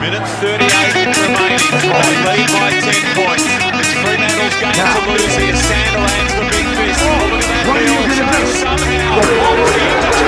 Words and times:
Minute 0.00 0.22
38 0.38 0.62
remaining. 1.26 1.58
Lead 2.22 2.46
by 2.54 2.70
10 2.70 3.18
points. 3.18 3.42
It's 3.82 3.92
Fremantle's 3.98 4.54
game 4.62 4.78
to 4.78 5.00
lose 5.10 5.34
here. 5.34 5.58
Sandilands 5.58 6.34
the 6.38 6.46
big 6.54 6.66
fist. 6.78 7.02
Look 7.02 7.42
at 7.42 7.50
that 7.50 7.66
field 7.66 8.06
somehow. 8.62 10.27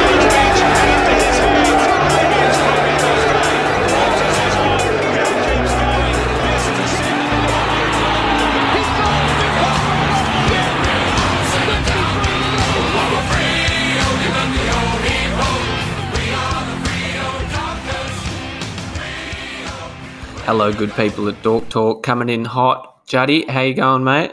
Hello, 20.51 20.73
good 20.73 20.93
people 20.95 21.29
at 21.29 21.41
Dork 21.45 21.69
Talk, 21.69 22.03
coming 22.03 22.29
in 22.29 22.45
hot. 22.45 23.07
Juddy, 23.07 23.47
how 23.47 23.61
you 23.61 23.73
going, 23.73 24.03
mate? 24.03 24.33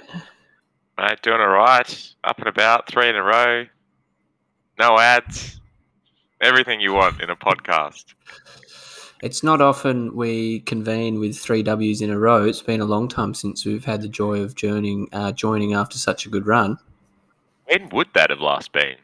Mate, 0.97 1.21
doing 1.21 1.39
all 1.39 1.49
right. 1.49 2.15
Up 2.23 2.39
and 2.39 2.47
about, 2.47 2.89
three 2.89 3.07
in 3.07 3.15
a 3.15 3.21
row. 3.21 3.67
No 4.79 4.97
ads. 4.97 5.61
Everything 6.41 6.81
you 6.81 6.93
want 6.93 7.21
in 7.21 7.29
a 7.29 7.35
podcast. 7.35 8.15
It's 9.21 9.43
not 9.43 9.61
often 9.61 10.15
we 10.15 10.61
convene 10.61 11.19
with 11.19 11.37
three 11.37 11.61
W's 11.61 12.01
in 12.01 12.09
a 12.09 12.17
row. 12.17 12.45
It's 12.45 12.63
been 12.63 12.81
a 12.81 12.85
long 12.85 13.07
time 13.07 13.35
since 13.35 13.63
we've 13.63 13.85
had 13.85 14.01
the 14.01 14.07
joy 14.07 14.41
of 14.41 14.55
joining, 14.55 15.09
uh, 15.13 15.33
joining 15.33 15.75
after 15.75 15.99
such 15.99 16.25
a 16.25 16.29
good 16.29 16.47
run. 16.47 16.79
When 17.65 17.89
would 17.89 18.07
that 18.15 18.31
have 18.31 18.39
last 18.39 18.71
been? 18.71 18.95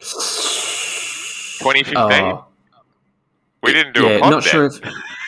2015? 0.00 1.96
Oh, 1.96 2.44
we 3.62 3.72
didn't 3.72 3.94
do 3.94 4.02
yeah, 4.02 4.16
a 4.16 4.20
pod 4.20 4.30
not 4.30 4.44
then. 4.44 4.52
sure 4.52 4.66
if. 4.66 4.80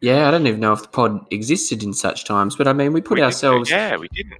Yeah, 0.00 0.28
I 0.28 0.30
don't 0.30 0.46
even 0.46 0.60
know 0.60 0.72
if 0.72 0.82
the 0.82 0.88
pod 0.88 1.26
existed 1.32 1.82
in 1.82 1.92
such 1.92 2.24
times, 2.24 2.54
but 2.56 2.68
I 2.68 2.72
mean, 2.72 2.92
we 2.92 3.00
put 3.00 3.16
We 3.18 3.22
ourselves. 3.22 3.68
yeah, 3.70 3.96
we 3.96 4.06
didn't. 4.08 4.38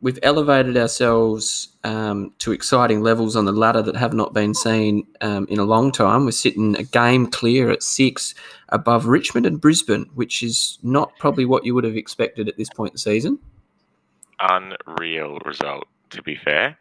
we've 0.00 0.18
elevated 0.22 0.76
ourselves 0.76 1.68
um, 1.82 2.32
to 2.38 2.52
exciting 2.52 3.00
levels 3.02 3.34
on 3.36 3.44
the 3.46 3.52
ladder 3.52 3.82
that 3.82 3.96
have 3.96 4.12
not 4.14 4.32
been 4.32 4.54
seen 4.54 5.06
um, 5.22 5.46
in 5.50 5.58
a 5.58 5.64
long 5.64 5.90
time. 5.90 6.24
We're 6.24 6.30
sitting 6.30 6.76
a 6.76 6.84
game 6.84 7.26
clear 7.26 7.68
at 7.70 7.82
six 7.82 8.34
above 8.68 9.06
Richmond 9.06 9.44
and 9.44 9.60
Brisbane, 9.60 10.08
which 10.14 10.42
is 10.42 10.78
not 10.84 11.12
probably 11.18 11.44
what 11.46 11.64
you 11.66 11.74
would 11.74 11.84
have 11.84 11.96
expected 11.96 12.48
at 12.48 12.56
this 12.56 12.70
point 12.70 12.90
in 12.90 12.94
the 12.94 12.98
season. 13.00 13.38
Unreal 14.38 15.38
result, 15.44 15.86
to 16.10 16.22
be 16.22 16.36
fair. 16.36 16.78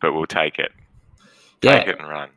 But 0.00 0.12
we'll 0.12 0.26
take 0.26 0.58
it. 0.58 0.72
Yeah, 1.62 1.78
Take 1.80 1.88
it 1.88 1.98
and 1.98 2.08
run. 2.08 2.28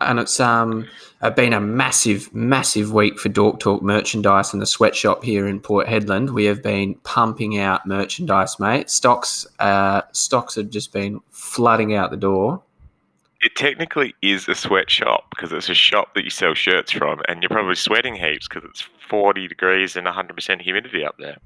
And 0.00 0.18
it's 0.18 0.40
um 0.40 0.88
uh, 1.22 1.30
been 1.30 1.52
a 1.52 1.60
massive, 1.60 2.32
massive 2.34 2.92
week 2.92 3.18
for 3.18 3.28
Dork 3.28 3.60
Talk 3.60 3.82
merchandise 3.82 4.54
in 4.54 4.60
the 4.60 4.66
sweatshop 4.66 5.22
here 5.22 5.46
in 5.46 5.60
Port 5.60 5.86
Hedland. 5.86 6.30
We 6.30 6.46
have 6.46 6.62
been 6.62 6.94
pumping 7.02 7.58
out 7.58 7.86
merchandise, 7.86 8.58
mate. 8.58 8.88
Stocks, 8.88 9.46
uh, 9.58 10.02
stocks 10.12 10.54
have 10.54 10.70
just 10.70 10.92
been 10.92 11.20
flooding 11.30 11.94
out 11.94 12.10
the 12.10 12.16
door. 12.16 12.62
It 13.42 13.54
technically 13.54 14.14
is 14.22 14.48
a 14.48 14.54
sweatshop 14.54 15.28
because 15.30 15.52
it's 15.52 15.68
a 15.68 15.74
shop 15.74 16.14
that 16.14 16.24
you 16.24 16.30
sell 16.30 16.54
shirts 16.54 16.92
from, 16.92 17.20
and 17.28 17.42
you're 17.42 17.50
probably 17.50 17.74
sweating 17.74 18.14
heaps 18.14 18.48
because 18.48 18.68
it's 18.68 18.82
40 19.08 19.48
degrees 19.48 19.96
and 19.96 20.06
100% 20.06 20.60
humidity 20.60 21.04
up 21.04 21.16
there. 21.18 21.36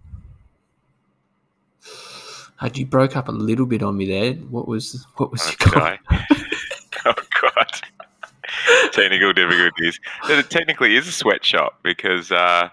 Uh, 2.61 2.71
you 2.75 2.87
broke 2.87 3.17
up 3.17 3.29
a 3.29 3.33
little 3.33 3.67
bit 3.67 3.83
on 3.83 3.97
me 3.97 4.07
there. 4.07 4.35
What 4.35 4.69
was 4.69 5.05
what 5.17 5.33
was 5.33 5.43
Oh, 5.45 5.75
your 5.75 5.99
oh 7.07 7.15
god. 7.43 7.83
Technical 8.93 9.33
difficulties. 9.33 9.99
It 10.29 10.51
technically 10.51 10.97
is 10.97 11.07
a 11.09 11.13
sweatshop 11.13 11.79
because 11.83 12.33
uh, 12.33 12.69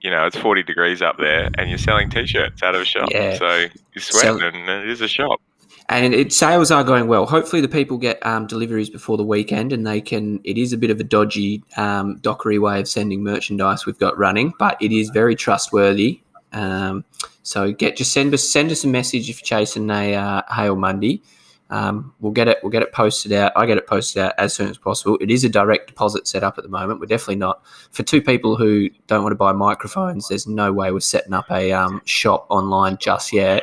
you 0.00 0.10
know 0.10 0.26
it's 0.26 0.36
forty 0.36 0.62
degrees 0.62 1.02
up 1.02 1.18
there, 1.18 1.50
and 1.58 1.68
you're 1.68 1.78
selling 1.78 2.10
t-shirts 2.10 2.62
out 2.62 2.74
of 2.74 2.82
a 2.82 2.84
shop. 2.84 3.08
Yeah. 3.10 3.36
So 3.38 3.56
you're 3.94 4.02
sweating, 4.02 4.38
Sell- 4.38 4.48
and 4.48 4.68
it 4.68 4.88
is 4.88 5.00
a 5.00 5.08
shop. 5.08 5.40
and 5.88 6.14
it, 6.14 6.32
sales 6.32 6.70
are 6.70 6.84
going 6.84 7.08
well. 7.08 7.26
Hopefully, 7.26 7.60
the 7.60 7.68
people 7.68 7.98
get 7.98 8.24
um, 8.24 8.46
deliveries 8.46 8.88
before 8.90 9.16
the 9.16 9.24
weekend, 9.24 9.72
and 9.72 9.86
they 9.86 10.00
can. 10.00 10.40
It 10.44 10.56
is 10.56 10.72
a 10.72 10.78
bit 10.78 10.90
of 10.90 11.00
a 11.00 11.04
dodgy 11.04 11.62
um, 11.76 12.18
dockery 12.22 12.58
way 12.58 12.80
of 12.80 12.88
sending 12.88 13.22
merchandise 13.22 13.86
we've 13.86 13.98
got 13.98 14.16
running, 14.18 14.52
but 14.58 14.80
it 14.80 14.92
is 14.92 15.10
very 15.10 15.34
trustworthy. 15.36 16.20
Um, 16.52 17.04
so 17.42 17.72
get 17.72 17.96
just 17.96 18.12
send 18.12 18.34
us 18.34 18.48
send 18.48 18.70
us 18.70 18.84
a 18.84 18.88
message 18.88 19.30
if 19.30 19.40
you're 19.40 19.58
chasing 19.60 19.90
a 19.90 20.14
uh, 20.14 20.42
Hail 20.52 20.76
Mundy. 20.76 21.22
Um, 21.70 22.12
we'll 22.20 22.32
get 22.32 22.48
it. 22.48 22.58
We'll 22.62 22.70
get 22.70 22.82
it 22.82 22.92
posted 22.92 23.32
out. 23.32 23.52
I 23.56 23.64
get 23.64 23.78
it 23.78 23.86
posted 23.86 24.22
out 24.22 24.34
as 24.38 24.52
soon 24.52 24.68
as 24.68 24.76
possible. 24.76 25.16
It 25.20 25.30
is 25.30 25.44
a 25.44 25.48
direct 25.48 25.86
deposit 25.86 26.26
set 26.26 26.42
up 26.42 26.58
at 26.58 26.64
the 26.64 26.70
moment. 26.70 27.00
We're 27.00 27.06
definitely 27.06 27.36
not 27.36 27.64
for 27.92 28.02
two 28.02 28.20
people 28.20 28.56
who 28.56 28.90
don't 29.06 29.22
want 29.22 29.32
to 29.32 29.36
buy 29.36 29.52
microphones. 29.52 30.28
There's 30.28 30.46
no 30.46 30.72
way 30.72 30.90
we're 30.90 31.00
setting 31.00 31.32
up 31.32 31.50
a 31.50 31.72
um, 31.72 32.02
shop 32.04 32.46
online 32.50 32.98
just 32.98 33.32
yet. 33.32 33.62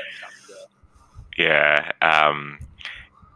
Yeah. 1.37 1.91
Um, 2.01 2.59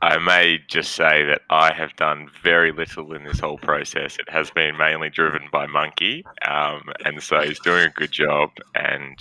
I 0.02 0.18
may 0.18 0.60
just 0.68 0.94
say 0.94 1.24
that 1.26 1.42
I 1.52 1.74
have 1.74 1.96
done 1.96 2.30
very 2.42 2.72
little 2.72 3.14
in 3.14 3.24
this 3.24 3.40
whole 3.40 3.60
process. 3.60 4.18
It 4.18 4.30
has 4.30 4.50
been 4.50 4.76
mainly 4.76 5.10
driven 5.10 5.44
by 5.52 5.68
Monkey, 5.68 6.26
um, 6.48 6.92
and 7.06 7.22
so 7.22 7.42
he's 7.42 7.60
doing 7.60 7.86
a 7.86 7.90
good 7.90 8.12
job. 8.12 8.50
And 8.74 9.16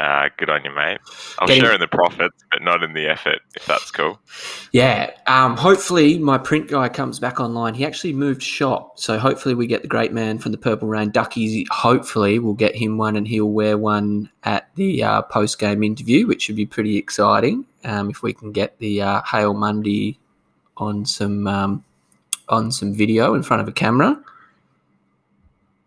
uh, 0.00 0.30
good 0.38 0.48
on 0.48 0.64
you, 0.64 0.74
mate. 0.74 0.98
I'll 1.38 1.46
Getting- 1.46 1.62
share 1.62 1.74
in 1.74 1.80
the 1.80 1.86
profits, 1.86 2.42
but 2.50 2.62
not 2.62 2.82
in 2.82 2.94
the 2.94 3.06
effort. 3.06 3.40
If 3.54 3.66
that's 3.66 3.90
cool. 3.90 4.18
Yeah. 4.72 5.10
Um, 5.26 5.56
hopefully, 5.56 6.18
my 6.18 6.38
print 6.38 6.68
guy 6.68 6.88
comes 6.88 7.18
back 7.18 7.38
online. 7.38 7.74
He 7.74 7.84
actually 7.84 8.14
moved 8.14 8.42
shop, 8.42 8.98
so 8.98 9.18
hopefully, 9.18 9.54
we 9.54 9.66
get 9.66 9.82
the 9.82 9.88
great 9.88 10.12
man 10.12 10.38
from 10.38 10.52
the 10.52 10.58
Purple 10.58 10.88
Rain 10.88 11.10
Duckies. 11.10 11.66
Hopefully, 11.70 12.38
we'll 12.38 12.54
get 12.54 12.74
him 12.74 12.96
one, 12.96 13.14
and 13.16 13.28
he'll 13.28 13.50
wear 13.50 13.76
one 13.76 14.30
at 14.44 14.74
the 14.74 15.02
uh, 15.02 15.22
post 15.22 15.58
game 15.58 15.82
interview, 15.82 16.26
which 16.26 16.42
should 16.42 16.56
be 16.56 16.66
pretty 16.66 16.96
exciting. 16.96 17.66
Um, 17.84 18.10
if 18.10 18.22
we 18.22 18.32
can 18.32 18.52
get 18.52 18.78
the 18.78 19.02
uh, 19.02 19.22
Hail 19.30 19.54
Mundy 19.54 20.18
on 20.78 21.04
some 21.04 21.46
um, 21.46 21.84
on 22.48 22.72
some 22.72 22.94
video 22.94 23.34
in 23.34 23.42
front 23.42 23.60
of 23.62 23.68
a 23.68 23.72
camera. 23.72 24.20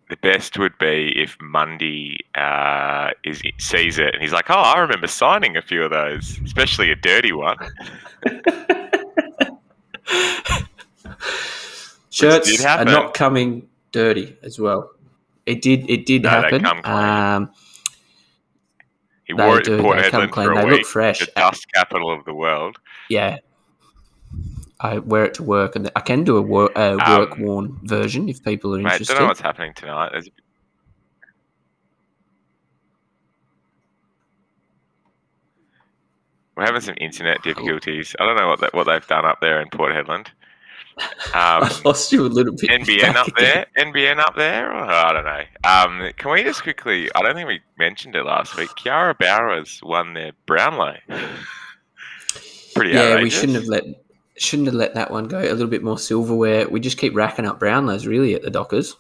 The 0.10 0.18
best 0.18 0.60
would 0.60 0.78
be 0.80 1.12
if 1.16 1.38
Mundy 1.42 2.20
uh, 2.36 3.12
is 3.24 3.42
sees 3.58 3.98
it 3.98 4.14
and 4.14 4.22
he's 4.22 4.34
like, 4.34 4.50
"Oh, 4.50 4.54
I 4.54 4.80
remember 4.80 5.08
signing 5.08 5.58
a 5.58 5.62
few 5.62 5.84
of 5.84 5.92
those, 5.92 6.40
especially 6.46 6.92
a 6.92 6.96
dirty 6.96 7.32
one." 7.32 7.58
Shirts 12.10 12.64
are 12.64 12.86
not 12.86 13.14
coming 13.14 13.68
dirty 13.92 14.38
as 14.44 14.60
well. 14.60 14.92
It 15.46 15.62
did. 15.62 15.90
It 15.90 16.06
did 16.06 16.24
No, 16.24 16.30
they 16.30 16.36
happen. 16.36 16.62
come 16.64 16.82
clean. 16.84 16.96
Um, 16.96 17.52
He 19.26 19.34
They 19.34 19.42
wore 19.44 19.60
it 19.60 19.68
in 19.68 19.80
Port 19.82 19.98
Hedland 20.00 20.32
clean. 20.32 20.48
for 20.48 20.52
a 20.54 20.66
week, 20.66 20.78
look 20.80 20.86
fresh. 20.86 21.20
the 21.20 21.32
dust 21.36 21.66
capital 21.74 22.12
of 22.14 22.24
the 22.26 22.34
world. 22.34 22.78
yeah, 23.10 23.38
I 24.80 25.00
wear 25.00 25.26
it 25.26 25.34
to 25.36 25.44
work, 25.44 25.76
and 25.76 25.90
I 25.96 26.00
can 26.02 26.24
do 26.24 26.38
a 26.38 26.42
work 26.42 26.72
uh, 26.76 26.98
Um, 27.00 27.18
work 27.20 27.38
worn 27.38 27.80
version 27.84 28.28
if 28.30 28.44
people 28.44 28.76
are 28.76 28.80
Mate, 28.80 28.94
interested. 28.94 29.14
don't 29.14 29.22
know 29.24 29.28
what's 29.28 29.40
happening 29.42 29.74
tonight. 29.76 30.10
There's 30.12 30.30
We're 36.56 36.66
having 36.66 36.82
some 36.82 36.96
internet 37.02 37.42
difficulties. 37.42 38.16
I 38.20 38.26
don't 38.26 38.38
know 38.38 38.48
what 38.48 38.62
they, 38.62 38.68
what 38.74 38.84
they've 38.86 39.08
done 39.08 39.26
up 39.26 39.40
there 39.42 39.60
in 39.62 39.70
Port 39.70 39.92
Hedland. 39.94 40.28
Um, 41.34 41.64
I 41.64 41.82
lost 41.84 42.12
you 42.12 42.24
a 42.24 42.28
little 42.28 42.54
bit. 42.54 42.70
NBN 42.70 43.16
up 43.16 43.28
there? 43.36 43.66
NBN 43.76 44.20
up 44.20 44.36
there? 44.36 44.72
Oh, 44.72 44.86
I 44.88 45.12
don't 45.12 45.26
know. 45.26 45.42
Um, 46.08 46.12
can 46.18 46.30
we 46.32 46.44
just 46.44 46.62
quickly? 46.62 47.10
I 47.16 47.24
don't 47.24 47.34
think 47.34 47.48
we 47.48 47.62
mentioned 47.80 48.16
it 48.16 48.24
last 48.24 48.56
week. 48.56 48.70
Kiara 48.78 49.18
Bowers 49.18 49.80
won 49.82 50.14
their 50.14 50.34
Brownlow. 50.46 50.98
Pretty 52.76 52.92
Yeah, 52.92 53.20
we 53.24 53.32
shouldn't 53.32 53.56
have 53.56 53.66
let 53.66 53.84
shouldn't 54.38 54.68
have 54.68 54.76
let 54.76 54.94
that 54.96 55.12
one 55.12 55.28
go. 55.28 55.40
A 55.40 55.52
little 55.54 55.68
bit 55.68 55.84
more 55.84 55.98
silverware. 55.98 56.68
We 56.68 56.80
just 56.80 56.98
keep 56.98 57.16
racking 57.16 57.46
up 57.46 57.60
Brownlows 57.60 58.08
really 58.08 58.34
at 58.36 58.42
the 58.42 58.50
Dockers. 58.50 58.96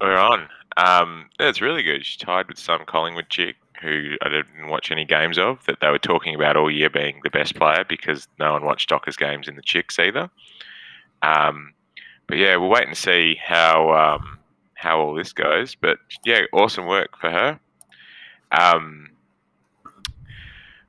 We're 0.00 0.16
on. 0.16 0.48
Um, 0.76 1.30
it's 1.38 1.60
really 1.60 1.82
good. 1.82 2.04
She 2.04 2.18
tied 2.18 2.48
with 2.48 2.58
some 2.58 2.84
Collingwood 2.84 3.28
chick 3.28 3.56
who 3.80 4.16
I 4.22 4.28
didn't 4.28 4.68
watch 4.68 4.90
any 4.90 5.04
games 5.04 5.38
of 5.38 5.64
that 5.66 5.80
they 5.80 5.90
were 5.90 5.98
talking 5.98 6.34
about 6.34 6.56
all 6.56 6.70
year 6.70 6.88
being 6.90 7.20
the 7.22 7.30
best 7.30 7.54
player 7.54 7.84
because 7.88 8.28
no 8.38 8.52
one 8.52 8.64
watched 8.64 8.88
Dockers 8.88 9.16
games 9.16 9.46
in 9.46 9.56
the 9.56 9.62
chicks 9.62 9.98
either. 9.98 10.30
Um, 11.22 11.74
but 12.26 12.38
yeah, 12.38 12.56
we'll 12.56 12.70
wait 12.70 12.88
and 12.88 12.96
see 12.96 13.38
how 13.42 13.92
um, 13.92 14.38
how 14.74 15.00
all 15.00 15.14
this 15.14 15.32
goes. 15.32 15.74
But 15.74 15.98
yeah, 16.24 16.42
awesome 16.52 16.86
work 16.86 17.18
for 17.18 17.30
her. 17.30 17.60
Um, 18.58 19.10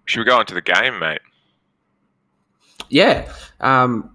should 0.05 0.19
we 0.19 0.25
go 0.25 0.37
on 0.37 0.45
to 0.45 0.53
the 0.53 0.61
game, 0.61 0.99
mate? 0.99 1.21
Yeah. 2.89 3.31
Um, 3.59 4.11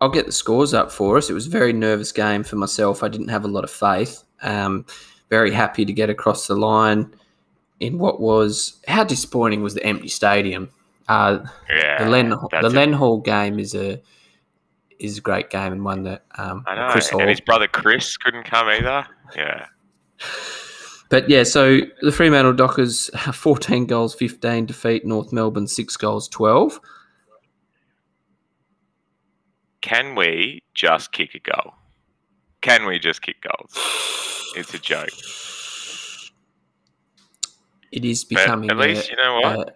I'll 0.00 0.08
get 0.08 0.26
the 0.26 0.32
scores 0.32 0.74
up 0.74 0.90
for 0.90 1.16
us. 1.16 1.30
It 1.30 1.34
was 1.34 1.46
a 1.46 1.50
very 1.50 1.72
nervous 1.72 2.10
game 2.12 2.42
for 2.42 2.56
myself. 2.56 3.02
I 3.02 3.08
didn't 3.08 3.28
have 3.28 3.44
a 3.44 3.48
lot 3.48 3.64
of 3.64 3.70
faith. 3.70 4.24
Um, 4.42 4.84
very 5.30 5.52
happy 5.52 5.84
to 5.84 5.92
get 5.92 6.10
across 6.10 6.46
the 6.46 6.56
line 6.56 7.14
in 7.80 7.98
what 7.98 8.20
was 8.20 8.80
how 8.88 9.04
disappointing 9.04 9.62
was 9.62 9.74
the 9.74 9.84
empty 9.84 10.08
stadium. 10.08 10.70
Uh, 11.08 11.40
Yeah, 11.70 12.04
the 12.04 12.10
Len 12.10 12.30
the. 12.30 12.70
Len 12.70 12.92
Hall 12.92 13.18
game 13.20 13.58
is 13.58 13.74
a 13.74 14.00
is 14.98 15.18
a 15.18 15.20
great 15.20 15.50
game 15.50 15.72
and 15.72 15.84
one 15.84 16.02
that 16.04 16.24
um, 16.36 16.64
I 16.66 16.74
know. 16.74 16.88
Chris 16.90 17.10
Hall. 17.10 17.20
And 17.20 17.30
his 17.30 17.40
brother 17.40 17.66
Chris 17.66 18.16
couldn't 18.16 18.44
come 18.44 18.68
either. 18.68 19.06
Yeah. 19.36 19.66
But 21.08 21.28
yeah, 21.28 21.42
so 21.42 21.80
the 22.00 22.10
Fremantle 22.12 22.54
Dockers, 22.54 23.10
14 23.34 23.86
goals, 23.86 24.14
15 24.14 24.66
defeat 24.66 25.04
North 25.04 25.32
Melbourne, 25.32 25.66
6 25.66 25.96
goals, 25.98 26.26
12. 26.28 26.80
Can 29.82 30.14
we 30.14 30.62
just 30.74 31.12
kick 31.12 31.34
a 31.34 31.38
goal? 31.40 31.74
Can 32.62 32.86
we 32.86 32.98
just 32.98 33.20
kick 33.22 33.36
goals? 33.42 34.52
It's 34.56 34.72
a 34.74 34.78
joke. 34.78 35.10
It 37.90 38.04
is 38.04 38.24
But 38.24 38.38
becoming 38.38 38.70
at 38.70 38.76
least, 38.78 39.08
a- 39.08 39.10
you 39.10 39.16
know 39.16 39.40
what? 39.42 39.68
a- 39.68 39.74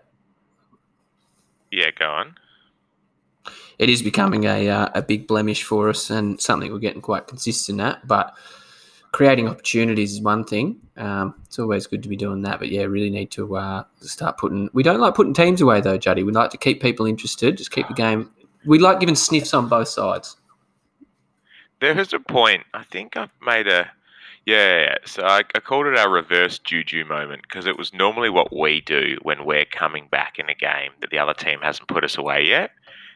yeah, 1.71 1.91
go 1.99 2.07
on. 2.07 2.37
it 3.79 3.91
is 3.91 4.01
becoming 4.03 4.45
a, 4.45 4.69
uh, 4.71 4.89
a 4.95 5.03
big 5.03 5.27
blemish 5.27 5.63
for 5.63 5.91
us 5.91 6.09
and 6.09 6.41
something 6.41 6.73
we're 6.73 6.79
getting 6.79 7.03
quite 7.03 7.27
consistent 7.27 7.79
at. 7.81 8.07
But 8.07 8.33
creating 9.13 9.49
opportunities 9.49 10.15
is 10.15 10.23
one 10.23 10.45
thing. 10.45 10.81
Um, 10.97 11.35
it's 11.45 11.59
always 11.59 11.87
good 11.87 12.03
to 12.05 12.09
be 12.09 12.17
doing 12.17 12.41
that. 12.43 12.59
But 12.59 12.71
yeah, 12.71 12.85
really 12.85 13.11
need 13.11 13.31
to 13.33 13.57
uh, 13.57 13.85
start 14.01 14.39
putting. 14.39 14.71
We 14.73 14.83
don't 14.83 15.01
like 15.01 15.15
putting 15.15 15.35
teams 15.35 15.61
away 15.61 15.81
though, 15.83 15.99
Juddy. 15.99 16.23
We 16.23 16.33
like 16.33 16.51
to 16.53 16.57
keep 16.59 16.81
people 16.81 17.05
interested. 17.05 17.59
Just 17.59 17.71
keep 17.73 17.87
the 17.89 17.95
game. 17.95 18.31
We 18.67 18.79
like 18.79 19.01
giving 19.01 19.15
sniffs 19.15 19.55
on 19.55 19.69
both 19.69 19.89
sides. 19.89 20.37
There 21.81 21.99
is 21.99 22.13
a 22.13 22.19
point. 22.19 22.65
I 22.75 22.85
think 22.85 23.17
I've 23.17 23.31
made 23.45 23.69
a. 23.69 23.91
Yeah, 24.45 24.81
yeah. 24.81 24.95
so 25.05 25.25
I, 25.25 25.43
I 25.55 25.61
called 25.61 25.87
it 25.87 25.99
our 25.99 26.11
reverse 26.11 26.59
juju 26.59 27.05
moment 27.05 27.43
because 27.43 27.67
it 27.67 27.77
was 27.77 27.93
normally 27.93 28.31
what 28.31 28.57
we 28.57 28.81
do 28.81 29.19
when 29.23 29.45
we're 29.45 29.65
coming 29.65 30.07
back 30.11 30.39
in 30.39 30.49
a 30.49 30.55
game 30.55 30.93
that 31.01 31.11
the 31.11 31.19
other 31.19 31.35
team 31.35 31.61
hasn't 31.63 31.89
put 31.89 32.05
us 32.05 32.17
away 32.17 32.45
yet. 32.45 32.71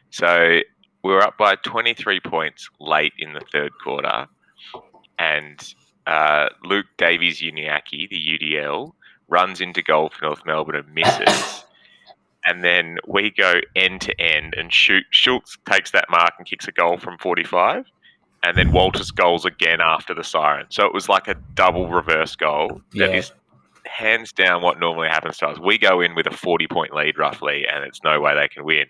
So 0.09 0.59
we 1.03 1.11
were 1.11 1.21
up 1.21 1.37
by 1.37 1.55
23 1.55 2.19
points 2.19 2.69
late 2.79 3.13
in 3.17 3.33
the 3.33 3.41
third 3.51 3.71
quarter, 3.81 4.27
and 5.17 5.73
uh, 6.05 6.49
Luke 6.63 6.87
Davies 6.97 7.41
Uniacke, 7.41 8.09
the 8.09 8.37
UDL, 8.39 8.91
runs 9.29 9.61
into 9.61 9.81
goal 9.81 10.09
for 10.09 10.25
North 10.25 10.45
Melbourne 10.45 10.75
and 10.75 10.93
misses. 10.93 11.63
And 12.45 12.63
then 12.63 12.97
we 13.07 13.29
go 13.31 13.55
end 13.75 14.01
to 14.01 14.19
end, 14.21 14.53
and 14.57 14.73
shoot, 14.73 15.03
Schultz 15.11 15.57
takes 15.69 15.91
that 15.91 16.09
mark 16.09 16.33
and 16.37 16.47
kicks 16.47 16.67
a 16.67 16.71
goal 16.71 16.97
from 16.97 17.17
45 17.17 17.85
and 18.43 18.57
then 18.57 18.71
Walters 18.71 19.11
goals 19.11 19.45
again 19.45 19.79
after 19.81 20.15
the 20.15 20.23
siren. 20.23 20.65
So 20.69 20.85
it 20.87 20.93
was 20.95 21.07
like 21.07 21.27
a 21.27 21.35
double 21.53 21.87
reverse 21.89 22.35
goal. 22.35 22.81
That 22.95 23.11
Yeah. 23.11 23.17
is 23.17 23.31
hands 23.85 24.31
down 24.31 24.63
what 24.63 24.79
normally 24.79 25.09
happens 25.09 25.37
to 25.37 25.47
us. 25.47 25.59
We 25.59 25.77
go 25.77 26.01
in 26.01 26.15
with 26.15 26.25
a 26.25 26.31
40 26.35 26.67
point 26.67 26.91
lead 26.93 27.19
roughly, 27.19 27.67
and 27.67 27.83
it's 27.83 28.03
no 28.03 28.19
way 28.19 28.33
they 28.33 28.47
can 28.47 28.63
win. 28.63 28.87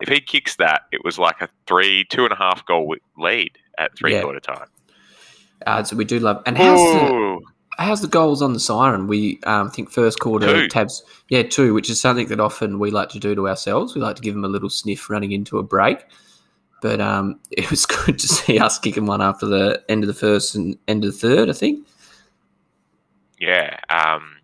If 0.00 0.08
he 0.08 0.20
kicks 0.20 0.56
that, 0.56 0.82
it 0.90 1.04
was 1.04 1.18
like 1.18 1.42
a 1.42 1.48
three, 1.66 2.04
two 2.08 2.24
and 2.24 2.32
a 2.32 2.36
half 2.36 2.64
goal 2.64 2.94
lead 3.18 3.58
at 3.78 3.94
three 3.96 4.12
Yeah. 4.14 4.22
quarter 4.22 4.40
time. 4.40 4.68
Uh, 5.66 5.82
so 5.82 5.96
we 5.96 6.04
do 6.06 6.18
love. 6.18 6.42
And 6.46 6.56
how's 6.56 6.80
the. 6.92 7.40
How's 7.78 8.00
the 8.00 8.08
goals 8.08 8.42
on 8.42 8.52
the 8.52 8.60
siren? 8.60 9.06
We 9.06 9.40
um, 9.44 9.70
think 9.70 9.90
first 9.90 10.20
quarter 10.20 10.46
Two. 10.46 10.68
tabs. 10.68 11.02
Yeah, 11.28 11.42
two, 11.42 11.74
which 11.74 11.90
is 11.90 12.00
something 12.00 12.28
that 12.28 12.40
often 12.40 12.78
we 12.78 12.90
like 12.90 13.08
to 13.10 13.18
do 13.18 13.34
to 13.34 13.48
ourselves. 13.48 13.94
We 13.94 14.00
like 14.00 14.16
to 14.16 14.22
give 14.22 14.34
them 14.34 14.44
a 14.44 14.48
little 14.48 14.70
sniff 14.70 15.08
running 15.10 15.32
into 15.32 15.58
a 15.58 15.62
break. 15.62 16.04
But 16.82 17.00
um, 17.00 17.40
it 17.50 17.70
was 17.70 17.86
good 17.86 18.18
to 18.18 18.28
see 18.28 18.58
us 18.58 18.78
kicking 18.78 19.06
one 19.06 19.22
after 19.22 19.46
the 19.46 19.82
end 19.88 20.02
of 20.02 20.08
the 20.08 20.14
first 20.14 20.54
and 20.54 20.76
end 20.88 21.04
of 21.04 21.12
the 21.12 21.18
third. 21.18 21.50
I 21.50 21.52
think. 21.52 21.86
Yeah. 23.40 23.78
Um, 23.88 24.36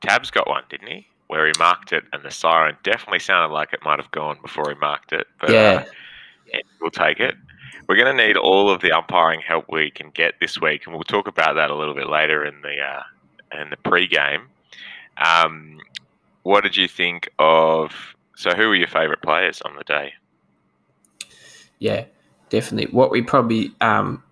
Tabs 0.00 0.30
got 0.30 0.48
one, 0.48 0.64
didn't 0.68 0.88
he? 0.88 1.06
Where 1.28 1.46
he 1.46 1.52
marked 1.58 1.92
it, 1.92 2.04
and 2.12 2.22
the 2.22 2.30
siren 2.30 2.76
definitely 2.82 3.20
sounded 3.20 3.54
like 3.54 3.72
it 3.72 3.80
might 3.84 3.98
have 3.98 4.10
gone 4.10 4.38
before 4.42 4.68
he 4.68 4.78
marked 4.78 5.12
it. 5.12 5.26
But, 5.40 5.50
Yeah. 5.50 5.58
Uh, 5.58 5.84
yeah, 6.52 6.60
we'll 6.80 6.90
take 6.90 7.20
it. 7.20 7.34
We're 7.88 7.96
going 7.96 8.16
to 8.16 8.26
need 8.26 8.36
all 8.36 8.70
of 8.70 8.80
the 8.80 8.92
umpiring 8.92 9.40
help 9.40 9.66
we 9.68 9.90
can 9.90 10.10
get 10.10 10.34
this 10.40 10.60
week, 10.60 10.86
and 10.86 10.94
we'll 10.94 11.04
talk 11.04 11.26
about 11.26 11.54
that 11.54 11.70
a 11.70 11.74
little 11.74 11.94
bit 11.94 12.08
later 12.08 12.44
in 12.44 12.60
the 12.62 12.80
uh, 12.80 13.60
in 13.60 13.70
the 13.70 13.76
pre-game. 13.76 14.42
Um, 15.18 15.78
what 16.42 16.62
did 16.62 16.76
you 16.76 16.88
think 16.88 17.28
of? 17.38 17.92
So, 18.36 18.50
who 18.50 18.68
were 18.68 18.76
your 18.76 18.88
favourite 18.88 19.22
players 19.22 19.60
on 19.62 19.76
the 19.76 19.84
day? 19.84 20.14
Yeah, 21.78 22.04
definitely. 22.48 22.92
What 22.92 23.10
we 23.10 23.22
probably 23.22 23.72
um, 23.80 24.22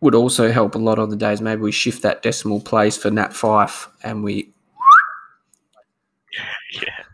would 0.00 0.14
also 0.14 0.50
help 0.50 0.74
a 0.74 0.78
lot 0.78 0.98
on 0.98 1.10
the 1.10 1.16
days, 1.16 1.40
maybe 1.40 1.60
we 1.60 1.72
shift 1.72 2.02
that 2.02 2.22
decimal 2.22 2.60
place 2.60 2.96
for 2.96 3.10
Nat 3.10 3.30
Fyfe 3.30 3.88
and 4.02 4.22
we 4.22 4.52
Yeah. 6.72 7.04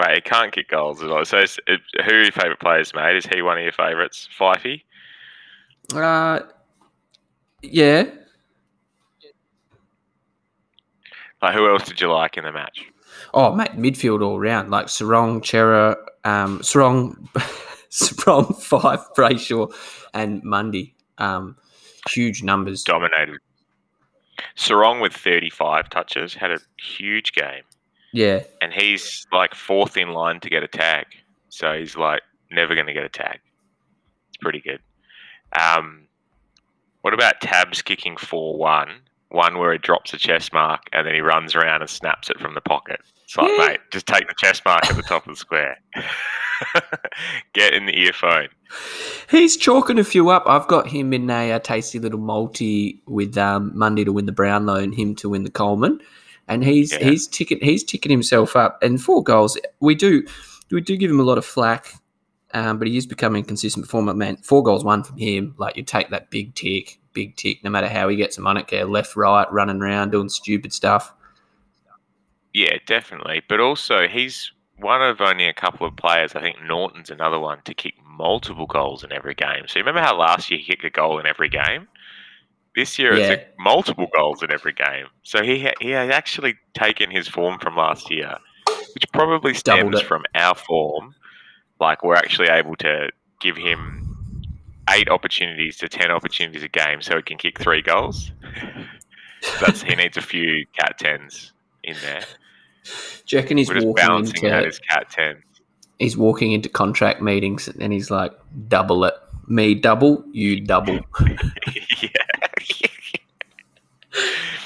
Right, 0.00 0.14
he 0.14 0.20
can't 0.22 0.50
kick 0.50 0.68
goals 0.68 1.02
at 1.02 1.10
all. 1.10 1.24
So, 1.26 1.38
it's, 1.38 1.58
it, 1.66 1.80
who 2.06 2.14
are 2.14 2.22
your 2.22 2.32
favourite 2.32 2.58
players, 2.58 2.94
mate? 2.94 3.16
Is 3.16 3.26
he 3.26 3.42
one 3.42 3.58
of 3.58 3.62
your 3.62 3.72
favourites? 3.72 4.28
Fyfey? 4.38 4.82
uh 5.94 6.40
yeah. 7.62 8.04
Like, 11.42 11.54
who 11.54 11.68
else 11.68 11.84
did 11.84 12.00
you 12.00 12.10
like 12.10 12.36
in 12.36 12.44
the 12.44 12.52
match? 12.52 12.84
Oh 13.34 13.54
mate, 13.54 13.72
midfield 13.72 14.22
all 14.22 14.40
round. 14.40 14.70
Like 14.70 14.86
Serong, 14.86 15.44
Cerra, 15.44 15.96
um 16.24 16.60
Serong 16.60 17.14
Serong, 17.90 18.46
Fyfe, 18.62 19.04
Brayshaw 19.16 19.74
and 20.14 20.42
Mundy. 20.42 20.94
Um 21.18 21.56
huge 22.08 22.42
numbers. 22.42 22.84
Dominated. 22.84 23.38
Serong 24.56 25.02
with 25.02 25.12
35 25.12 25.90
touches 25.90 26.34
had 26.34 26.50
a 26.50 26.58
huge 26.78 27.32
game, 27.32 27.62
Yeah. 28.12 28.42
and 28.60 28.72
he's 28.72 29.26
like 29.32 29.54
fourth 29.54 29.96
in 29.96 30.10
line 30.10 30.40
to 30.40 30.50
get 30.50 30.62
a 30.62 30.68
tag. 30.68 31.06
So 31.48 31.78
he's 31.78 31.96
like 31.96 32.22
never 32.50 32.74
going 32.74 32.86
to 32.86 32.92
get 32.92 33.04
a 33.04 33.08
tag. 33.08 33.38
It's 34.28 34.36
pretty 34.40 34.60
good. 34.60 34.80
Um, 35.58 36.06
what 37.02 37.14
about 37.14 37.40
Tabs 37.40 37.82
kicking 37.82 38.16
4 38.16 38.56
1? 38.58 38.88
One 39.30 39.58
where 39.58 39.72
he 39.72 39.78
drops 39.78 40.12
a 40.12 40.16
chest 40.18 40.52
mark 40.52 40.82
and 40.92 41.06
then 41.06 41.14
he 41.14 41.20
runs 41.20 41.54
around 41.54 41.82
and 41.82 41.90
snaps 41.90 42.30
it 42.30 42.38
from 42.40 42.54
the 42.54 42.60
pocket. 42.60 43.00
It's 43.24 43.36
like, 43.36 43.48
Yeah. 43.48 43.66
mate, 43.68 43.80
just 43.92 44.06
take 44.06 44.26
the 44.26 44.34
chest 44.38 44.64
mark 44.64 44.84
at 44.90 44.96
the 44.96 45.02
top 45.02 45.24
of 45.26 45.32
the 45.34 45.36
square. 45.38 45.78
Get 47.52 47.74
in 47.74 47.86
the 47.86 47.96
earphone. 47.98 48.48
He's 49.30 49.56
chalking 49.56 49.98
a 49.98 50.04
few 50.04 50.30
up. 50.30 50.44
I've 50.46 50.68
got 50.68 50.88
him 50.88 51.12
in 51.12 51.28
a, 51.30 51.52
a 51.52 51.60
tasty 51.60 51.98
little 51.98 52.18
multi 52.20 53.00
with 53.06 53.36
um, 53.38 53.72
Mundy 53.74 54.04
to 54.04 54.12
win 54.12 54.26
the 54.26 54.32
Brownlow 54.32 54.76
and 54.76 54.94
him 54.94 55.14
to 55.16 55.28
win 55.28 55.44
the 55.44 55.50
Coleman, 55.50 56.00
and 56.50 56.62
he's 56.62 56.92
Yeah. 56.92 56.98
he's 57.08 57.26
ticking 57.26 57.58
he's 57.62 57.82
ticking 57.82 58.10
himself 58.10 58.54
up. 58.56 58.78
And 58.82 59.00
four 59.00 59.22
goals, 59.22 59.56
we 59.80 59.94
do 59.94 60.22
we 60.70 60.82
do 60.82 60.96
give 60.96 61.10
him 61.10 61.18
a 61.20 61.24
lot 61.24 61.38
of 61.38 61.44
flack, 61.46 61.94
um, 62.52 62.78
but 62.78 62.86
he 62.88 62.96
is 62.96 63.06
becoming 63.06 63.42
a 63.42 63.46
consistent 63.46 63.86
performer. 63.86 64.12
Man, 64.12 64.36
four 64.36 64.62
goals, 64.62 64.84
one 64.84 65.02
from 65.02 65.16
him. 65.16 65.54
Like 65.56 65.76
you 65.76 65.82
take 65.82 66.10
that 66.10 66.30
big 66.30 66.54
tick, 66.54 67.00
big 67.14 67.36
tick. 67.36 67.64
No 67.64 67.70
matter 67.70 67.88
how 67.88 68.08
he 68.08 68.16
gets 68.16 68.36
them, 68.36 68.46
I 68.46 68.52
don't 68.54 68.68
care. 68.68 68.84
Left, 68.84 69.16
right, 69.16 69.50
running 69.50 69.80
around, 69.80 70.10
doing 70.12 70.28
stupid 70.28 70.72
stuff. 70.74 71.14
Yeah, 72.52 72.76
definitely. 72.86 73.42
But 73.48 73.60
also, 73.60 74.08
he's 74.08 74.52
one 74.76 75.02
of 75.02 75.20
only 75.20 75.46
a 75.46 75.52
couple 75.54 75.86
of 75.86 75.96
players. 75.96 76.34
I 76.34 76.40
think 76.40 76.56
Norton's 76.66 77.10
another 77.10 77.38
one 77.38 77.60
to 77.64 77.74
kick 77.74 77.94
multiple 78.04 78.66
goals 78.66 79.04
in 79.04 79.12
every 79.12 79.34
game. 79.34 79.64
So 79.66 79.78
you 79.78 79.84
remember 79.84 80.00
how 80.00 80.16
last 80.16 80.50
year 80.50 80.58
he 80.58 80.66
kicked 80.66 80.84
a 80.84 80.90
goal 80.90 81.18
in 81.18 81.26
every 81.26 81.48
game? 81.48 81.86
This 82.76 82.98
year 82.98 83.14
Yeah. 83.16 83.32
it's 83.32 83.44
multiple 83.58 84.06
goals 84.14 84.42
in 84.42 84.52
every 84.52 84.72
game. 84.72 85.06
So 85.22 85.42
he 85.42 85.60
ha- 85.64 85.74
he 85.80 85.90
has 85.90 86.10
actually 86.10 86.54
taken 86.74 87.10
his 87.10 87.26
form 87.28 87.58
from 87.58 87.76
last 87.76 88.10
year, 88.10 88.36
which 88.94 89.04
probably 89.12 89.54
stems 89.54 90.00
from 90.00 90.22
our 90.34 90.54
form. 90.54 91.14
Like 91.80 92.04
we're 92.04 92.14
actually 92.16 92.48
able 92.48 92.76
to 92.76 93.10
give 93.40 93.56
him 93.56 94.06
eight 94.90 95.08
opportunities 95.08 95.78
to 95.78 95.88
ten 95.88 96.10
opportunities 96.10 96.62
a 96.62 96.68
game, 96.68 97.02
so 97.02 97.16
he 97.16 97.22
can 97.22 97.38
kick 97.38 97.58
three 97.58 97.82
goals. 97.82 98.30
So 99.42 99.64
that's 99.66 99.82
he 99.82 99.94
needs 99.96 100.16
a 100.16 100.22
few 100.22 100.64
cat 100.78 100.98
tens 100.98 101.52
in 101.82 101.96
there. 102.02 102.22
Do 103.26 103.36
you 103.36 103.42
reckon 103.42 103.56
he's 103.58 103.68
walking 103.70 103.94
balancing 103.94 104.50
out 104.50 104.64
his 104.64 104.78
cat 104.78 105.08
ten. 105.10 105.42
he's 105.98 106.16
walking 106.16 106.52
into 106.52 106.68
contract 106.68 107.20
meetings 107.22 107.68
and 107.68 107.92
he's 107.92 108.10
like, 108.10 108.32
double 108.68 109.04
it. 109.04 109.14
Me 109.48 109.74
double, 109.74 110.24
you 110.32 110.60
double. 110.60 111.00
yeah. 112.02 112.08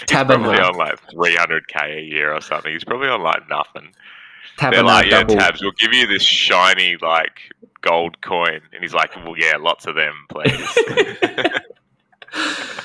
Tabernacle. 0.07 0.53
probably 0.53 0.61
on 0.61 0.77
like 0.77 1.01
300k 1.13 1.99
a 1.99 2.03
year 2.03 2.35
or 2.35 2.41
something. 2.41 2.73
He's 2.73 2.85
probably 2.85 3.09
on 3.09 3.23
like 3.23 3.49
nothing. 3.49 3.95
They're 4.61 4.83
like, 4.83 5.07
yeah, 5.07 5.21
double. 5.23 5.35
tabs. 5.35 5.63
We'll 5.63 5.73
give 5.73 5.93
you 5.93 6.07
this 6.07 6.23
shiny 6.23 6.97
like 7.01 7.41
gold 7.81 8.21
coin, 8.21 8.61
and 8.73 8.83
he's 8.83 8.95
like, 8.95 9.17
well, 9.17 9.35
yeah, 9.37 9.57
lots 9.59 9.87
of 9.87 9.95
them, 9.95 10.15
please. 10.29 10.79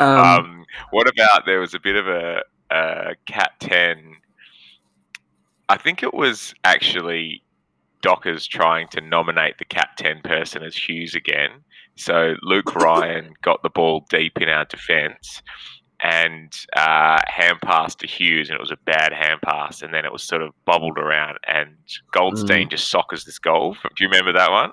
Um, 0.00 0.18
um, 0.18 0.64
what 0.90 1.06
about 1.06 1.46
there 1.46 1.60
was 1.60 1.74
a 1.74 1.78
bit 1.78 1.94
of 1.96 2.08
a, 2.08 2.42
a 2.70 3.14
cat 3.26 3.52
ten? 3.60 4.16
I 5.68 5.76
think 5.76 6.02
it 6.02 6.12
was 6.12 6.54
actually 6.64 7.42
Dockers 8.02 8.46
trying 8.46 8.88
to 8.88 9.00
nominate 9.00 9.58
the 9.58 9.64
cap 9.64 9.96
ten 9.96 10.20
person 10.22 10.62
as 10.62 10.76
Hughes 10.76 11.14
again. 11.14 11.50
So 11.96 12.34
Luke 12.42 12.74
Ryan 12.74 13.32
got 13.42 13.62
the 13.62 13.70
ball 13.70 14.04
deep 14.10 14.38
in 14.38 14.48
our 14.48 14.64
defence 14.64 15.42
and 16.00 16.52
uh, 16.76 17.20
hand 17.28 17.58
pass 17.62 17.94
to 17.94 18.06
Hughes, 18.06 18.50
and 18.50 18.56
it 18.56 18.60
was 18.60 18.72
a 18.72 18.76
bad 18.84 19.12
hand 19.12 19.40
pass, 19.42 19.82
and 19.82 19.94
then 19.94 20.04
it 20.04 20.12
was 20.12 20.24
sort 20.24 20.42
of 20.42 20.52
bubbled 20.64 20.98
around, 20.98 21.38
and 21.46 21.76
Goldstein 22.12 22.68
just 22.68 22.92
soccers 22.92 23.24
this 23.24 23.38
goal. 23.38 23.74
Do 23.74 24.04
you 24.04 24.08
remember 24.08 24.32
that 24.32 24.50
one? 24.50 24.72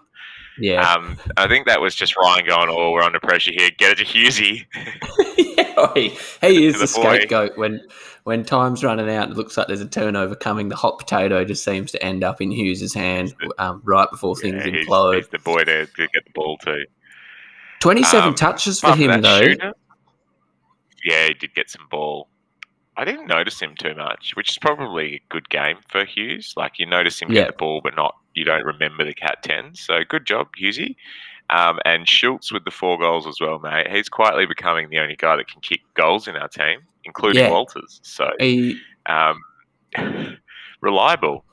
yeah. 0.60 0.94
Um, 0.94 1.18
I 1.38 1.48
think 1.48 1.68
that 1.68 1.82
was 1.82 1.96
just 1.96 2.18
Ryan 2.18 2.48
going, 2.48 2.70
"Oh, 2.70 2.92
we're 2.92 3.04
under 3.04 3.20
pressure 3.20 3.52
here. 3.56 3.70
Get 3.78 4.00
it 4.00 4.04
to 4.04 4.06
Hughesy." 4.06 4.66
he, 5.96 6.08
is 6.42 6.74
The 6.74 6.80
the 6.82 6.88
scapegoat 6.88 7.58
when 7.58 7.82
when 8.24 8.44
time's 8.46 8.84
running 8.84 9.10
out. 9.10 9.24
and 9.24 9.32
It 9.32 9.38
looks 9.38 9.58
like 9.58 9.68
there's 9.68 9.82
a 9.82 9.88
turnover 9.88 10.36
coming. 10.36 10.70
The 10.70 10.76
hot 10.76 11.00
potato 11.00 11.44
just 11.46 11.64
seems 11.64 11.92
to 11.94 12.04
end 12.04 12.24
up 12.24 12.42
in 12.42 12.52
Hughes's 12.52 12.94
hand 12.94 13.34
um, 13.58 13.82
right 13.86 14.10
before 14.12 14.36
things 14.36 14.64
Yeah, 14.66 14.72
he's, 14.72 14.88
implode. 14.88 15.16
he's 15.18 15.28
the 15.30 15.40
boy 15.40 15.64
to, 15.64 15.86
to 15.86 16.08
get 16.14 16.26
the 16.26 16.32
ball 16.36 16.58
to. 16.60 16.86
Twenty-seven 17.80 18.30
um, 18.30 18.36
touches 18.36 18.80
for 18.80 18.96
him 18.96 19.22
though. 19.22 19.42
shooter, 19.42 19.74
yeah, 21.06 21.28
he 21.28 21.34
did 21.34 21.54
get 21.56 21.70
some 21.70 21.88
ball. 21.90 22.28
I 22.98 23.06
didn't 23.06 23.28
notice 23.28 23.60
him 23.62 23.76
too 23.80 23.96
much, 23.96 24.34
which 24.36 24.50
is 24.50 24.58
probably 24.58 25.16
a 25.16 25.22
good 25.30 25.50
game 25.50 25.78
for 25.88 26.04
Hughes. 26.04 26.54
Like 26.58 26.74
you 26.78 26.86
notice 26.86 27.22
him 27.22 27.32
Yeah. 27.32 27.44
get 27.44 27.48
the 27.54 27.58
ball, 27.58 27.80
but 27.82 27.96
not 27.96 28.16
you 28.34 28.44
don't 28.44 28.66
remember 28.66 29.06
the 29.06 29.14
cat 29.14 29.38
tens. 29.44 29.80
So 29.80 30.02
good 30.08 30.26
job, 30.26 30.50
Hughesy. 30.62 30.96
Um, 31.52 31.80
and 31.86 32.08
Schultz 32.08 32.52
with 32.52 32.64
the 32.66 32.72
four 32.72 33.00
goals 33.00 33.26
as 33.26 33.38
well, 33.42 33.60
mate. 33.60 33.88
He's 33.90 34.08
quietly 34.10 34.46
becoming 34.46 34.90
the 34.90 35.00
only 35.00 35.16
guy 35.16 35.36
that 35.36 35.48
can 35.48 35.62
kick 35.62 35.82
goals 35.96 36.28
in 36.28 36.36
our 36.36 36.48
team, 36.48 36.82
including 37.06 37.42
Yeah. 37.44 37.50
Walters. 37.50 38.00
So 38.04 38.30
He 38.40 38.80
um, 39.08 39.42
reliable. 40.82 41.44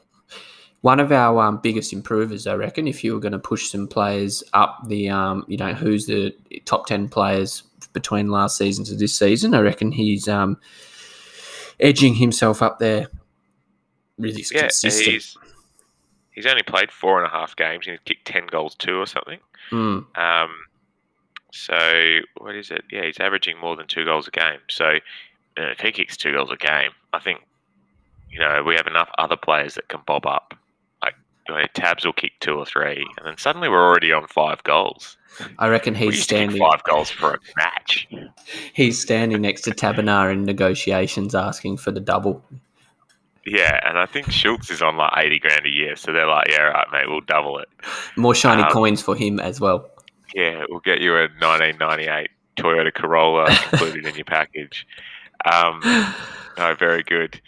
one 0.82 1.00
of 1.00 1.10
our 1.12 1.40
um, 1.42 1.58
biggest 1.62 1.92
improvers, 1.92 2.46
I 2.46 2.54
reckon. 2.54 2.86
If 2.86 3.02
you 3.02 3.14
were 3.14 3.20
going 3.20 3.32
to 3.32 3.38
push 3.38 3.70
some 3.70 3.88
players 3.88 4.44
up 4.52 4.80
the, 4.86 5.08
um, 5.08 5.44
you 5.48 5.56
know, 5.56 5.72
who's 5.72 6.06
the 6.06 6.34
top 6.66 6.86
ten 6.86 7.08
players 7.08 7.62
between 7.94 8.30
last 8.30 8.58
season 8.58 8.84
to 8.86 8.94
this 8.94 9.18
season, 9.18 9.54
I 9.54 9.60
reckon 9.60 9.92
he's 9.92 10.28
um, 10.28 10.58
edging 11.80 12.14
himself 12.14 12.60
up 12.62 12.78
there. 12.78 13.08
Really 14.18 14.44
Yeah, 14.52 14.62
consistent. 14.62 15.12
he's 15.14 15.36
he's 16.36 16.46
only 16.46 16.62
played 16.62 16.92
four 16.92 17.18
and 17.18 17.26
a 17.26 17.30
half 17.36 17.56
games 17.56 17.86
and 17.88 17.94
he's 17.98 18.04
kicked 18.04 18.26
ten 18.26 18.46
goals 18.46 18.76
too 18.76 18.98
or 19.00 19.06
something. 19.06 19.40
Mm, 19.72 20.04
Um, 20.16 20.50
so 21.52 22.20
what 22.38 22.54
is 22.54 22.70
it? 22.70 22.84
Yeah, 22.92 23.04
he's 23.06 23.18
averaging 23.18 23.58
more 23.58 23.74
than 23.76 23.86
two 23.88 24.04
goals 24.04 24.28
a 24.28 24.30
game. 24.30 24.60
So 24.68 24.84
uh, 25.58 25.70
if 25.70 25.80
he 25.80 25.90
kicks 25.90 26.16
two 26.16 26.32
goals 26.32 26.50
a 26.52 26.56
game, 26.56 26.90
I 27.12 27.18
think 27.18 27.40
you 28.30 28.38
know 28.38 28.62
we 28.62 28.74
have 28.76 28.86
enough 28.86 29.08
other 29.18 29.36
players 29.36 29.74
that 29.74 29.88
can 29.88 30.00
bob 30.06 30.26
up. 30.26 30.54
Like 31.02 31.14
you 31.48 31.54
know, 31.54 31.64
Tabs 31.74 32.04
will 32.04 32.12
kick 32.12 32.32
two 32.40 32.54
or 32.54 32.66
three, 32.66 33.06
and 33.18 33.26
then 33.26 33.38
suddenly 33.38 33.68
we're 33.68 33.84
already 33.84 34.12
on 34.12 34.26
five 34.28 34.62
goals. 34.64 35.16
I 35.58 35.68
reckon 35.68 35.94
he's 35.94 36.14
used 36.16 36.28
to 36.30 36.34
kick 36.34 36.50
standing. 36.50 36.58
five 36.60 36.82
goals 36.84 37.10
for 37.10 37.34
a 37.34 37.38
match. 37.56 38.08
He's 38.72 39.00
standing 39.00 39.42
next 39.42 39.62
to 39.62 39.70
Taberner 39.70 40.32
in 40.32 40.44
negotiations, 40.44 41.34
asking 41.34 41.76
for 41.78 41.90
the 41.90 42.00
double. 42.00 42.42
Yeah, 43.44 43.78
and 43.86 43.98
I 43.98 44.06
think 44.06 44.30
Schultz 44.30 44.70
is 44.70 44.82
on 44.82 44.96
like 44.96 45.12
eighty 45.18 45.38
grand 45.38 45.64
a 45.64 45.70
year, 45.96 46.02
so 46.04 46.12
they're 46.12 46.26
like, 46.26 46.48
yeah, 46.48 46.62
right, 46.62 46.86
mate, 46.92 47.08
we'll 47.08 47.20
double 47.22 47.58
it. 47.58 47.68
More 48.16 48.34
shiny 48.34 48.62
Um, 48.62 48.70
coins 48.70 49.02
for 49.02 49.14
him 49.16 49.40
as 49.40 49.60
well. 49.60 49.88
Yeah, 50.34 50.64
we'll 50.68 50.80
get 50.80 51.00
you 51.00 51.14
a 51.16 51.22
1998 51.40 52.30
Toyota 52.56 52.92
Corolla 52.92 53.50
included 53.72 54.06
in 54.06 54.14
your 54.14 54.24
package. 54.24 54.86
Um, 55.52 55.80
no, 56.58 56.74
very 56.74 57.02
good. 57.02 57.40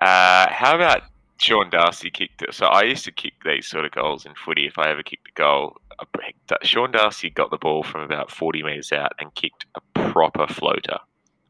Uh, 0.00 0.48
how 0.50 0.74
about 0.74 1.02
Sean 1.38 1.70
Darcy 1.70 2.10
kicked 2.10 2.42
it? 2.42 2.54
So 2.54 2.66
I 2.66 2.82
used 2.82 3.04
to 3.04 3.12
kick 3.12 3.34
these 3.44 3.66
sort 3.66 3.84
of 3.84 3.92
goals 3.92 4.24
in 4.26 4.34
footy. 4.34 4.66
If 4.66 4.78
I 4.78 4.90
ever 4.90 5.02
kicked 5.02 5.28
a 5.28 5.32
goal, 5.40 5.76
Sean 6.62 6.92
Darcy 6.92 7.30
got 7.30 7.50
the 7.50 7.58
ball 7.58 7.82
from 7.82 8.00
about 8.02 8.30
40 8.30 8.62
metres 8.62 8.92
out 8.92 9.12
and 9.20 9.34
kicked 9.34 9.66
a 9.76 9.80
proper 10.10 10.46
floater, 10.46 10.98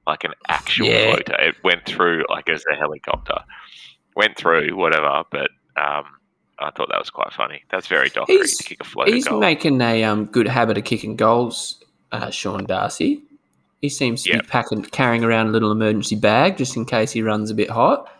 like 0.07 0.25
an 0.25 0.33
actual 0.49 0.87
Yeah. 0.89 1.13
floater. 1.13 1.41
It 1.41 1.57
went 1.63 1.87
through 1.87 2.25
like 2.29 2.49
as 2.49 2.65
a 2.71 2.75
helicopter. 2.75 3.39
Went 4.17 4.37
through, 4.37 4.77
whatever, 4.77 5.25
but 5.31 5.51
um, 5.77 6.05
I 6.65 6.71
thought 6.71 6.89
that 6.91 6.99
was 6.99 7.11
quite 7.11 7.33
funny. 7.33 7.63
That's 7.71 7.87
very 7.87 8.09
Dockery 8.09 8.37
He's- 8.37 8.57
to 8.57 8.65
kick 8.65 8.81
a 8.81 8.85
floater 8.85 9.13
He's 9.13 9.27
goal. 9.29 9.41
making 9.41 9.81
a 9.81 10.05
um, 10.05 10.25
good 10.27 10.49
habit 10.49 10.79
of 10.79 10.85
kicking 10.85 11.17
goals, 11.17 11.83
uh, 12.13 12.31
Sean 12.31 12.65
Darcy. 12.65 13.23
He 13.83 13.89
seems 13.91 14.23
to 14.23 14.31
Yep. 14.33 14.43
be 14.43 14.49
packing, 14.49 14.83
carrying 14.85 15.25
around 15.25 15.49
a 15.49 15.51
little 15.51 15.71
emergency 15.71 16.17
bag 16.17 16.57
just 16.57 16.77
in 16.77 16.85
case 16.87 17.13
he 17.13 17.21
runs 17.23 17.51
a 17.51 17.55
bit 17.55 17.69
hot. 17.71 18.11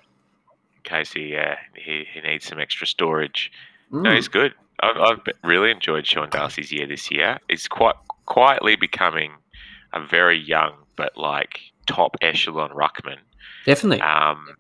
In 0.77 0.83
case 0.83 1.13
he, 1.13 1.37
he 1.75 2.07
needs 2.23 2.45
some 2.45 2.59
extra 2.61 2.87
storage. 2.87 3.51
No, 3.91 4.11
Mm. 4.11 4.15
he's 4.17 4.29
good. 4.29 4.53
I've, 4.81 4.97
I've 4.99 5.21
really 5.43 5.71
enjoyed 5.71 6.07
Sean 6.07 6.29
Darcy's 6.29 6.71
year 6.71 6.87
this 6.87 7.11
year. 7.11 7.39
He's 7.49 7.67
quite 7.69 7.95
quietly 8.27 8.77
becoming 8.77 9.33
a 9.93 10.01
very 10.05 10.39
young 10.39 10.73
but 10.97 11.17
like 11.17 11.61
top 11.87 12.17
echelon 12.21 12.71
ruckman. 12.71 13.17
Definitely. 13.65 14.01
Um, 14.03 14.57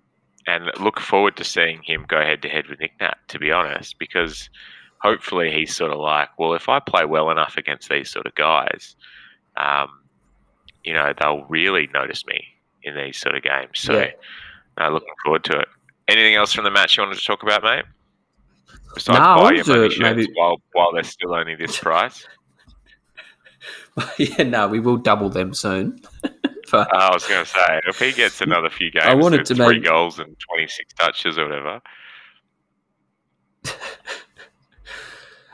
and 0.47 0.71
look 0.81 1.01
forward 1.01 1.37
to 1.37 1.45
seeing 1.45 1.83
him 1.83 2.05
go 2.09 2.21
head 2.21 2.43
to 2.43 2.49
head 2.49 2.67
with 2.69 2.81
Nick 2.81 2.93
Nat, 3.01 3.17
to 3.29 3.39
be 3.39 3.51
honest, 3.51 3.99
because 3.99 4.51
hopefully 4.99 5.51
he's 5.53 5.75
sort 5.75 5.91
of 5.93 5.99
like, 5.99 6.29
well, 6.39 6.55
if 6.55 6.69
I 6.69 6.81
play 6.81 7.05
well 7.05 7.31
enough 7.31 7.57
against 7.57 7.89
these 7.89 8.11
sort 8.11 8.27
of 8.27 8.35
guys, 8.35 8.97
um, 9.57 9.89
you 10.83 10.93
know, 10.93 11.13
they'll 11.19 11.45
really 11.49 11.89
notice 11.95 12.27
me 12.27 12.45
in 12.83 12.95
these 12.95 13.17
sort 13.19 13.35
of 13.35 13.43
games. 13.43 13.79
So, 13.81 13.95
Yeah. 13.99 14.11
no, 14.79 14.91
looking 14.91 15.15
forward 15.25 15.45
to 15.45 15.59
it. 15.61 15.69
Anything 16.09 16.35
else 16.35 16.53
from 16.53 16.65
the 16.65 16.71
match 16.71 16.97
you 16.97 17.03
wanted 17.03 17.19
to 17.19 17.25
talk 17.25 17.43
about, 17.43 17.63
mate? 17.63 17.85
Besides 18.95 19.19
No, 19.19 19.25
I 19.25 19.37
buy 19.37 19.53
your 19.53 19.65
money 19.67 19.99
maybe- 19.99 20.29
while 20.35 20.61
while 20.73 20.93
they're 20.93 21.03
still 21.03 21.35
only 21.35 21.55
this 21.55 21.79
price. 21.81 22.27
yeah, 24.19 24.43
no, 24.43 24.69
we 24.69 24.81
will 24.81 24.97
double 24.99 25.31
them 25.31 25.55
soon. 25.55 25.99
but 26.71 26.95
I 26.95 27.13
was 27.13 27.27
going 27.27 27.45
to 27.45 27.51
say, 27.51 27.81
if 27.87 27.99
he 27.99 28.13
gets 28.13 28.41
another 28.43 28.71
few 28.71 28.91
games, 28.91 29.05
I 29.07 29.15
wanted 29.15 29.45
to 29.47 29.55
three 29.55 29.67
maybe- 29.67 29.81
goals 29.81 30.19
and 30.19 30.37
twenty 30.39 30.67
six 30.69 30.93
touches 30.95 31.39
or 31.39 31.45
whatever. 31.49 31.81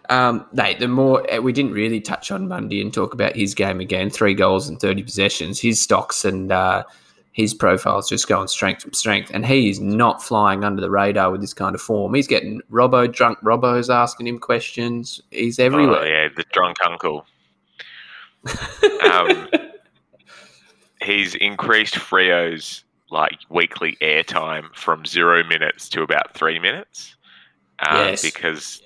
um, 0.09 0.47
mate, 0.53 0.79
the 0.81 0.89
more 0.89 1.31
uh, 1.33 1.41
we 1.41 1.53
didn't 1.53 1.73
really 1.73 2.01
touch 2.01 2.31
on 2.31 2.49
Mundy 2.49 2.81
and 2.81 2.93
talk 2.93 3.15
about 3.15 3.37
his 3.37 3.55
game 3.55 3.81
again, 3.81 4.11
three 4.11 4.35
goals 4.35 4.69
and 4.69 4.81
thirty 4.81 5.03
possessions. 5.03 5.61
His 5.61 5.81
stocks 5.81 6.25
and 6.25 6.51
uh, 6.51 6.83
his 7.33 7.55
profile's 7.55 8.09
just 8.09 8.27
going 8.27 8.49
strength 8.49 8.83
from 8.83 8.93
strength, 8.93 9.31
and 9.33 9.47
he 9.47 9.71
is 9.71 9.79
not 9.81 10.23
flying 10.23 10.65
under 10.65 10.81
the 10.81 10.91
radar 10.91 11.31
with 11.31 11.41
this 11.41 11.55
kind 11.55 11.75
of 11.77 11.81
form. 11.81 12.13
He's 12.15 12.27
getting 12.27 12.61
Robbo 12.71 13.11
drunk. 13.13 13.39
Robbo's 13.41 13.89
asking 13.89 14.27
him 14.27 14.39
questions. 14.39 15.21
He's 15.31 15.61
Oh, 15.61 15.65
everywhere. 15.65 16.07
yeah, 16.25 16.29
the 16.37 16.45
drunk 16.53 16.77
uncle. 16.85 17.25
um, 19.13 19.49
he's 21.03 21.35
increased 21.37 21.95
Freo's 21.97 22.85
like 23.11 23.39
weekly 23.49 23.97
airtime 24.01 24.75
from 24.75 25.05
zero 25.05 25.43
minutes 25.45 25.89
to 25.91 26.03
about 26.03 26.35
three 26.35 26.59
minutes. 26.59 27.17
Um, 27.81 27.97
Yes. 28.09 28.23
Because 28.23 28.83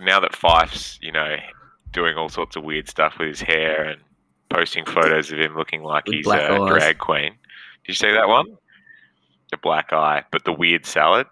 now 0.00 0.20
that 0.20 0.32
Fyfe's, 0.34 0.98
you 1.02 1.12
know, 1.12 1.36
doing 1.92 2.16
all 2.16 2.28
sorts 2.28 2.56
of 2.56 2.64
weird 2.64 2.88
stuff 2.88 3.18
with 3.18 3.28
his 3.28 3.40
hair 3.42 3.84
and 3.84 4.00
posting 4.48 4.84
photos 4.84 5.30
of 5.32 5.38
him 5.38 5.54
looking 5.56 5.82
like 5.82 6.06
With 6.06 6.16
he's 6.16 6.26
a 6.26 6.30
eyes. 6.52 6.68
drag 6.68 6.98
queen. 6.98 7.32
Did 7.84 7.88
you 7.88 7.94
see 7.94 8.10
that 8.10 8.28
one? 8.28 8.56
The 9.50 9.56
black 9.58 9.92
eye, 9.92 10.24
but 10.30 10.44
the 10.44 10.52
weird 10.52 10.86
salad. 10.86 11.26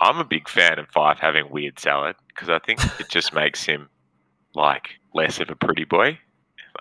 I'm 0.00 0.18
a 0.18 0.24
big 0.24 0.48
fan 0.48 0.78
of 0.80 0.88
Fife 0.88 1.18
having 1.18 1.48
weird 1.50 1.78
salad 1.78 2.16
because 2.28 2.48
I 2.48 2.58
think 2.58 2.80
it 2.98 3.08
just 3.08 3.32
makes 3.32 3.64
him 3.64 3.88
like 4.54 4.88
less 5.14 5.38
of 5.38 5.50
a 5.50 5.54
pretty 5.56 5.84
boy. 5.84 6.18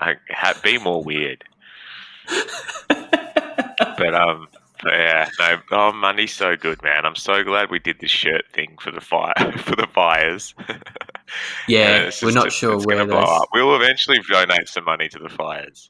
Like, 0.01 0.19
ha- 0.29 0.59
be 0.63 0.77
more 0.77 1.03
weird. 1.03 1.43
But 3.97 4.15
um, 4.15 4.47
but 4.81 4.93
yeah, 4.93 5.29
no. 5.39 5.57
Oh, 5.71 5.91
money's 5.93 6.33
so 6.33 6.55
good, 6.55 6.81
man. 6.83 7.05
I'm 7.05 7.15
so 7.15 7.43
glad 7.43 7.69
we 7.71 7.79
did 7.79 7.99
this 7.99 8.11
shirt 8.11 8.45
thing 8.53 8.75
for 8.81 8.91
the 8.91 9.01
fire 9.01 9.33
for 9.57 9.75
the 9.75 9.87
fires. 9.87 10.53
yeah, 11.67 11.97
it's 12.03 12.21
we're 12.21 12.31
not 12.31 12.47
it's- 12.47 12.53
sure 12.53 12.75
it's 12.75 12.85
where 12.85 13.05
blow 13.05 13.19
up. 13.19 13.49
We'll 13.53 13.75
eventually 13.75 14.19
donate 14.29 14.67
some 14.67 14.85
money 14.85 15.07
to 15.09 15.19
the 15.19 15.29
fires. 15.29 15.89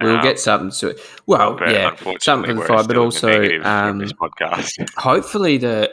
We'll 0.00 0.16
Um, 0.16 0.22
get 0.22 0.38
something 0.38 0.70
to 0.80 0.88
it. 0.90 1.00
Well, 1.26 1.58
yeah, 1.66 1.96
something 2.20 2.56
for, 2.60 2.66
but 2.68 2.84
still 2.84 2.90
in 2.90 2.96
the 2.96 3.00
also 3.00 3.62
um, 3.62 3.98
this 3.98 4.12
podcast. 4.12 4.90
hopefully 4.98 5.56
the 5.56 5.90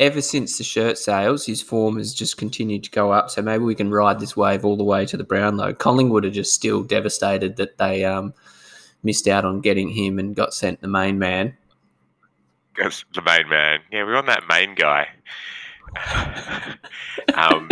ever 0.00 0.22
since 0.22 0.56
the 0.56 0.64
shirt 0.64 0.98
sales, 0.98 1.44
his 1.44 1.62
form 1.62 1.98
has 1.98 2.14
just 2.14 2.38
continued 2.38 2.82
to 2.84 2.90
go 2.90 3.12
up. 3.12 3.30
So 3.30 3.42
maybe 3.42 3.62
we 3.62 3.74
can 3.74 3.90
ride 3.90 4.18
this 4.18 4.36
wave 4.36 4.64
all 4.64 4.76
the 4.76 4.82
way 4.82 5.04
to 5.06 5.16
the 5.16 5.24
Brownlow. 5.24 5.74
Collingwood 5.74 6.24
are 6.24 6.30
just 6.30 6.54
still 6.54 6.82
devastated 6.82 7.56
that 7.56 7.76
they 7.76 8.04
um, 8.04 8.32
missed 9.02 9.28
out 9.28 9.44
on 9.44 9.60
getting 9.60 9.90
him 9.90 10.18
and 10.18 10.34
got 10.34 10.54
sent 10.54 10.80
the 10.80 10.88
main 10.88 11.18
man. 11.18 11.54
That's 12.78 13.04
the 13.14 13.22
main 13.22 13.48
man. 13.48 13.80
Yeah, 13.92 14.04
we're 14.04 14.16
on 14.16 14.26
that 14.26 14.44
main 14.48 14.74
guy. 14.74 15.08
um, 17.34 17.68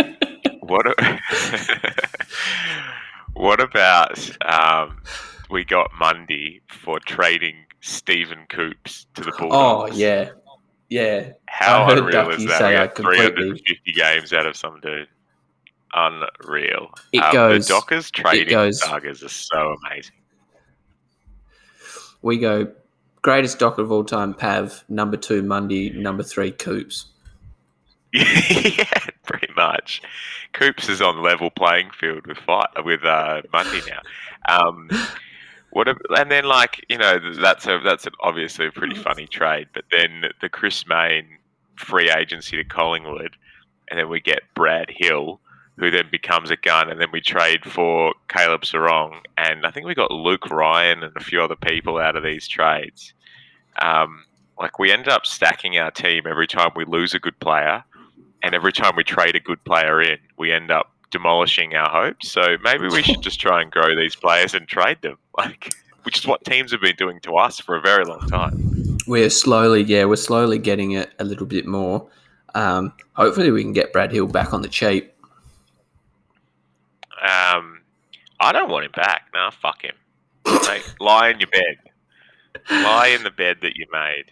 what? 0.61 0.85
A, 0.85 1.19
what 3.33 3.59
about 3.59 4.29
um, 4.45 5.01
we 5.49 5.65
got 5.65 5.89
Mundy 5.97 6.61
for 6.67 6.99
trading 6.99 7.55
Steven 7.81 8.45
Koops 8.49 9.05
to 9.15 9.21
the 9.21 9.31
Bulldogs? 9.31 9.91
Oh 9.91 9.95
yeah, 9.95 10.31
yeah. 10.89 11.31
How 11.47 11.83
I 11.83 11.89
heard 11.89 11.97
unreal 11.99 12.11
Ducky 12.11 12.43
is 12.43 12.49
that? 12.49 12.57
say 12.59 12.75
I 12.77 12.81
had 12.81 12.95
completely- 12.95 13.25
350 13.31 13.91
games 13.93 14.33
out 14.33 14.45
of 14.45 14.55
some 14.55 14.79
dude. 14.81 15.07
Unreal. 15.93 16.91
It 17.11 17.19
Um, 17.23 17.33
goes- 17.33 17.67
The 17.67 17.73
Dockers 17.73 18.11
trading 18.11 18.49
goes- 18.49 18.81
sagas 18.81 19.23
are 19.23 19.29
so 19.29 19.75
amazing. 19.85 20.15
We 22.21 22.37
go 22.37 22.71
greatest 23.21 23.59
docker 23.59 23.81
of 23.81 23.91
all 23.91 24.03
time, 24.03 24.33
Pav. 24.33 24.83
Number 24.89 25.17
two, 25.17 25.41
Mundy. 25.41 25.89
Number 25.91 26.23
three, 26.23 26.51
Koops. 26.51 27.05
yeah, 28.13 28.85
pretty 29.25 29.51
much. 29.55 30.01
Koops 30.53 30.89
is 30.89 31.01
on 31.01 31.21
level 31.21 31.49
playing 31.51 31.91
field 31.91 32.25
with 32.27 32.37
fight 32.39 32.67
with 32.83 33.03
uh, 33.05 33.41
Mundy 33.53 33.81
now. 33.87 34.01
Um, 34.67 34.89
what 35.71 35.87
a, 35.87 35.95
and 36.17 36.31
then 36.31 36.45
like 36.45 36.85
you 36.89 36.97
know 36.97 37.19
that's 37.41 37.67
a 37.67 37.79
that's 37.83 38.05
an 38.07 38.13
obviously 38.21 38.67
a 38.67 38.71
pretty 38.71 38.95
funny 38.95 39.27
trade, 39.27 39.67
but 39.73 39.85
then 39.91 40.25
the 40.41 40.49
Chris 40.49 40.85
Mayne 40.87 41.27
free 41.75 42.09
agency 42.09 42.57
to 42.57 42.63
Collingwood, 42.63 43.35
and 43.89 43.99
then 43.99 44.09
we 44.09 44.19
get 44.19 44.41
Brad 44.55 44.89
Hill, 44.89 45.39
who 45.77 45.91
then 45.91 46.09
becomes 46.11 46.51
a 46.51 46.57
gun, 46.57 46.89
and 46.89 46.99
then 46.99 47.09
we 47.11 47.21
trade 47.21 47.65
for 47.65 48.13
Caleb 48.27 48.61
Serong, 48.61 49.21
and 49.37 49.65
I 49.65 49.71
think 49.71 49.85
we 49.85 49.95
got 49.95 50.11
Luke 50.11 50.49
Ryan 50.49 51.03
and 51.03 51.15
a 51.15 51.23
few 51.23 51.41
other 51.41 51.55
people 51.55 51.97
out 51.97 52.15
of 52.15 52.23
these 52.23 52.47
trades. 52.47 53.13
Um, 53.81 54.25
like 54.59 54.77
we 54.77 54.91
end 54.91 55.07
up 55.07 55.25
stacking 55.25 55.77
our 55.77 55.91
team 55.91 56.23
every 56.27 56.47
time 56.47 56.71
we 56.75 56.83
lose 56.85 57.13
a 57.13 57.19
good 57.19 57.39
player, 57.39 57.83
and 58.43 58.53
every 58.53 58.73
time 58.73 58.95
we 58.95 59.03
trade 59.03 59.35
a 59.35 59.39
good 59.39 59.63
player 59.63 60.01
in, 60.01 60.17
we 60.37 60.51
end 60.51 60.71
up 60.71 60.91
demolishing 61.11 61.75
our 61.75 61.89
hopes. 61.89 62.29
So 62.29 62.57
maybe 62.63 62.87
we 62.87 63.01
should 63.01 63.21
just 63.21 63.39
try 63.39 63.61
and 63.61 63.71
grow 63.71 63.95
these 63.95 64.15
players 64.15 64.53
and 64.53 64.67
trade 64.67 65.01
them, 65.01 65.17
like 65.39 65.73
which 66.03 66.17
is 66.17 66.27
what 66.27 66.43
teams 66.45 66.71
have 66.71 66.81
been 66.81 66.95
doing 66.95 67.19
to 67.21 67.35
us 67.35 67.59
for 67.59 67.75
a 67.75 67.81
very 67.81 68.05
long 68.05 68.21
time. 68.29 68.97
We're 69.07 69.29
slowly, 69.29 69.83
yeah, 69.83 70.05
we're 70.05 70.15
slowly 70.15 70.57
getting 70.57 70.91
it 70.91 71.11
a 71.19 71.23
little 71.23 71.45
bit 71.45 71.65
more. 71.65 72.07
Um, 72.55 72.93
hopefully, 73.13 73.51
we 73.51 73.63
can 73.63 73.73
get 73.73 73.93
Brad 73.93 74.11
Hill 74.11 74.27
back 74.27 74.53
on 74.53 74.61
the 74.61 74.67
cheap. 74.67 75.13
Um, 77.21 77.81
I 78.39 78.51
don't 78.51 78.69
want 78.69 78.85
him 78.85 78.91
back. 78.95 79.23
Nah, 79.33 79.51
fuck 79.51 79.83
him. 79.83 79.95
Mate, 80.45 80.95
lie 80.99 81.29
in 81.29 81.39
your 81.39 81.49
bed. 81.49 81.77
Lie 82.71 83.07
in 83.07 83.23
the 83.23 83.31
bed 83.31 83.57
that 83.61 83.75
you 83.75 83.85
made. 83.91 84.31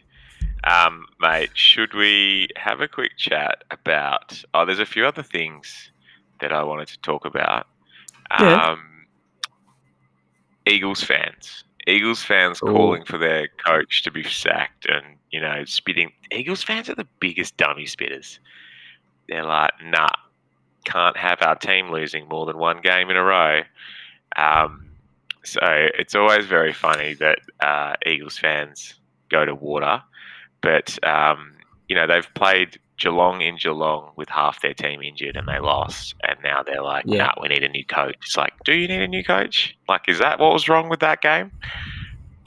Um, 0.64 1.06
mate, 1.20 1.52
should 1.54 1.94
we 1.94 2.48
have 2.56 2.82
a 2.82 2.88
quick 2.88 3.18
chat 3.18 3.64
about? 3.72 4.42
Oh, 4.54 4.66
there's 4.66 4.80
a 4.80 4.86
few 4.86 5.06
other 5.06 5.24
things 5.24 5.92
that 6.42 6.52
I 6.52 6.64
wanted 6.64 6.88
to 6.90 7.00
talk 7.02 7.26
about. 7.26 7.68
Yeah. 8.40 8.76
Eagles 10.68 11.04
fans. 11.04 11.64
Eagles 11.88 12.22
fans 12.22 12.62
Ooh. 12.62 12.68
calling 12.68 13.06
for 13.06 13.18
their 13.18 13.48
coach 13.66 14.04
to 14.04 14.12
be 14.12 14.24
sacked 14.24 14.86
and, 14.90 15.06
you 15.32 15.40
know, 15.40 15.64
spitting. 15.66 16.12
Eagles 16.32 16.64
fans 16.64 16.90
are 16.90 16.96
the 16.96 17.08
biggest 17.20 17.56
dummy 17.58 17.86
spitters. 17.86 18.40
They're 19.30 19.46
like, 19.46 19.72
nah, 19.84 20.10
can't 20.84 21.18
have 21.18 21.42
our 21.42 21.56
team 21.56 21.92
losing 21.92 22.28
more 22.28 22.46
than 22.46 22.58
one 22.58 22.82
game 22.82 23.10
in 23.10 23.18
a 23.18 23.24
row. 23.24 23.62
Um, 24.36 24.90
so 25.44 25.60
it's 25.64 26.16
always 26.16 26.46
very 26.46 26.74
funny 26.74 27.14
that 27.16 27.40
uh, 27.62 27.96
Eagles 28.06 28.38
fans 28.38 28.96
go 29.30 29.46
to 29.46 29.56
water. 29.56 30.04
But, 30.62 31.02
um, 31.08 31.54
you 31.88 31.96
know, 31.96 32.08
they've 32.08 32.28
played 32.34 32.80
Geelong 32.98 33.42
in 33.42 33.58
Geelong 33.58 34.12
with 34.16 34.30
half 34.30 34.62
their 34.62 34.74
team 34.74 35.02
injured 35.02 35.36
and 35.36 35.48
they 35.48 35.60
lost. 35.60 36.16
And 36.28 36.38
now 36.44 36.64
they're 36.64 36.82
like, 36.82 37.04
Yeah. 37.08 37.26
nah, 37.26 37.34
we 37.42 37.48
need 37.48 37.64
a 37.64 37.70
new 37.70 37.86
coach. 37.86 38.16
It's 38.24 38.38
like, 38.38 38.54
do 38.66 38.74
you 38.74 38.88
need 38.88 39.02
a 39.02 39.08
new 39.08 39.24
coach? 39.24 39.78
Like, 39.88 40.02
is 40.08 40.20
that 40.20 40.40
what 40.40 40.54
was 40.54 40.68
wrong 40.68 40.90
with 40.90 41.00
that 41.02 41.22
game? 41.22 41.52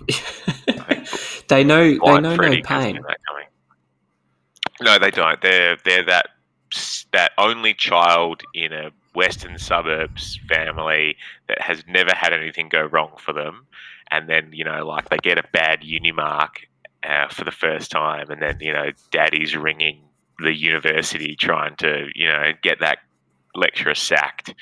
they 1.48 1.62
know, 1.64 1.90
they 1.90 2.20
know 2.20 2.36
Freddy 2.36 2.62
no 2.62 2.62
pain. 2.62 2.94
seen 2.96 3.02
that 3.02 3.18
coming. 3.28 3.46
No, 4.82 4.98
they 4.98 5.10
don't. 5.10 5.40
They're 5.42 5.76
they're 5.84 6.04
that 6.04 6.26
that 7.12 7.32
only 7.38 7.74
child 7.74 8.42
in 8.54 8.72
a 8.72 8.90
western 9.14 9.58
suburbs 9.58 10.38
family 10.48 11.16
that 11.48 11.60
has 11.60 11.82
never 11.88 12.12
had 12.14 12.32
anything 12.32 12.68
go 12.68 12.82
wrong 12.86 13.12
for 13.18 13.32
them, 13.32 13.66
and 14.10 14.28
then 14.28 14.50
you 14.52 14.64
know 14.64 14.86
like 14.86 15.10
they 15.10 15.18
get 15.18 15.38
a 15.38 15.44
bad 15.52 15.84
uni 15.84 16.12
mark 16.12 16.66
uh, 17.04 17.28
for 17.28 17.44
the 17.44 17.50
first 17.50 17.90
time, 17.90 18.30
and 18.30 18.40
then 18.40 18.56
you 18.60 18.72
know 18.72 18.90
daddy's 19.10 19.54
ringing 19.54 20.00
the 20.42 20.54
university 20.54 21.34
trying 21.36 21.76
to 21.76 22.08
you 22.14 22.26
know 22.26 22.52
get 22.62 22.80
that 22.80 22.98
lecturer 23.54 23.94
sacked. 23.94 24.54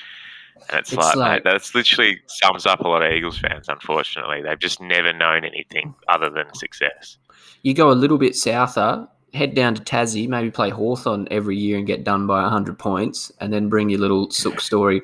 And 0.69 0.79
it's, 0.79 0.91
It's 0.91 0.97
like, 0.97 1.15
like- 1.15 1.43
mate, 1.45 1.51
that's 1.51 1.73
literally 1.73 2.19
sums 2.27 2.65
up 2.65 2.81
a 2.81 2.87
lot 2.87 3.01
of 3.03 3.11
Eagles 3.11 3.39
fans. 3.39 3.67
Unfortunately, 3.69 4.41
they've 4.41 4.59
just 4.59 4.81
never 4.81 5.13
known 5.13 5.45
anything 5.45 5.95
other 6.09 6.29
than 6.29 6.53
success. 6.53 7.17
You 7.63 7.73
go 7.73 7.89
a 7.91 7.93
little 7.93 8.17
bit 8.17 8.35
souther, 8.35 9.07
head 9.33 9.55
down 9.55 9.75
to 9.75 9.81
Tassie, 9.81 10.27
maybe 10.27 10.51
play 10.51 10.69
Hawthorn 10.69 11.27
every 11.31 11.55
year 11.57 11.77
and 11.77 11.87
get 11.87 12.03
done 12.03 12.27
by 12.27 12.41
100 12.41 12.77
points, 12.77 13.31
and 13.39 13.53
then 13.53 13.69
bring 13.69 13.89
your 13.89 13.99
little 13.99 14.29
sook 14.31 14.59
story, 14.59 15.01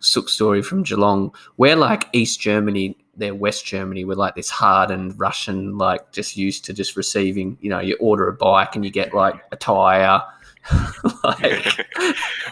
sook 0.00 0.28
story 0.28 0.60
from 0.62 0.82
Geelong. 0.82 1.32
We're 1.56 1.76
like 1.76 2.08
East 2.12 2.40
Germany, 2.40 2.96
they're 3.16 3.34
West 3.34 3.64
Germany. 3.64 4.04
We're 4.04 4.14
like 4.14 4.34
this 4.34 4.50
hardened 4.50 5.18
Russian, 5.18 5.78
like 5.78 6.12
just 6.12 6.36
used 6.36 6.64
to 6.66 6.72
just 6.72 6.96
receiving, 6.96 7.58
you 7.60 7.70
know, 7.70 7.80
you 7.80 7.96
order 7.98 8.28
a 8.28 8.32
bike 8.32 8.76
and 8.76 8.84
you 8.84 8.90
get 8.90 9.14
like 9.14 9.36
a 9.52 9.56
tyre. 9.56 10.22
like, 11.24 11.40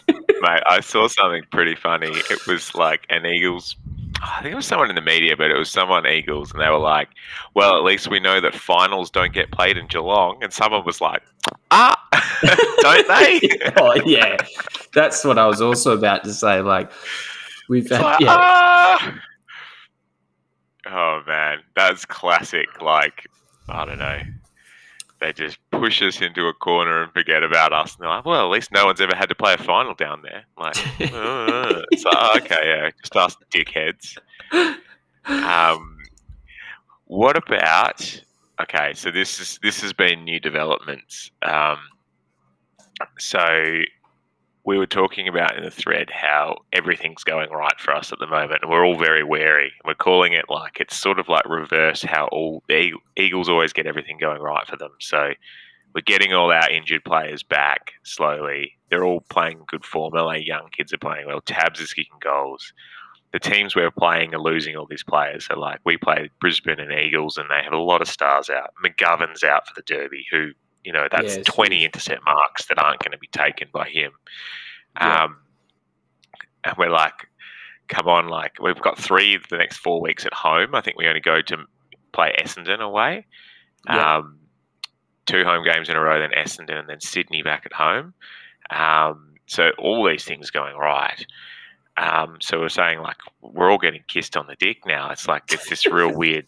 Mate, 0.09 0.63
I 0.67 0.81
saw 0.81 1.09
something 1.09 1.43
pretty 1.51 1.75
funny. 1.75 2.11
It 2.31 2.47
was 2.47 2.75
like 2.75 3.07
an 3.11 3.27
Eagles. 3.27 3.77
I 4.23 4.41
think 4.43 4.53
it 4.53 4.57
was 4.57 4.67
someone 4.67 4.89
in 4.89 4.95
the 4.95 5.03
media, 5.03 5.37
but 5.37 5.51
it 5.51 5.59
was 5.59 5.71
someone 5.71 6.07
Eagles, 6.07 6.53
and 6.53 6.61
they 6.61 6.69
were 6.69 6.79
like, 6.79 7.09
"Well, 7.55 7.77
at 7.77 7.83
least 7.83 8.09
we 8.09 8.21
know 8.21 8.41
that 8.41 8.55
finals 8.55 9.11
don't 9.11 9.33
get 9.35 9.51
played 9.51 9.77
in 9.77 9.87
Geelong." 9.87 10.43
And 10.43 10.53
someone 10.53 10.85
was 10.85 11.01
like, 11.01 11.23
"Ah, 11.71 12.01
don't 12.79 13.09
they?" 13.09 13.41
oh, 13.77 14.01
yeah. 14.07 14.37
That's 14.95 15.25
what 15.25 15.37
I 15.37 15.47
was 15.47 15.61
also 15.61 15.93
about 15.97 16.25
to 16.25 16.33
say. 16.33 16.61
Like, 16.61 16.91
we've 17.69 17.91
had, 17.91 18.01
like, 18.01 18.21
yeah. 18.21 18.37
"Ah." 18.39 19.21
Oh 20.87 21.23
man, 21.27 21.61
that's 21.75 22.05
classic. 22.05 22.83
Like, 22.83 23.27
I 23.69 23.85
don't 23.85 23.99
know. 23.99 24.21
They 25.21 25.33
just 25.33 25.59
push 25.71 26.03
us 26.03 26.21
into 26.21 26.47
a 26.49 26.53
corner 26.53 27.03
and 27.03 27.13
forget 27.13 27.43
about 27.43 27.73
us. 27.73 27.95
And 27.95 28.03
they're 28.03 28.11
like, 28.11 28.27
well, 28.27 28.45
at 28.45 28.51
least 28.51 28.73
no 28.73 28.85
one's 28.85 29.01
ever 29.01 29.17
had 29.17 29.29
to 29.31 29.35
play 29.35 29.55
a 29.55 29.59
final 29.59 29.95
down 29.95 30.23
there. 30.23 30.45
Like, 30.59 30.77
uh, 31.13 31.83
it's 31.91 32.05
like, 32.05 32.15
oh, 32.17 32.33
okay, 32.37 32.59
yeah, 32.63 32.91
just 33.01 33.17
us 33.17 33.37
dickheads. 33.51 34.19
Um, 35.27 35.99
what 37.07 37.37
about? 37.37 38.23
Okay, 38.61 38.93
so 38.95 39.11
this 39.11 39.41
is 39.41 39.59
this 39.63 39.81
has 39.81 39.93
been 39.93 40.25
new 40.25 40.39
developments. 40.41 41.31
Um, 41.43 41.79
so 43.19 43.39
we 44.65 44.79
were 44.79 44.87
talking 44.87 45.29
about 45.29 45.57
in 45.57 45.63
the 45.63 45.71
thread 45.71 46.11
how 46.11 46.57
everything's 46.73 47.23
going 47.23 47.51
right 47.51 47.79
for 47.79 47.95
us 47.95 48.13
at 48.13 48.19
the 48.19 48.27
moment, 48.27 48.61
and 48.63 48.71
we're 48.71 48.85
all 48.85 48.99
very 48.99 49.23
wary. 49.23 49.73
We're 49.85 49.95
calling 49.95 50.33
it 50.33 50.47
like 50.49 50.79
it's 50.81 50.97
sort 50.97 51.19
of 51.19 51.29
like 51.29 51.47
reverse 51.49 52.03
how 52.03 52.29
all 52.29 52.63
the 52.69 52.93
Eagles 53.17 53.49
always 53.49 53.75
get 53.75 53.87
everything 53.87 54.17
going 54.19 54.41
right 54.41 54.67
for 54.67 54.77
them. 54.77 54.93
So 55.01 55.33
we're 55.95 56.01
getting 56.01 56.33
all 56.33 56.51
our 56.51 56.71
injured 56.71 57.05
players 57.05 57.43
back 57.43 57.93
slowly. 58.05 58.73
They're 58.89 59.05
all 59.05 59.21
playing 59.29 59.65
good 59.69 59.85
form. 59.85 60.15
LA 60.15 60.35
young 60.35 60.69
kids 60.75 60.93
are 60.95 60.99
playing 60.99 61.27
well. 61.27 61.43
Tabs 61.43 61.81
is 61.81 61.93
kicking 61.93 62.19
goals. 62.21 62.73
The 63.33 63.41
teams 63.41 63.77
we're 63.77 63.91
playing 63.91 64.35
are 64.35 64.41
losing 64.41 64.77
all 64.77 64.87
these 64.87 65.05
players. 65.05 65.47
So 65.47 65.59
like 65.59 65.81
we 65.85 65.99
played 65.99 66.31
Brisbane 66.41 66.81
and 66.81 66.93
Eagles, 66.93 67.37
and 67.37 67.49
they 67.51 67.63
have 67.63 67.73
a 67.73 67.79
lot 67.79 68.01
of 68.01 68.09
stars 68.09 68.49
out. 68.49 68.73
McGovern's 68.83 69.45
out 69.45 69.67
for 69.67 69.75
the 69.77 69.83
Derby, 69.83 70.25
who 70.31 70.53
you 70.85 70.93
know 70.93 71.09
that's 71.11 71.35
Yeah, 71.35 71.41
it's 71.41 71.51
twenty 71.51 71.85
intercept 71.85 72.25
marks 72.25 72.67
that 72.67 72.79
aren't 72.79 73.01
going 73.01 73.13
to 73.13 73.19
be 73.19 73.29
taken 73.29 73.69
by 73.73 73.89
him. 73.89 74.13
Yeah. 75.01 75.25
Um, 75.25 75.37
and 76.65 76.75
we're 76.79 76.91
like, 76.91 77.15
come 77.89 78.09
on, 78.09 78.29
like 78.29 78.53
we've 78.63 78.81
got 78.81 78.99
three 78.99 79.39
the 79.51 79.57
next 79.57 79.79
four 79.79 80.01
weeks 80.01 80.25
at 80.25 80.33
home. 80.33 80.75
I 80.75 80.81
think 80.81 80.97
we 80.97 81.07
only 81.07 81.21
go 81.21 81.43
to 81.43 81.57
play 82.13 82.35
Essendon 82.41 82.81
away. 82.81 83.27
Yeah. 83.87 84.17
Um, 84.17 84.39
two 85.27 85.45
home 85.45 85.65
games 85.65 85.89
in 85.89 85.97
a 85.97 86.01
row, 86.01 86.19
then 86.19 86.31
Essendon, 86.31 86.79
and 86.79 86.89
then 86.89 87.01
Sydney 87.01 87.43
back 87.43 87.65
at 87.67 87.73
home. 87.73 88.15
Um, 88.71 89.35
so 89.47 89.71
all 89.79 90.07
these 90.07 90.25
things 90.25 90.51
going 90.51 90.77
right. 90.77 91.27
Um, 91.97 92.39
so 92.41 92.59
we're 92.59 92.69
saying 92.69 93.01
like 93.01 93.17
we're 93.41 93.71
all 93.71 93.79
getting 93.79 94.03
kissed 94.09 94.37
on 94.37 94.47
the 94.47 94.57
dick 94.59 94.79
now. 94.87 95.11
It's 95.11 95.29
like 95.29 95.45
it's 95.53 95.69
this 95.69 95.87
real 95.87 96.13
weird. 96.17 96.47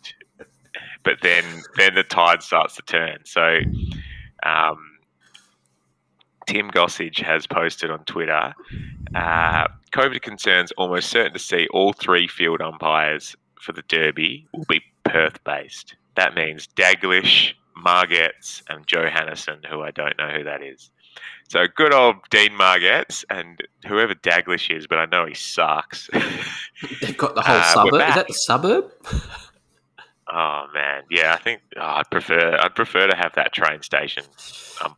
But 1.03 1.19
then 1.23 1.45
then 1.77 1.95
the 1.95 2.03
tide 2.03 2.43
starts 2.43 2.77
to 2.77 2.83
turn. 2.83 3.19
So 3.25 3.59
um, 4.43 4.99
Tim 6.47 6.71
Gossage 6.71 7.21
has 7.23 7.47
posted 7.47 7.91
on 7.91 8.05
Twitter. 8.05 8.55
Uh, 9.15 9.67
COVID 9.93 10.23
concerns 10.23 10.73
almost 10.73 11.11
certain 11.11 11.33
to 11.33 11.39
see 11.39 11.67
all 11.73 11.93
three 11.93 12.29
field 12.29 12.61
umpires 12.61 13.35
for 13.61 13.73
the 13.73 13.83
Derby 13.89 14.47
will 14.53 14.65
be 14.69 14.83
Perth 15.05 15.43
based. 15.45 15.97
That 16.15 16.35
means 16.35 16.69
Daglish, 16.77 17.53
Margetts, 17.85 18.63
and 18.69 18.87
Joe 18.87 19.07
Hannison, 19.09 19.65
who 19.67 19.83
I 19.83 19.91
don't 19.91 20.17
know 20.19 20.29
who 20.31 20.45
that 20.45 20.63
is. 20.63 20.91
So 21.49 21.67
good 21.75 21.93
old 21.95 22.17
Dean 22.31 22.51
Margetts 22.51 23.25
and 23.31 23.61
whoever 23.87 24.15
Daglish 24.15 24.75
is, 24.77 24.87
but 24.87 24.99
I 24.99 25.07
know 25.07 25.27
he 25.27 25.35
sucks. 25.35 26.11
They've 27.01 27.17
got 27.17 27.35
the 27.35 27.41
whole 27.45 27.57
Uh, 27.57 27.75
suburb. 27.75 27.95
Is 28.09 28.15
that 28.15 28.29
the 28.29 28.35
suburb? 28.35 28.93
oh 30.33 30.67
man, 30.75 31.03
yeah, 31.11 31.35
I 31.35 31.37
think 31.39 31.61
oh, 31.77 31.81
I'd 31.83 32.11
prefer 32.11 32.57
I'd 32.61 32.75
prefer 32.75 33.07
to 33.07 33.17
have 33.17 33.35
that 33.35 33.53
train 33.53 33.83
station. 33.83 34.25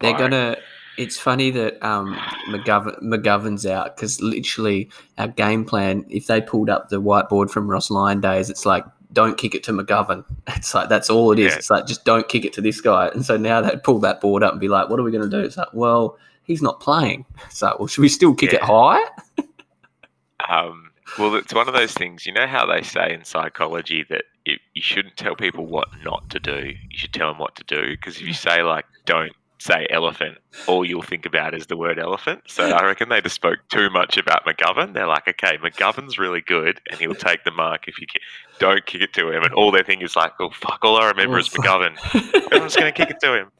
They're 0.00 0.16
gonna. 0.16 0.56
It's 0.96 1.16
funny 1.16 1.52
that 1.52 1.80
um, 1.80 2.16
McGovern, 2.48 3.00
McGovern's 3.04 3.64
out 3.64 3.94
because 3.94 4.20
literally 4.20 4.90
our 5.16 5.28
game 5.28 5.64
plan. 5.64 6.04
If 6.08 6.26
they 6.26 6.40
pulled 6.40 6.68
up 6.68 6.88
the 6.88 7.00
whiteboard 7.00 7.50
from 7.50 7.70
Ross 7.70 7.88
Lyon 7.88 8.20
days, 8.20 8.50
it's 8.50 8.66
like 8.66 8.84
don't 9.12 9.38
kick 9.38 9.54
it 9.54 9.62
to 9.64 9.72
McGovern. 9.72 10.24
It's 10.56 10.74
like 10.74 10.88
that's 10.88 11.08
all 11.10 11.30
it 11.32 11.38
is. 11.38 11.52
Yeah. 11.52 11.58
It's 11.58 11.70
like 11.70 11.86
just 11.86 12.04
don't 12.04 12.28
kick 12.28 12.44
it 12.44 12.52
to 12.54 12.60
this 12.60 12.80
guy. 12.80 13.08
And 13.08 13.24
so 13.24 13.36
now 13.36 13.60
they 13.60 13.76
pull 13.76 14.00
that 14.00 14.20
board 14.20 14.42
up 14.42 14.52
and 14.52 14.60
be 14.60 14.68
like, 14.68 14.88
what 14.88 14.98
are 14.98 15.02
we 15.02 15.12
going 15.12 15.28
to 15.28 15.30
do? 15.30 15.44
It's 15.44 15.56
like, 15.56 15.72
well, 15.72 16.18
he's 16.44 16.62
not 16.62 16.80
playing. 16.80 17.24
So, 17.50 17.74
well, 17.78 17.86
should 17.86 18.02
we 18.02 18.08
still 18.08 18.34
kick 18.34 18.52
it 18.52 18.62
high? 18.62 19.02
Um, 20.48 20.87
well, 21.18 21.34
it's 21.34 21.54
one 21.54 21.68
of 21.68 21.74
those 21.74 21.92
things. 21.92 22.26
You 22.26 22.32
know 22.32 22.46
how 22.46 22.66
they 22.66 22.82
say 22.82 23.12
in 23.12 23.24
psychology 23.24 24.04
that 24.08 24.24
it, 24.44 24.60
you 24.74 24.82
shouldn't 24.82 25.16
tell 25.16 25.36
people 25.36 25.66
what 25.66 25.88
not 26.04 26.28
to 26.30 26.40
do. 26.40 26.72
You 26.90 26.98
should 26.98 27.12
tell 27.12 27.28
them 27.28 27.38
what 27.38 27.56
to 27.56 27.64
do. 27.64 27.92
Because 27.92 28.16
if 28.16 28.22
you 28.22 28.32
mm. 28.32 28.36
say 28.36 28.62
like, 28.62 28.84
"Don't 29.04 29.32
say 29.58 29.86
elephant," 29.90 30.38
all 30.66 30.84
you'll 30.84 31.02
think 31.02 31.26
about 31.26 31.54
is 31.54 31.66
the 31.66 31.76
word 31.76 31.98
elephant. 31.98 32.42
So 32.46 32.70
I 32.70 32.82
reckon 32.86 33.08
they 33.08 33.20
just 33.20 33.34
spoke 33.34 33.58
too 33.70 33.90
much 33.90 34.16
about 34.16 34.44
McGovern. 34.44 34.94
They're 34.94 35.06
like, 35.06 35.28
"Okay, 35.28 35.58
McGovern's 35.58 36.18
really 36.18 36.40
good, 36.40 36.80
and 36.90 37.00
he'll 37.00 37.14
take 37.14 37.44
the 37.44 37.50
mark 37.50 37.88
if 37.88 38.00
you 38.00 38.06
don't 38.58 38.84
kick 38.86 39.02
it 39.02 39.12
to 39.14 39.30
him." 39.30 39.42
And 39.42 39.54
all 39.54 39.70
their 39.70 39.84
thing 39.84 40.02
is 40.02 40.16
like, 40.16 40.32
"Oh 40.40 40.50
fuck!" 40.50 40.80
All 40.82 40.96
I 40.96 41.08
remember 41.08 41.36
Oh, 41.36 41.40
is 41.40 41.48
fuck. 41.48 41.64
McGovern. 41.64 41.96
I'm 42.52 42.62
just 42.62 42.78
going 42.78 42.92
to 42.92 42.96
kick 42.96 43.10
it 43.10 43.20
to 43.20 43.34
him. 43.34 43.50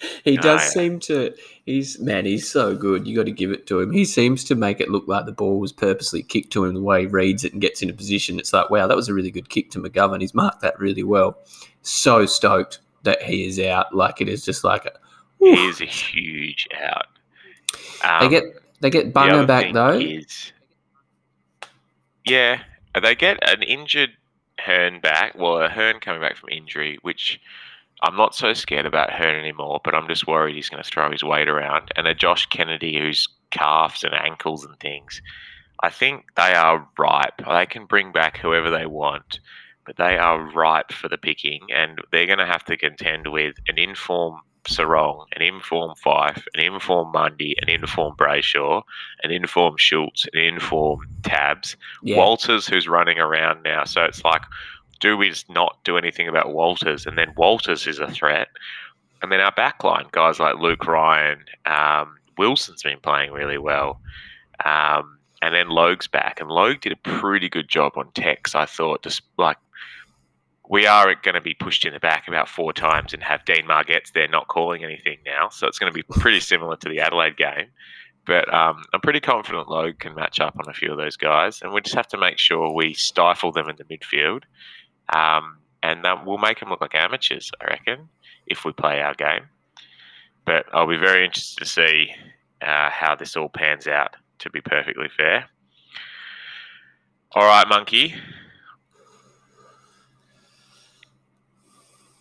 He 0.24 0.36
does 0.36 0.62
seem 0.62 1.00
to. 1.00 1.34
He's 1.66 1.98
man. 1.98 2.24
He's 2.24 2.48
so 2.48 2.76
good. 2.76 3.06
You 3.06 3.16
got 3.16 3.24
to 3.26 3.32
give 3.32 3.50
it 3.50 3.66
to 3.66 3.80
him. 3.80 3.90
He 3.90 4.04
seems 4.04 4.44
to 4.44 4.54
make 4.54 4.80
it 4.80 4.90
look 4.90 5.08
like 5.08 5.26
the 5.26 5.32
ball 5.32 5.58
was 5.58 5.72
purposely 5.72 6.22
kicked 6.22 6.52
to 6.52 6.64
him. 6.64 6.74
The 6.74 6.82
way 6.82 7.00
he 7.02 7.06
reads 7.06 7.44
it 7.44 7.52
and 7.52 7.60
gets 7.60 7.82
into 7.82 7.94
position, 7.94 8.38
it's 8.38 8.52
like, 8.52 8.70
wow, 8.70 8.86
that 8.86 8.96
was 8.96 9.08
a 9.08 9.14
really 9.14 9.30
good 9.30 9.48
kick 9.48 9.70
to 9.72 9.80
McGovern. 9.80 10.20
He's 10.20 10.34
marked 10.34 10.60
that 10.60 10.78
really 10.78 11.02
well. 11.02 11.38
So 11.82 12.26
stoked 12.26 12.78
that 13.02 13.22
he 13.22 13.46
is 13.46 13.58
out. 13.58 13.94
Like 13.94 14.20
it 14.20 14.28
is 14.28 14.44
just 14.44 14.64
like, 14.64 14.84
a, 14.84 14.92
He 15.40 15.66
is 15.66 15.80
a 15.80 15.86
huge 15.86 16.68
out. 16.80 17.06
they 18.02 18.26
Um, 18.26 18.30
get 18.30 18.44
they 18.80 18.90
get 18.90 19.12
The 19.12 19.20
Bunga 19.20 19.32
other 19.32 19.46
back 19.46 19.72
though. 19.72 19.98
Is, 19.98 20.52
yeah, 22.24 22.62
they 23.00 23.14
get 23.14 23.38
an 23.48 23.62
injured 23.62 24.10
Hurn 24.60 25.00
back. 25.00 25.34
Well, 25.36 25.60
a 25.62 25.68
Hurn 25.68 26.00
coming 26.00 26.20
back 26.20 26.36
from 26.36 26.50
injury, 26.50 26.98
which 27.02 27.40
I'm 28.02 28.16
not 28.16 28.34
so 28.34 28.52
scared 28.54 28.86
about 28.86 29.10
Hurn 29.10 29.36
anymore, 29.36 29.80
but 29.82 29.94
I'm 29.94 30.08
just 30.08 30.26
worried 30.26 30.54
he's 30.54 30.68
going 30.68 30.82
to 30.82 30.88
throw 30.88 31.10
his 31.10 31.24
weight 31.24 31.48
around. 31.48 31.90
And 31.96 32.06
a 32.06 32.14
Josh 32.14 32.46
Kennedy 32.46 32.98
who's 32.98 33.28
calves 33.50 34.04
and 34.04 34.14
ankles 34.14 34.64
and 34.64 34.78
things. 34.78 35.20
I 35.82 35.90
think 35.90 36.26
they 36.36 36.54
are 36.54 36.88
ripe. 36.98 37.42
They 37.48 37.66
can 37.66 37.86
bring 37.86 38.12
back 38.12 38.38
whoever 38.38 38.70
they 38.70 38.86
want, 38.86 39.40
but 39.86 39.96
they 39.96 40.18
are 40.18 40.52
ripe 40.52 40.92
for 40.92 41.08
the 41.08 41.18
picking, 41.18 41.60
and 41.74 41.98
they're 42.10 42.26
going 42.26 42.38
to 42.38 42.46
have 42.46 42.64
to 42.64 42.76
contend 42.76 43.28
with 43.28 43.56
an 43.68 43.78
inform 43.78 44.40
Serong, 44.64 45.24
an 45.34 45.40
inform 45.40 45.94
Fyfe, 45.94 46.42
an 46.54 46.60
inform 46.60 47.12
Mundy, 47.12 47.56
an 47.62 47.70
inform 47.70 48.16
Brayshaw, 48.16 48.82
an 49.22 49.30
inform 49.30 49.76
Schultz, 49.78 50.26
an 50.34 50.40
inform 50.40 51.00
Tabs, 51.22 51.76
Yeah, 52.02 52.16
Walters, 52.16 52.66
who's 52.66 52.86
running 52.86 53.18
around 53.18 53.62
now. 53.62 53.84
So 53.84 54.04
it's 54.04 54.24
like, 54.24 54.42
do 55.00 55.16
we 55.16 55.30
just 55.30 55.48
not 55.50 55.78
do 55.84 55.96
anything 55.96 56.28
about 56.28 56.52
Walters? 56.52 57.06
And 57.06 57.16
then 57.16 57.32
Walters 57.36 57.86
is 57.86 57.98
a 57.98 58.10
threat. 58.10 58.48
And 59.22 59.32
then 59.32 59.40
our 59.40 59.52
backline, 59.52 60.10
guys 60.12 60.38
like 60.38 60.58
Luke 60.58 60.86
Ryan, 60.86 61.44
um, 61.66 62.16
Wilson's 62.36 62.82
been 62.82 63.00
playing 63.00 63.32
really 63.32 63.58
well. 63.58 64.00
Um, 64.64 65.18
and 65.42 65.54
then 65.54 65.68
Logue's 65.68 66.06
back. 66.06 66.40
And 66.40 66.50
Logue 66.50 66.80
did 66.80 66.92
a 66.92 66.96
pretty 66.96 67.48
good 67.48 67.68
job 67.68 67.92
on 67.96 68.10
Tex, 68.12 68.54
I 68.54 68.66
thought. 68.66 69.02
Just 69.02 69.22
like, 69.36 69.56
we 70.68 70.86
are 70.86 71.14
going 71.14 71.34
to 71.34 71.40
be 71.40 71.54
pushed 71.54 71.84
in 71.84 71.94
the 71.94 72.00
back 72.00 72.28
about 72.28 72.48
four 72.48 72.72
times 72.72 73.14
and 73.14 73.22
have 73.22 73.44
Dean 73.44 73.66
Margetts 73.66 74.12
there 74.12 74.28
not 74.28 74.48
calling 74.48 74.84
anything 74.84 75.18
now. 75.24 75.48
So 75.48 75.66
it's 75.66 75.78
going 75.78 75.92
to 75.92 75.96
be 75.96 76.02
pretty 76.20 76.40
similar 76.40 76.76
to 76.76 76.88
the 76.88 77.00
Adelaide 77.00 77.36
game. 77.36 77.66
But 78.28 78.52
um, 78.52 78.84
I'm 78.92 79.00
pretty 79.00 79.20
confident 79.20 79.70
Logue 79.70 80.00
can 80.00 80.14
match 80.14 80.38
up 80.38 80.54
on 80.58 80.68
a 80.68 80.74
few 80.74 80.92
of 80.92 80.98
those 80.98 81.16
guys, 81.16 81.62
and 81.62 81.72
we 81.72 81.80
just 81.80 81.94
have 81.94 82.08
to 82.08 82.18
make 82.18 82.36
sure 82.36 82.70
we 82.70 82.92
stifle 82.92 83.52
them 83.52 83.70
in 83.70 83.76
the 83.76 83.84
midfield, 83.84 84.42
um, 85.08 85.58
and 85.82 86.04
um, 86.06 86.24
we'll 86.26 86.38
make 86.38 86.60
them 86.60 86.70
look 86.70 86.80
like 86.80 86.94
amateurs, 86.94 87.50
I 87.60 87.66
reckon, 87.66 88.08
if 88.46 88.64
we 88.64 88.72
play 88.72 89.00
our 89.00 89.14
game. 89.14 89.48
But 90.44 90.66
I'll 90.72 90.88
be 90.88 90.96
very 90.96 91.24
interested 91.24 91.62
to 91.62 91.68
see 91.68 92.10
uh, 92.62 92.90
how 92.90 93.14
this 93.14 93.36
all 93.36 93.48
pans 93.48 93.86
out. 93.86 94.16
To 94.40 94.50
be 94.50 94.60
perfectly 94.60 95.08
fair. 95.16 95.46
All 97.32 97.42
right, 97.42 97.66
monkey. 97.68 98.14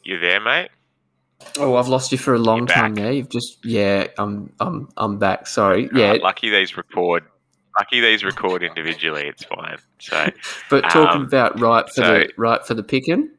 You 0.04 0.20
there, 0.20 0.40
mate? 0.40 0.70
Oh, 1.60 1.76
I've 1.76 1.88
lost 1.88 2.12
you 2.12 2.18
for 2.18 2.34
a 2.34 2.40
long 2.40 2.60
You're 2.60 2.68
time 2.68 2.96
back. 2.96 3.14
You've 3.14 3.30
just 3.30 3.64
yeah, 3.64 4.08
I'm 4.18 4.52
I'm 4.60 4.90
I'm 4.98 5.20
back. 5.20 5.46
Sorry. 5.46 5.90
Yeah. 5.94 6.14
Yeah, 6.14 6.24
lucky 6.24 6.50
these 6.50 6.76
record. 6.76 7.24
Lucky 7.78 8.00
these 8.02 8.24
record 8.24 8.64
individually. 8.64 9.24
It's 9.28 9.44
fine. 9.44 9.78
So. 10.00 10.30
but 10.70 10.82
talking 10.90 11.22
um, 11.22 11.28
about 11.28 11.60
right 11.60 11.86
for 11.88 11.94
so- 11.94 12.14
the 12.20 12.30
right 12.38 12.66
for 12.66 12.74
the 12.74 12.84
picking. 12.84 13.30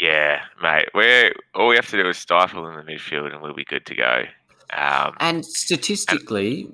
Yeah, 0.00 0.40
mate. 0.62 0.88
We're 0.94 1.34
all 1.54 1.68
we 1.68 1.74
have 1.76 1.88
to 1.90 2.00
do 2.00 2.08
is 2.08 2.18
stifle 2.18 2.68
in 2.68 2.76
the 2.76 2.92
midfield, 2.92 3.32
and 3.32 3.42
we'll 3.42 3.54
be 3.54 3.64
good 3.64 3.84
to 3.86 3.94
go. 3.96 4.24
Um, 4.72 5.14
And 5.18 5.44
statistically, 5.44 6.68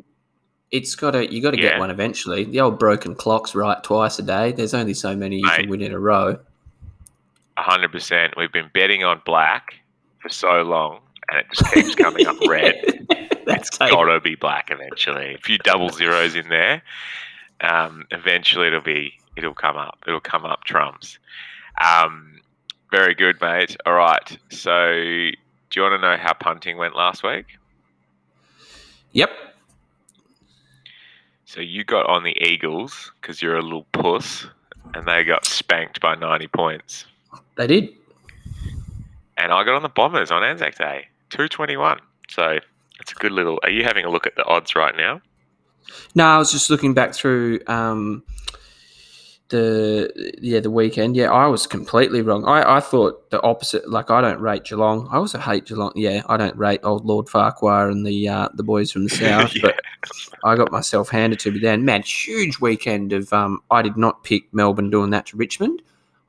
it's 0.71 0.95
got 0.95 1.13
to 1.13 1.33
you 1.33 1.41
got 1.41 1.53
to 1.53 1.57
Yeah. 1.57 1.71
get 1.71 1.79
one 1.79 1.91
eventually. 1.91 2.45
The 2.45 2.61
old 2.61 2.79
broken 2.79 3.15
clock's 3.15 3.55
right 3.55 3.83
twice 3.83 4.19
a 4.19 4.23
day. 4.23 4.53
There's 4.53 4.75
only 4.75 4.93
so 4.95 5.17
many 5.17 5.37
you 5.37 5.47
Mate. 5.47 5.61
can 5.61 5.71
win 5.71 5.81
in 5.81 5.93
a 5.93 5.99
row. 5.99 6.39
hundred 7.57 7.93
percent. 7.93 8.35
We've 8.37 8.53
been 8.53 8.71
betting 8.75 9.05
on 9.05 9.23
black 9.25 9.75
for 10.21 10.29
so 10.29 10.63
long, 10.63 11.01
and 11.31 11.41
it 11.41 11.47
just 11.53 11.73
keeps 11.73 11.95
coming 11.95 12.27
up 12.27 12.37
red. 12.47 13.07
That's 13.47 13.69
It's 13.69 13.79
take- 13.79 13.91
gotta 13.91 14.21
be 14.21 14.35
black 14.35 14.71
eventually. 14.71 15.35
A 15.35 15.39
few 15.39 15.59
double 15.59 15.91
zeros 15.91 16.35
in 16.35 16.49
there. 16.49 16.83
Um, 17.61 18.07
eventually, 18.11 18.67
it'll 18.69 18.81
be 18.81 19.15
it'll 19.37 19.55
come 19.55 19.77
up. 19.77 19.99
It'll 20.07 20.21
come 20.21 20.45
up 20.45 20.65
trumps. 20.65 21.19
Um, 21.81 22.41
very 22.91 23.15
good, 23.15 23.41
mate. 23.41 23.77
All 23.87 23.95
right. 23.95 24.39
So, 24.51 24.93
do 24.93 25.33
you 25.77 25.83
want 25.83 25.95
to 25.95 25.99
know 25.99 26.17
how 26.17 26.33
punting 26.35 26.77
went 26.77 26.95
last 26.97 27.23
week? 27.23 27.47
Yep. 29.13 29.31
So 31.47 31.61
you 31.61 31.85
got 31.85 32.07
on 32.07 32.25
the 32.25 32.37
Eagles 32.41 33.13
because 33.21 33.41
you're 33.41 33.57
a 33.57 33.63
little 33.63 33.87
puss, 33.93 34.47
and 34.95 35.07
they 35.07 35.23
got 35.25 35.45
spanked 35.45 36.01
by 36.01 36.15
90 36.17 36.49
points. 36.49 37.07
They 37.57 37.67
did. 37.69 37.89
And 39.37 39.53
I 39.53 39.63
got 39.65 39.75
on 39.75 39.83
the 39.83 39.89
Bombers 39.89 40.31
on 40.31 40.43
Anzac 40.43 40.77
Day, 40.77 41.07
221. 41.31 42.01
So 42.29 42.59
a 43.17 43.21
good 43.21 43.33
little. 43.33 43.59
Are 43.63 43.71
you 43.71 43.85
having 43.85 44.05
a 44.05 44.11
look 44.11 44.27
at 44.27 44.37
the 44.37 44.45
odds 44.45 44.75
right 44.75 44.97
now? 44.97 45.21
No, 46.15 46.25
I 46.25 46.39
was 46.39 46.53
just 46.53 46.71
looking 46.71 46.95
back 46.95 47.15
through 47.15 47.61
um, 47.67 48.23
the 49.49 50.33
yeah 50.41 50.61
the 50.61 50.71
weekend. 50.71 51.17
Yeah, 51.17 51.31
I 51.31 51.47
was 51.47 51.67
completely 51.67 52.23
wrong. 52.23 52.45
I, 52.45 52.77
I 52.77 52.81
thought 52.81 53.31
the 53.31 53.43
opposite. 53.43 53.89
Like 53.89 54.11
I 54.11 54.21
don't 54.21 54.41
rate 54.41 54.65
Geelong. 54.65 55.09
I 55.11 55.17
also 55.17 55.39
hate 55.39 55.67
Geelong. 55.67 55.93
Yeah, 55.95 56.23
I 56.29 56.37
don't 56.37 56.57
rate 56.57 56.81
old 56.83 57.05
Lord 57.05 57.29
Farquhar 57.29 57.89
and 57.89 58.07
the 58.07 58.29
uh, 58.29 58.49
the 58.55 58.63
boys 58.63 58.91
from 58.91 59.05
the 59.05 59.11
south. 59.11 59.55
Yeah. 59.55 59.63
But 59.63 59.81
I 60.45 60.57
got 60.57 60.73
myself 60.73 61.09
handed 61.09 61.39
to 61.41 61.53
me 61.53 61.59
then. 61.59 61.85
Man, 61.85 62.03
huge 62.03 62.61
weekend 62.61 63.13
of. 63.13 63.33
Um, 63.33 63.61
I 63.71 63.83
did 63.83 63.97
not 63.97 64.25
pick 64.25 64.53
Melbourne 64.53 64.91
doing 64.91 65.11
that 65.11 65.27
to 65.27 65.37
Richmond. 65.37 65.83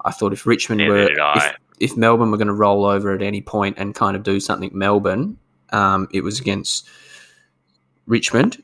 I 0.04 0.12
thought 0.12 0.34
if 0.34 0.46
Richmond 0.46 0.80
Neither 0.80 0.94
were 0.94 1.10
if, 1.36 1.56
if 1.80 1.98
Melbourne 1.98 2.32
were 2.32 2.38
going 2.38 2.48
to 2.48 2.54
roll 2.54 2.86
over 2.86 3.14
at 3.14 3.22
any 3.22 3.42
point 3.42 3.78
and 3.80 3.96
kind 3.96 4.16
of 4.16 4.24
do 4.24 4.40
something 4.40 4.70
Melbourne, 4.74 5.38
um, 5.72 6.08
it 6.12 6.22
was 6.22 6.40
against 6.40 6.88
Richmond. 8.08 8.62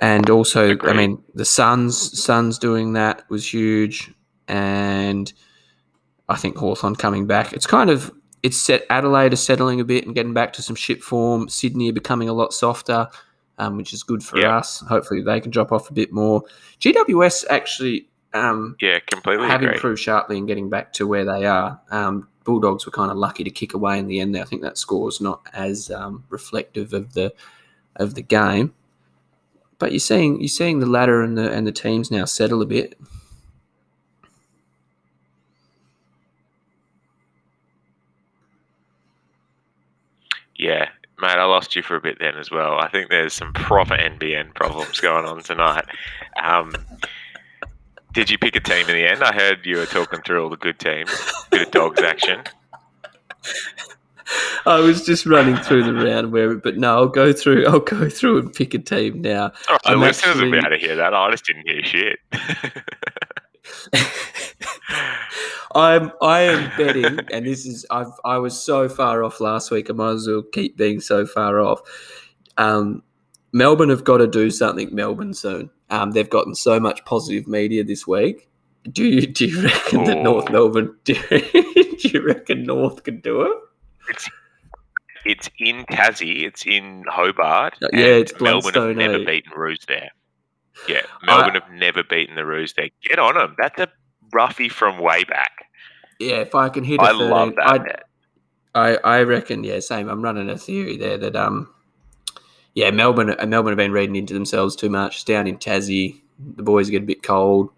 And 0.00 0.30
also, 0.30 0.78
I 0.82 0.92
mean, 0.92 1.22
the 1.34 1.44
Suns, 1.44 2.22
Suns 2.22 2.58
doing 2.58 2.92
that 2.92 3.28
was 3.28 3.52
huge, 3.52 4.12
and 4.46 5.32
I 6.28 6.36
think 6.36 6.56
Hawthorn 6.56 6.94
coming 6.94 7.26
back. 7.26 7.52
It's 7.52 7.66
kind 7.66 7.90
of 7.90 8.12
it's 8.44 8.56
set. 8.56 8.84
Adelaide 8.90 9.32
is 9.32 9.42
settling 9.42 9.80
a 9.80 9.84
bit 9.84 10.06
and 10.06 10.14
getting 10.14 10.34
back 10.34 10.52
to 10.54 10.62
some 10.62 10.76
ship 10.76 11.02
form. 11.02 11.48
Sydney 11.48 11.90
are 11.90 11.94
becoming 11.94 12.28
a 12.28 12.32
lot 12.32 12.52
softer, 12.52 13.08
um, 13.58 13.76
which 13.76 13.92
is 13.92 14.04
good 14.04 14.22
for 14.22 14.38
Yeah. 14.38 14.58
us. 14.58 14.80
Hopefully, 14.88 15.20
they 15.20 15.40
can 15.40 15.50
drop 15.50 15.72
off 15.72 15.90
a 15.90 15.92
bit 15.92 16.12
more. 16.12 16.42
GWS 16.78 17.44
actually 17.50 18.08
um, 18.34 18.76
Yeah, 18.80 18.98
completely 19.00 19.46
have 19.46 19.62
agree. 19.62 19.74
improved 19.74 20.00
sharply 20.00 20.38
and 20.38 20.46
getting 20.46 20.68
back 20.68 20.92
to 20.94 21.06
where 21.06 21.24
they 21.24 21.44
are. 21.46 21.80
Um, 21.90 22.28
Bulldogs 22.44 22.86
were 22.86 22.92
kind 22.92 23.10
of 23.10 23.16
lucky 23.18 23.44
to 23.44 23.50
kick 23.50 23.74
away 23.74 23.98
in 23.98 24.06
the 24.06 24.20
end. 24.20 24.34
There, 24.34 24.42
I 24.42 24.46
think 24.46 24.62
that 24.62 24.78
score 24.78 25.08
is 25.08 25.20
not 25.20 25.42
as 25.52 25.90
um, 25.90 26.24
reflective 26.30 26.92
of 26.94 27.12
the 27.12 27.32
of 27.96 28.14
the 28.14 28.22
game. 28.22 28.74
But 29.78 29.92
you're 29.92 29.98
seeing 30.00 30.40
you're 30.40 30.48
seeing 30.48 30.80
the 30.80 30.86
ladder 30.86 31.22
and 31.22 31.36
the 31.36 31.52
and 31.52 31.66
the 31.66 31.72
teams 31.72 32.10
now 32.10 32.24
settle 32.24 32.62
a 32.62 32.66
bit. 32.66 32.98
Yeah, 40.56 40.88
mate, 41.20 41.36
I 41.36 41.44
lost 41.44 41.76
you 41.76 41.82
for 41.82 41.96
a 41.96 42.00
bit 42.00 42.18
then 42.18 42.36
as 42.36 42.50
well. 42.50 42.78
I 42.78 42.88
think 42.88 43.10
there's 43.10 43.32
some 43.34 43.52
proper 43.52 43.94
NBN 43.94 44.54
problems 44.54 45.00
going 45.00 45.24
on 45.24 45.42
tonight. 45.42 45.84
Um, 46.42 46.72
did 48.18 48.30
you 48.30 48.36
pick 48.36 48.56
a 48.56 48.60
team 48.60 48.80
in 48.88 48.96
the 48.96 49.08
end? 49.08 49.22
I 49.22 49.32
heard 49.32 49.64
you 49.64 49.76
were 49.76 49.86
talking 49.86 50.20
through 50.22 50.42
all 50.42 50.50
the 50.50 50.56
good 50.56 50.80
teams. 50.80 51.08
Bit 51.50 51.68
of 51.68 51.70
dogs 51.70 52.02
action. 52.02 52.42
I 54.66 54.80
was 54.80 55.06
just 55.06 55.24
running 55.24 55.54
through 55.58 55.84
the 55.84 55.94
round 55.94 56.32
where, 56.32 56.56
but 56.56 56.76
no, 56.76 56.96
I'll 56.96 57.06
go 57.06 57.32
through. 57.32 57.64
I'll 57.68 57.78
go 57.78 58.10
through 58.10 58.40
and 58.40 58.52
pick 58.52 58.74
a 58.74 58.80
team 58.80 59.22
now. 59.22 59.44
All 59.44 59.52
right, 59.70 59.80
I'm 59.84 60.00
listeners 60.00 60.34
will 60.40 60.50
be 60.50 60.58
actually- 60.58 60.66
able 60.74 60.80
to 60.80 60.86
hear 60.86 60.96
that. 60.96 61.14
I 61.14 61.30
just 61.30 61.44
didn't 61.44 61.68
hear 61.68 61.84
shit. 61.84 62.18
I'm 65.76 66.10
I 66.20 66.40
am 66.40 66.72
betting, 66.76 67.20
and 67.32 67.46
this 67.46 67.66
is 67.66 67.86
I've 67.88 68.10
I 68.24 68.38
was 68.38 68.60
so 68.60 68.88
far 68.88 69.22
off 69.22 69.40
last 69.40 69.70
week. 69.70 69.90
I 69.90 69.92
might 69.92 70.10
as 70.14 70.26
well 70.26 70.42
keep 70.42 70.76
being 70.76 71.00
so 71.00 71.24
far 71.24 71.60
off. 71.60 71.82
Um, 72.56 73.04
Melbourne 73.52 73.88
have 73.88 74.04
got 74.04 74.18
to 74.18 74.26
do 74.26 74.50
something. 74.50 74.94
Melbourne 74.94 75.34
soon. 75.34 75.70
Um, 75.90 76.12
they've 76.12 76.28
gotten 76.28 76.54
so 76.54 76.78
much 76.78 77.04
positive 77.04 77.46
media 77.46 77.82
this 77.84 78.06
week. 78.06 78.48
Do 78.92 79.04
you 79.04 79.26
do 79.26 79.46
you 79.46 79.62
reckon 79.62 80.04
that 80.04 80.22
North 80.22 80.46
Oh. 80.48 80.52
Melbourne? 80.52 80.96
Do, 81.04 81.14
do 81.30 81.96
you 82.08 82.22
reckon 82.22 82.64
North 82.64 83.02
can 83.02 83.20
do 83.20 83.42
it? 83.42 83.58
It's 84.10 84.28
it's 85.24 85.50
in 85.58 85.84
Tassie. 85.86 86.44
It's 86.46 86.66
in 86.66 87.04
Hobart. 87.08 87.74
Uh, 87.82 87.88
yeah, 87.92 88.04
it's 88.06 88.38
Melbourne 88.40 88.74
have 88.74 88.96
never 88.96 89.16
eh? 89.22 89.24
beaten 89.24 89.52
Roos 89.56 89.84
there. 89.88 90.10
Yeah, 90.88 91.02
Melbourne 91.24 91.54
have 91.54 91.70
never 91.72 92.04
beaten 92.04 92.36
the 92.36 92.46
Roos 92.46 92.72
there. 92.74 92.88
Get 93.02 93.18
on 93.18 93.34
them. 93.34 93.56
That's 93.58 93.80
a 93.80 93.88
roughie 94.32 94.68
from 94.68 94.98
way 94.98 95.24
back. 95.24 95.66
Yeah, 96.20 96.36
if 96.36 96.54
I 96.54 96.68
can 96.68 96.84
hit 96.84 97.00
I 97.00 97.12
13, 97.12 97.30
love 97.30 97.54
that. 97.56 97.66
I. 97.66 97.80
I, 98.74 98.96
I 99.02 99.22
reckon, 99.22 99.64
yeah, 99.64 99.80
same. 99.80 100.08
I'm 100.08 100.22
running 100.22 100.48
a 100.50 100.56
theory 100.58 100.96
there 100.96 101.18
that 101.18 101.34
um, 101.34 101.72
yeah, 102.78 102.92
Melbourne, 102.92 103.34
uh, 103.36 103.44
Melbourne 103.44 103.72
have 103.72 103.76
been 103.76 103.90
reading 103.90 104.14
into 104.14 104.32
themselves 104.32 104.76
too 104.76 104.88
much. 104.88 105.16
It's 105.16 105.24
down 105.24 105.48
in 105.48 105.58
Tassie, 105.58 106.20
the 106.38 106.62
boys 106.62 106.88
get 106.88 107.02
a 107.02 107.06
bit 107.06 107.24
cold. 107.24 107.70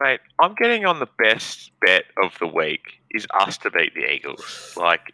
Mate, 0.00 0.20
I'm 0.38 0.54
getting 0.54 0.86
on 0.86 1.00
the 1.00 1.08
best 1.18 1.72
bet 1.84 2.04
of 2.22 2.32
the 2.38 2.46
week 2.46 3.00
is 3.10 3.26
us 3.34 3.58
to 3.58 3.70
beat 3.72 3.94
the 3.94 4.08
Eagles. 4.08 4.74
Like, 4.76 5.12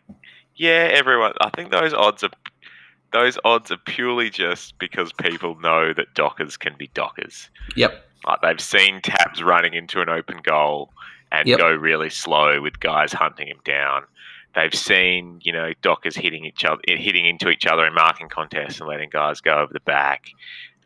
yeah, 0.57 0.91
everyone. 0.93 1.33
I 1.41 1.49
think 1.49 1.71
those 1.71 1.95
odds 1.95 2.23
are 2.23 2.29
those 3.15 3.39
odds 3.47 3.71
are 3.71 3.79
purely 3.79 4.29
just 4.29 4.79
because 4.79 5.11
people 5.15 5.59
know 5.61 5.95
that 5.95 6.13
Dockers 6.15 6.59
can 6.59 6.75
be 6.79 6.89
Dockers. 6.89 7.49
Yep. 7.77 8.05
Like 8.27 8.43
they've 8.43 8.61
seen 8.61 9.01
Tabs 9.01 9.43
running 9.43 9.73
into 9.73 10.03
an 10.03 10.11
open 10.11 10.41
goal 10.43 10.91
and 11.33 11.49
Yep. 11.49 11.59
go 11.59 11.71
really 11.73 12.11
slow 12.11 12.61
with 12.61 12.79
guys 12.79 13.15
hunting 13.15 13.49
him 13.49 13.61
down. 13.65 14.03
They've 14.57 14.75
seen, 14.75 15.39
you 15.43 15.53
know, 15.53 15.73
Dockers 15.83 16.17
hitting 16.17 16.45
each 16.47 16.65
other, 16.65 16.81
hitting 16.87 17.27
into 17.27 17.51
each 17.51 17.67
other 17.67 17.85
in 17.87 17.95
marking 17.95 18.29
contests 18.29 18.81
and 18.81 18.89
letting 18.89 19.11
guys 19.11 19.41
go 19.41 19.53
over 19.59 19.73
the 19.73 19.81
back. 19.81 20.25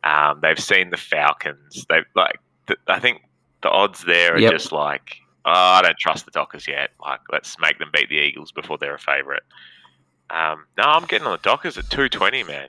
Um, 0.05 0.41
they've 0.43 0.59
seen 0.59 0.91
the 0.91 0.97
Falcons. 0.97 1.87
They've 1.89 2.05
like, 2.17 2.37
th- 2.67 2.81
I 2.89 2.99
think 2.99 3.23
the 3.63 3.71
odds 3.71 4.05
there 4.05 4.35
are 4.35 4.39
Yep. 4.39 4.53
just 4.53 4.73
like, 4.73 5.17
oh, 5.45 5.51
I 5.53 5.83
don't 5.83 5.97
trust 5.99 6.25
the 6.25 6.33
Dockers 6.33 6.67
yet. 6.67 6.91
Like, 7.01 7.21
let's 7.31 7.57
make 7.61 7.79
them 7.79 7.91
beat 7.93 8.09
the 8.09 8.17
Eagles 8.17 8.51
before 8.53 8.77
they're 8.77 8.95
a 8.97 8.99
favourite. 8.99 9.43
Um, 10.31 10.65
no, 10.77 10.85
I'm 10.85 11.05
getting 11.07 11.27
on 11.27 11.33
the 11.33 11.39
Dockers 11.39 11.79
at 11.79 11.89
220, 11.91 12.43
man. 12.45 12.69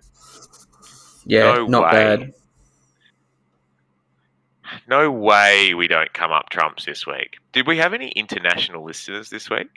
Yeah, 1.25 1.53
No 1.53 1.65
not 1.65 1.83
way. 1.83 1.91
bad. 1.91 2.33
No 4.87 5.11
way 5.11 5.73
we 5.73 5.87
don't 5.87 6.13
come 6.13 6.31
up 6.31 6.49
trumps 6.49 6.85
this 6.85 7.05
week. 7.05 7.37
Did 7.51 7.67
we 7.67 7.77
have 7.77 7.93
any 7.93 8.09
international 8.09 8.83
listeners 8.85 9.29
this 9.29 9.49
week? 9.49 9.67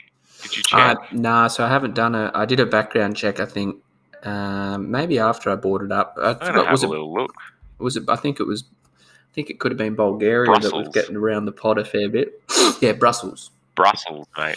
Did 0.43 0.55
you 0.71 0.77
Uh, 0.77 0.95
nah, 1.11 1.47
so 1.47 1.65
I 1.65 1.69
haven't 1.69 1.95
done 1.95 2.15
a. 2.15 2.31
I 2.33 2.45
did 2.45 2.59
a 2.59 2.65
background 2.65 3.15
check. 3.15 3.39
I 3.39 3.45
think 3.45 3.77
um, 4.23 4.89
maybe 4.91 5.19
after 5.19 5.49
I 5.49 5.55
bought 5.55 5.81
it 5.81 5.91
up. 5.91 6.15
I 6.21 6.29
I'm 6.31 6.39
forgot, 6.39 6.65
have 6.65 6.71
was 6.71 6.83
a 6.83 6.87
it 6.87 6.89
little 6.89 7.13
look. 7.13 7.33
was 7.79 7.95
it? 7.97 8.03
I 8.09 8.15
think 8.15 8.39
it 8.39 8.47
was. 8.47 8.63
I 8.93 9.33
think 9.35 9.49
it 9.49 9.59
could 9.59 9.71
have 9.71 9.77
been 9.77 9.95
Bulgaria 9.95 10.49
that 10.59 10.71
was 10.73 10.87
getting 10.89 11.15
around 11.17 11.45
the 11.45 11.51
pot 11.51 11.77
a 11.77 11.83
fair 11.85 12.07
bit. 12.09 12.41
yeah, 12.81 12.93
Brussels. 12.93 13.51
Brussels, 13.75 14.27
mate. 14.37 14.55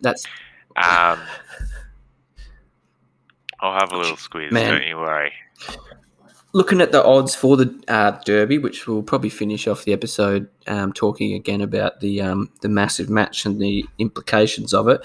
That's 0.00 0.24
Um, 0.76 1.18
I'll 3.60 3.74
have 3.78 3.92
a 3.92 3.96
little 3.96 4.16
squeeze. 4.28 4.52
Man. 4.52 4.72
Don't 4.74 4.86
you 4.86 4.96
worry. 4.96 5.32
Looking 6.52 6.80
at 6.80 6.92
the 6.92 7.04
odds 7.04 7.34
for 7.34 7.56
the 7.56 7.72
uh, 7.88 8.12
Derby, 8.24 8.58
which 8.58 8.86
we'll 8.86 9.02
probably 9.02 9.30
finish 9.30 9.66
off 9.68 9.84
the 9.84 9.92
episode 9.92 10.48
um, 10.66 10.92
talking 10.92 11.34
again 11.34 11.60
about 11.60 12.00
the 12.00 12.20
um, 12.20 12.50
the 12.60 12.68
massive 12.68 13.08
match 13.10 13.46
and 13.46 13.60
the 13.60 13.86
implications 13.98 14.72
of 14.74 14.88
it. 14.88 15.00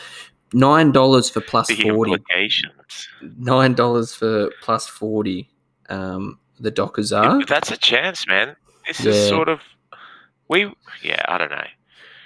Nine 0.54 0.92
dollars 0.92 1.30
for 1.30 1.42
plus 1.42 1.68
The 1.68 1.76
forty. 1.82 2.12
implications. 2.14 3.10
Nine 3.38 3.74
dollars 3.74 4.14
for 4.14 4.50
plus 4.62 4.88
forty. 4.88 5.50
Um, 5.90 6.40
the 6.60 6.72
Dockers 6.72 7.12
are, 7.12 7.40
But 7.40 7.50
that's 7.50 7.72
a 7.72 7.78
chance, 7.78 8.26
man. 8.28 8.56
This 8.88 9.02
Yeah. 9.04 9.12
is 9.12 9.28
sort 9.28 9.50
of 9.50 9.60
we. 10.48 10.72
Yeah, 11.04 11.22
I 11.28 11.38
don't 11.38 11.52
know. 11.52 11.68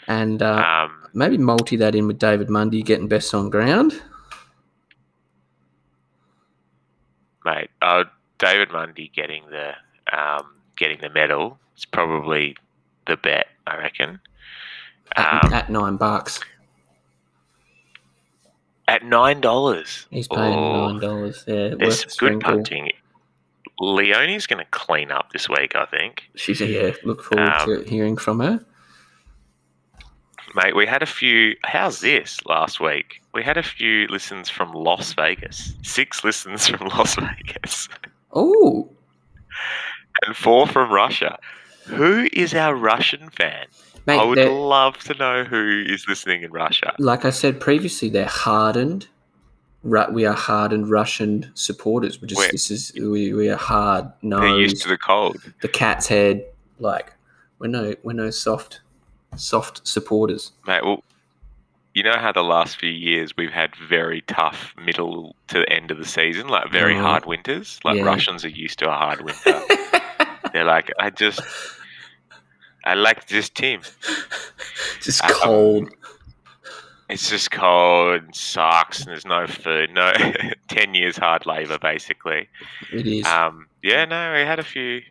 and 0.08 0.42
uh, 0.42 0.64
Um, 0.86 0.92
maybe 1.14 1.38
multi 1.38 1.76
that 1.78 1.96
in 1.96 2.08
with 2.08 2.20
David 2.20 2.50
Mundy 2.50 2.82
getting 2.84 3.08
best 3.08 3.34
on 3.34 3.50
ground. 3.50 4.02
mate, 7.46 7.70
uh, 7.82 8.04
David 8.40 8.72
Mundy 8.72 9.12
getting 9.16 9.44
the 9.50 9.74
um, 10.18 10.46
getting 10.78 11.00
the 11.02 11.10
medal 11.10 11.58
is 11.78 11.86
probably 11.86 12.56
the 13.08 13.18
bet. 13.18 13.48
I 13.68 13.78
reckon. 13.78 14.20
At, 15.16 15.46
Um, 15.46 15.54
at 15.54 15.70
nine 15.70 15.98
bucks, 15.98 16.40
at 18.88 19.04
nine 19.04 19.42
dollars. 19.42 20.08
he's 20.10 20.28
paying 20.28 20.54
Oh. 20.58 20.88
nine 20.92 21.00
dollars. 21.02 21.44
Yeah, 21.48 21.70
There's 21.78 22.02
some 22.14 22.30
good 22.30 22.40
punting. 22.42 22.92
Leonie's 23.80 24.46
going 24.46 24.60
to 24.64 24.70
clean 24.72 25.10
up 25.12 25.32
this 25.32 25.48
week, 25.48 25.76
I 25.76 25.86
think. 25.86 26.24
She's 26.36 26.60
yeah. 26.60 26.92
Look 27.04 27.24
forward 27.24 27.48
Um, 27.50 27.84
to 27.84 27.90
hearing 27.90 28.18
from 28.18 28.40
her. 28.40 28.60
Mate, 30.56 30.76
we 30.76 30.86
had 30.86 31.02
a 31.04 31.06
few. 31.06 31.56
How's 31.64 32.02
this 32.02 32.40
last 32.46 32.80
week? 32.80 33.22
We 33.34 33.44
had 33.44 33.58
a 33.58 33.64
few 33.64 34.08
listens 34.08 34.50
from 34.50 34.72
Las 34.74 35.14
Vegas. 35.14 35.76
Six 35.84 36.24
listens 36.24 36.68
from 36.68 36.88
Las 36.90 37.16
Vegas. 37.20 37.88
Oh, 38.34 38.90
And 40.26 40.36
four 40.36 40.68
from 40.68 40.92
Russia. 40.92 41.40
Who 41.86 42.28
is 42.34 42.54
our 42.54 42.76
Russian 42.76 43.30
fan? 43.32 43.66
mate, 44.06 44.20
I 44.20 44.24
would 44.24 44.38
love 44.38 44.98
to 45.00 45.14
know 45.16 45.44
who 45.44 45.84
is 45.88 46.08
listening 46.08 46.44
in 46.44 46.52
Russia. 46.52 46.94
like 47.00 47.26
I 47.26 47.30
said 47.32 47.60
previously, 47.60 48.10
they're 48.10 48.26
hardened. 48.26 49.08
We 49.82 50.26
are 50.26 50.34
hardened 50.34 50.90
Russian 50.90 51.52
supporters. 51.54 52.22
We 52.22 52.28
just 52.28 52.38
We're- 52.40 52.52
this 52.52 52.70
is 52.70 52.92
we, 52.96 53.34
we 53.34 53.50
are 53.50 53.56
hard 53.58 54.12
No, 54.22 54.40
They're 54.42 54.60
used 54.60 54.82
to 54.84 54.90
the 54.90 54.98
cold. 54.98 55.38
The 55.62 55.68
cat's 55.70 56.08
head. 56.08 56.44
Like 56.80 57.14
we're 57.60 57.68
no 57.68 57.96
we're 58.04 58.14
no 58.14 58.30
soft 58.30 58.82
soft 59.36 59.88
supporters. 59.88 60.52
Mate, 60.68 60.84
well, 60.84 61.04
you 62.00 62.04
know 62.04 62.18
how 62.18 62.32
the 62.32 62.44
last 62.44 62.78
few 62.78 62.90
years 62.90 63.36
we've 63.36 63.52
had 63.52 63.76
very 63.76 64.22
tough 64.22 64.74
middle 64.86 65.36
to 65.50 65.70
end 65.70 65.92
of 65.92 65.98
the 65.98 66.06
season, 66.06 66.48
like 66.48 66.72
very 66.72 66.94
Mhm. 66.94 67.02
hard 67.02 67.26
winters. 67.26 67.78
Like 67.84 67.98
Yeah. 67.98 68.04
Russians 68.04 68.46
are 68.46 68.50
used 68.50 68.80
to 68.80 68.90
a 68.90 68.94
hard 68.94 69.20
winter. 69.22 69.62
They're 70.54 70.64
like, 70.64 70.90
I 70.98 71.10
just, 71.10 71.42
I 72.86 72.94
like 72.94 73.28
this 73.28 73.50
team. 73.50 73.82
just 75.02 75.24
Um, 75.26 75.32
cold. 75.34 75.90
It's 77.10 77.30
just 77.30 77.52
cold 77.52 78.22
and 78.24 78.34
sucks, 78.36 79.00
and 79.02 79.10
there's 79.10 79.26
no 79.26 79.46
food. 79.48 79.92
No, 79.92 80.14
ten 80.70 80.94
years 80.94 81.18
hard 81.18 81.46
labour, 81.46 81.78
basically. 81.80 82.48
It 82.94 83.06
is. 83.08 83.26
Um, 83.26 83.68
yeah, 83.84 84.06
no, 84.06 84.34
we 84.34 84.40
had 84.42 84.60
a 84.60 84.64
few, 84.64 85.02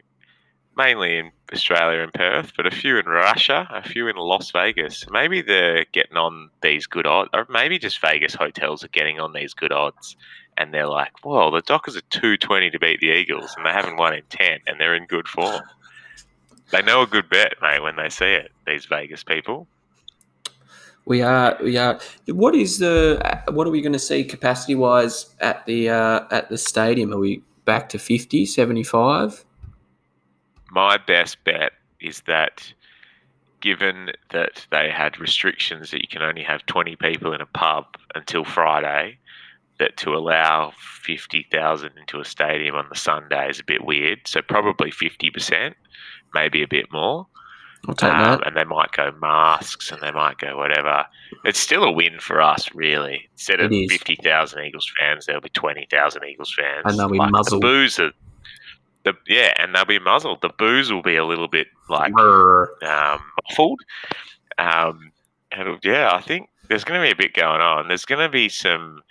mainly 0.78 1.18
in 1.18 1.32
Australia 1.52 2.02
and 2.02 2.12
Perth, 2.12 2.52
but 2.56 2.66
a 2.66 2.70
few 2.70 2.96
in 2.96 3.06
Russia, 3.06 3.68
a 3.70 3.86
few 3.86 4.06
in 4.06 4.16
Las 4.16 4.52
Vegas. 4.52 5.04
Maybe 5.10 5.42
they're 5.42 5.84
getting 5.92 6.16
on 6.16 6.50
these 6.62 6.86
good 6.86 7.06
odds, 7.06 7.30
or 7.34 7.46
maybe 7.50 7.78
just 7.78 8.00
Vegas 8.00 8.34
hotels 8.34 8.84
are 8.84 8.88
getting 8.88 9.18
on 9.18 9.32
these 9.32 9.52
good 9.52 9.72
odds, 9.72 10.16
and 10.56 10.72
they're 10.72 10.88
like, 10.88 11.24
"Well, 11.24 11.50
the 11.50 11.60
Dockers 11.62 11.96
are 11.96 12.02
two 12.02 12.36
twenty 12.36 12.70
to 12.70 12.78
beat 12.78 13.00
the 13.00 13.10
Eagles, 13.10 13.52
and 13.56 13.66
they 13.66 13.70
haven't 13.70 13.96
won 13.96 14.14
in 14.14 14.22
ten, 14.30 14.60
and 14.66 14.80
they're 14.80 14.94
in 14.94 15.06
good 15.06 15.28
form." 15.28 15.62
They 16.70 16.82
know 16.82 17.02
a 17.02 17.06
good 17.06 17.28
bet, 17.28 17.54
mate, 17.60 17.82
when 17.82 17.96
they 17.96 18.10
see 18.10 18.32
it. 18.32 18.52
These 18.66 18.84
Vegas 18.84 19.24
people. 19.24 19.66
We 21.06 21.22
are, 21.22 21.56
we 21.62 21.78
are. 21.78 21.98
What 22.26 22.54
is 22.54 22.78
the? 22.78 23.42
What 23.48 23.66
are 23.66 23.70
we 23.70 23.80
going 23.80 23.94
to 23.94 23.98
see 23.98 24.22
capacity 24.24 24.74
wise 24.74 25.34
at 25.40 25.64
the 25.64 25.88
uh, 25.88 26.20
at 26.30 26.50
the 26.50 26.58
stadium? 26.58 27.12
Are 27.12 27.18
we 27.18 27.42
back 27.64 27.88
to 27.90 27.98
50, 27.98 28.44
75? 28.46 29.44
My 30.70 30.96
best 30.98 31.42
bet 31.44 31.72
is 32.00 32.22
that 32.26 32.72
given 33.60 34.10
that 34.30 34.66
they 34.70 34.90
had 34.90 35.18
restrictions 35.18 35.90
that 35.90 36.00
you 36.02 36.08
can 36.08 36.22
only 36.22 36.42
have 36.42 36.64
20 36.66 36.96
people 36.96 37.32
in 37.32 37.40
a 37.40 37.46
pub 37.46 37.86
until 38.14 38.44
Friday, 38.44 39.18
that 39.80 39.96
to 39.96 40.10
allow 40.14 40.72
50,000 41.02 41.90
into 41.98 42.20
a 42.20 42.24
stadium 42.24 42.74
on 42.74 42.86
the 42.88 42.96
Sunday 42.96 43.48
is 43.50 43.60
a 43.60 43.64
bit 43.64 43.84
weird. 43.84 44.20
So 44.26 44.42
probably 44.42 44.90
50%, 44.90 45.74
maybe 46.34 46.62
a 46.62 46.68
bit 46.68 46.86
more. 46.92 47.26
I'll 47.88 47.94
take 47.94 48.12
Um, 48.12 48.22
that. 48.40 48.46
and 48.46 48.56
they 48.56 48.64
might 48.64 48.90
go 48.92 49.12
masks 49.20 49.92
and 49.92 50.00
they 50.02 50.10
might 50.10 50.38
go 50.38 50.56
whatever. 50.56 51.06
It's 51.44 51.60
still 51.60 51.84
a 51.84 51.92
win 51.92 52.18
for 52.18 52.40
us, 52.42 52.68
really. 52.74 53.28
Instead 53.32 53.60
of 53.60 53.70
50,000 53.88 54.64
Eagles 54.64 54.92
fans, 54.98 55.26
there'll 55.26 55.40
be 55.40 55.48
20,000 55.50 56.24
Eagles 56.24 56.52
fans. 56.58 56.82
And 56.84 56.98
they'll 56.98 57.08
be 57.08 57.18
Like, 57.18 57.30
muzzled. 57.30 57.62
The 57.62 57.66
booze 57.66 58.00
are, 58.00 58.10
the, 59.12 59.34
yeah, 59.34 59.52
and 59.58 59.74
they'll 59.74 59.84
be 59.84 59.98
muzzled. 59.98 60.40
The 60.42 60.50
booze 60.50 60.92
will 60.92 61.02
be 61.02 61.16
a 61.16 61.24
little 61.24 61.48
bit 61.48 61.68
like 61.88 62.12
um, 62.18 63.20
muffled. 63.48 63.80
Um, 64.58 65.12
and 65.52 65.78
yeah, 65.82 66.10
I 66.12 66.20
think 66.20 66.48
there's 66.68 66.84
going 66.84 67.00
to 67.00 67.06
be 67.06 67.12
a 67.12 67.16
bit 67.16 67.34
going 67.34 67.60
on. 67.60 67.88
There's 67.88 68.04
going 68.04 68.20
to 68.20 68.28
be 68.28 68.48
some 68.48 69.02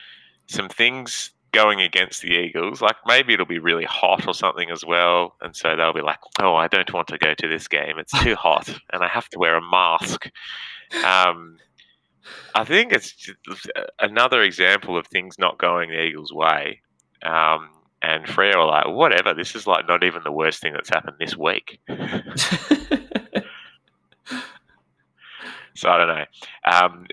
some 0.48 0.70
things 0.70 1.32
going 1.52 1.82
against 1.82 2.22
the 2.22 2.32
Eagles. 2.32 2.82
Like 2.82 2.98
maybe 3.06 3.34
it'll 3.34 3.46
be 3.46 3.60
really 3.60 3.86
hot 3.86 4.28
or 4.28 4.34
something 4.34 4.70
as 4.70 4.86
well, 4.86 5.36
and 5.42 5.56
so 5.56 5.76
they'll 5.76 5.94
be 5.94 6.02
like, 6.02 6.20
"Oh, 6.40 6.56
I 6.56 6.68
don't 6.68 6.92
want 6.94 7.08
to 7.10 7.18
go 7.18 7.34
to 7.34 7.48
this 7.48 7.68
game. 7.68 7.98
It's 7.98 8.18
too 8.24 8.36
hot, 8.36 8.68
and 8.94 9.04
I 9.04 9.08
have 9.08 9.30
to 9.30 9.40
wear 9.40 9.56
a 9.56 9.62
mask." 9.62 10.30
Um, 11.04 11.58
I 12.56 12.64
think 12.64 12.94
it's 12.94 13.32
another 14.00 14.42
example 14.42 14.98
of 14.98 15.08
things 15.08 15.40
not 15.40 15.58
going 15.58 15.90
the 15.90 16.02
Eagles' 16.02 16.34
way. 16.34 16.82
Um, 17.24 17.70
and 18.02 18.26
Freo 18.26 18.58
were 18.58 18.66
like, 18.66 18.88
whatever, 18.88 19.34
this 19.34 19.56
is 19.56 19.66
like 19.66 19.88
not 19.88 20.04
even 20.04 20.24
the 20.24 20.32
worst 20.32 20.62
thing 20.62 20.74
that's 20.74 20.90
happened 20.90 21.18
this 21.20 21.36
week. 21.36 21.80
so 25.76 25.90
I 25.90 25.98
don't 25.98 26.08
know. 26.08 26.26
Um, 26.64 27.08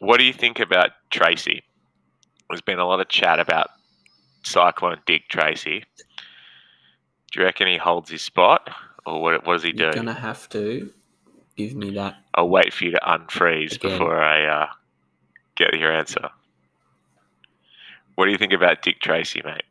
what 0.00 0.18
do 0.18 0.24
you 0.24 0.32
think 0.32 0.60
about 0.60 0.90
Tracy? 1.10 1.62
There's 2.48 2.60
been 2.60 2.78
a 2.78 2.86
lot 2.86 3.00
of 3.00 3.08
chat 3.08 3.40
about 3.40 3.70
Cyclone 4.44 4.98
Dick 5.06 5.28
Tracy. 5.28 5.84
Do 7.32 7.40
you 7.40 7.44
reckon 7.44 7.68
he 7.68 7.76
holds 7.76 8.10
his 8.10 8.22
spot, 8.22 8.68
or 9.06 9.22
what, 9.22 9.46
what 9.46 9.54
does 9.54 9.62
he 9.62 9.72
do? 9.72 9.84
You're 9.84 9.92
gonna 9.92 10.12
have 10.12 10.48
to 10.50 10.90
give 11.56 11.74
me 11.74 11.90
that. 11.92 12.16
I'll 12.34 12.48
wait 12.48 12.72
for 12.72 12.84
you 12.84 12.90
to 12.90 13.00
unfreeze 13.06 13.76
Again. 13.76 13.92
before 13.92 14.20
I 14.20 14.46
uh, 14.46 14.66
get 15.56 15.78
your 15.78 15.92
answer. 15.92 16.28
What 18.16 18.26
do 18.26 18.32
you 18.32 18.38
think 18.38 18.52
about 18.52 18.82
Dick 18.82 19.00
Tracy, 19.00 19.40
mate? 19.44 19.62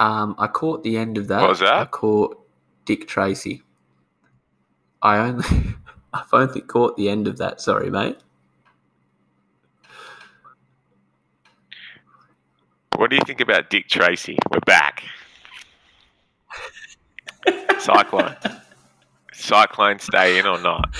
Um, 0.00 0.34
I 0.38 0.46
caught 0.46 0.82
the 0.82 0.96
end 0.96 1.18
of 1.18 1.28
that. 1.28 1.42
What 1.42 1.50
was 1.50 1.58
that? 1.60 1.74
I 1.74 1.84
caught 1.84 2.40
Dick 2.86 3.06
Tracy. 3.06 3.62
I 5.02 5.18
only, 5.18 5.44
I've 6.14 6.32
only 6.32 6.62
caught 6.62 6.96
the 6.96 7.10
end 7.10 7.28
of 7.28 7.36
that. 7.36 7.60
Sorry, 7.60 7.90
mate. 7.90 8.18
What 12.96 13.10
do 13.10 13.16
you 13.16 13.22
think 13.26 13.40
about 13.40 13.68
Dick 13.68 13.88
Tracy? 13.88 14.38
We're 14.50 14.60
back. 14.60 15.04
Cyclone. 17.78 18.36
Cyclone 19.34 19.98
stay 19.98 20.38
in 20.38 20.46
or 20.46 20.60
not? 20.60 20.94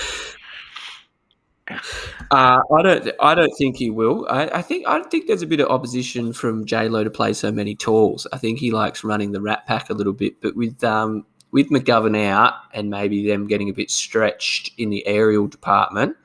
Uh, 2.31 2.61
I 2.77 2.81
don't. 2.81 3.09
I 3.19 3.35
don't 3.35 3.53
think 3.57 3.75
he 3.75 3.89
will. 3.89 4.25
I, 4.29 4.47
I 4.47 4.61
think. 4.61 4.87
I 4.87 5.03
think 5.03 5.27
there's 5.27 5.41
a 5.41 5.45
bit 5.47 5.59
of 5.59 5.67
opposition 5.67 6.31
from 6.31 6.65
J 6.65 6.87
Lo 6.87 7.03
to 7.03 7.09
play 7.09 7.33
so 7.33 7.51
many 7.51 7.75
talls. 7.75 8.25
I 8.31 8.37
think 8.37 8.57
he 8.57 8.71
likes 8.71 9.03
running 9.03 9.33
the 9.33 9.41
rat 9.41 9.67
pack 9.67 9.89
a 9.89 9.93
little 9.93 10.13
bit. 10.13 10.39
But 10.39 10.55
with 10.55 10.81
um, 10.81 11.25
with 11.51 11.69
McGovern 11.71 12.17
out 12.25 12.53
and 12.73 12.89
maybe 12.89 13.27
them 13.27 13.47
getting 13.47 13.67
a 13.69 13.73
bit 13.73 13.91
stretched 13.91 14.71
in 14.77 14.89
the 14.91 15.05
aerial 15.05 15.47
department, 15.47 16.15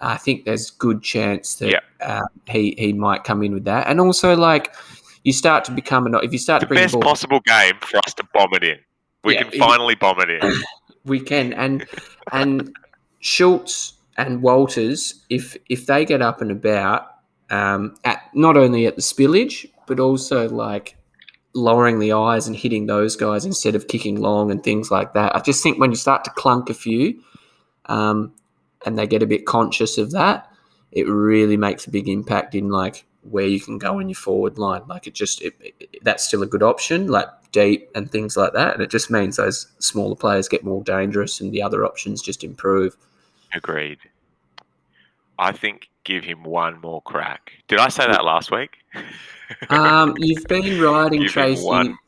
I 0.00 0.16
think 0.16 0.46
there's 0.46 0.70
good 0.72 1.00
chance 1.00 1.54
that 1.56 1.70
Yeah. 1.70 1.80
uh, 2.00 2.26
he 2.48 2.74
he 2.76 2.92
might 2.92 3.22
come 3.22 3.44
in 3.44 3.54
with 3.54 3.66
that. 3.66 3.86
And 3.86 4.00
also, 4.00 4.34
like 4.34 4.74
you 5.22 5.32
start 5.32 5.64
to 5.66 5.70
become 5.70 6.06
an 6.06 6.14
if 6.24 6.32
you 6.32 6.38
start 6.38 6.58
The 6.58 6.66
to 6.66 6.68
bring 6.70 6.82
best 6.82 6.98
possible 7.00 7.38
game 7.46 7.74
for 7.82 7.98
us 7.98 8.14
to 8.14 8.24
bomb 8.34 8.52
it 8.54 8.64
in. 8.64 8.78
We 9.22 9.34
Yeah, 9.34 9.44
can 9.44 9.52
it- 9.52 9.58
finally 9.60 9.94
bomb 9.94 10.20
it 10.22 10.30
in. 10.30 10.52
we 11.04 11.20
can 11.20 11.52
and 11.52 11.86
and 12.32 12.74
Schultz 13.20 13.92
and 14.26 14.42
Walters, 14.42 15.24
if 15.30 15.56
if 15.68 15.86
they 15.86 16.04
get 16.04 16.22
up 16.22 16.40
and 16.40 16.50
about, 16.50 17.06
um, 17.50 17.96
at 18.04 18.22
not 18.34 18.56
only 18.56 18.86
at 18.86 18.96
the 18.96 19.02
spillage 19.02 19.66
but 19.86 19.98
also 19.98 20.48
like 20.48 20.96
lowering 21.52 21.98
the 21.98 22.12
eyes 22.12 22.46
and 22.46 22.54
hitting 22.56 22.86
those 22.86 23.16
guys 23.16 23.44
instead 23.44 23.74
of 23.74 23.88
kicking 23.88 24.20
long 24.20 24.52
and 24.52 24.62
things 24.62 24.88
like 24.90 25.14
that. 25.14 25.34
I 25.34 25.40
just 25.40 25.62
think 25.64 25.80
when 25.80 25.90
you 25.90 25.96
start 25.96 26.22
to 26.24 26.30
clunk 26.30 26.70
a 26.70 26.74
few, 26.74 27.20
um, 27.86 28.32
and 28.86 28.96
they 28.96 29.06
get 29.08 29.22
a 29.22 29.26
bit 29.26 29.46
conscious 29.46 29.98
of 29.98 30.12
that, 30.12 30.48
it 30.92 31.08
really 31.08 31.56
makes 31.56 31.86
a 31.86 31.90
big 31.90 32.08
impact 32.08 32.54
in 32.54 32.68
like 32.68 33.04
where 33.22 33.46
you 33.46 33.60
can 33.60 33.78
go 33.78 33.98
in 33.98 34.08
your 34.08 34.14
forward 34.14 34.58
line. 34.58 34.82
Like 34.88 35.06
it 35.08 35.14
just 35.14 35.42
it, 35.42 35.54
it- 35.60 35.98
that's 36.02 36.24
still 36.24 36.42
a 36.42 36.46
good 36.46 36.62
option, 36.62 37.08
like 37.08 37.26
deep 37.52 37.90
and 37.96 38.10
things 38.10 38.36
like 38.36 38.52
that. 38.52 38.74
And 38.74 38.82
it 38.82 38.90
just 38.90 39.10
means 39.10 39.36
those 39.36 39.66
smaller 39.80 40.14
players 40.16 40.48
get 40.48 40.64
more 40.64 40.84
dangerous 40.84 41.40
and 41.40 41.50
the 41.52 41.62
other 41.62 41.84
options 41.84 42.22
just 42.22 42.44
improve. 42.44 42.96
Agreed. 43.52 43.98
I 45.40 45.52
think 45.52 45.88
give 46.04 46.22
him 46.22 46.44
one 46.44 46.80
more 46.80 47.00
crack. 47.02 47.52
Did 47.66 47.78
I 47.78 47.88
say 47.88 48.06
that 48.06 48.24
last 48.24 48.50
week? 48.50 48.76
Um, 49.68 50.14
you've 50.18 50.44
been 50.44 50.80
riding 50.80 51.22
Give 51.22 51.28
him 51.28 51.32
Tracy. 51.32 51.64
one. 51.66 51.98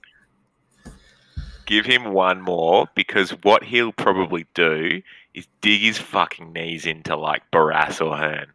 Give 1.67 1.85
him 1.85 2.13
one 2.13 2.41
more 2.41 2.87
because 2.95 3.31
what 3.43 3.65
he'll 3.65 3.91
probably 3.91 4.47
do 4.55 5.03
is 5.35 5.49
dig 5.61 5.81
his 5.81 5.99
fucking 5.99 6.53
knees 6.53 6.87
into 6.87 7.17
like 7.17 7.43
Barrass 7.51 8.01
or 8.01 8.17
Hurn. 8.17 8.47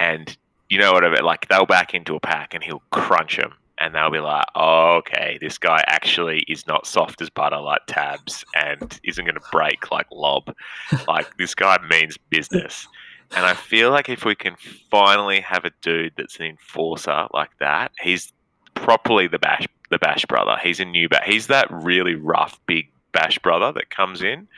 And 0.00 0.36
you 0.68 0.78
know 0.78 0.92
what 0.92 1.04
I 1.04 1.10
mean? 1.10 1.22
Like 1.24 1.46
they'll 1.46 1.64
back 1.64 1.94
into 1.94 2.16
a 2.16 2.20
pack 2.20 2.54
and 2.54 2.64
he'll 2.64 2.82
crunch 2.90 3.36
them. 3.36 3.54
And 3.78 3.94
they'll 3.94 4.10
be 4.10 4.18
like, 4.18 4.46
oh, 4.56 4.96
okay, 4.96 5.38
this 5.40 5.56
guy 5.58 5.84
actually 5.86 6.40
is 6.48 6.66
not 6.66 6.88
soft 6.88 7.22
as 7.22 7.30
butter 7.30 7.60
like 7.60 7.82
Tabs 7.86 8.44
and 8.56 8.98
isn't 9.04 9.24
going 9.24 9.36
to 9.36 9.48
break 9.52 9.92
like 9.92 10.08
Lob. 10.10 10.52
like 11.06 11.36
this 11.36 11.54
guy 11.54 11.78
means 11.88 12.18
business. 12.30 12.88
And 13.36 13.44
I 13.44 13.54
feel 13.54 13.90
like 13.90 14.08
if 14.08 14.24
we 14.24 14.34
can 14.34 14.56
finally 14.90 15.40
have 15.40 15.64
a 15.64 15.70
dude 15.82 16.14
that's 16.16 16.36
an 16.40 16.46
enforcer 16.46 17.26
like 17.34 17.50
that, 17.60 17.92
he's 18.00 18.32
properly 18.74 19.28
the 19.28 19.38
bash 19.38 19.66
the 19.90 19.98
bash 19.98 20.24
brother. 20.26 20.56
He's 20.62 20.80
a 20.80 20.84
new 20.84 21.08
bash. 21.08 21.26
He's 21.26 21.46
that 21.48 21.70
really 21.70 22.14
rough 22.14 22.58
big 22.66 22.90
bash 23.12 23.38
brother 23.38 23.72
that 23.72 23.90
comes 23.90 24.22
in. 24.22 24.48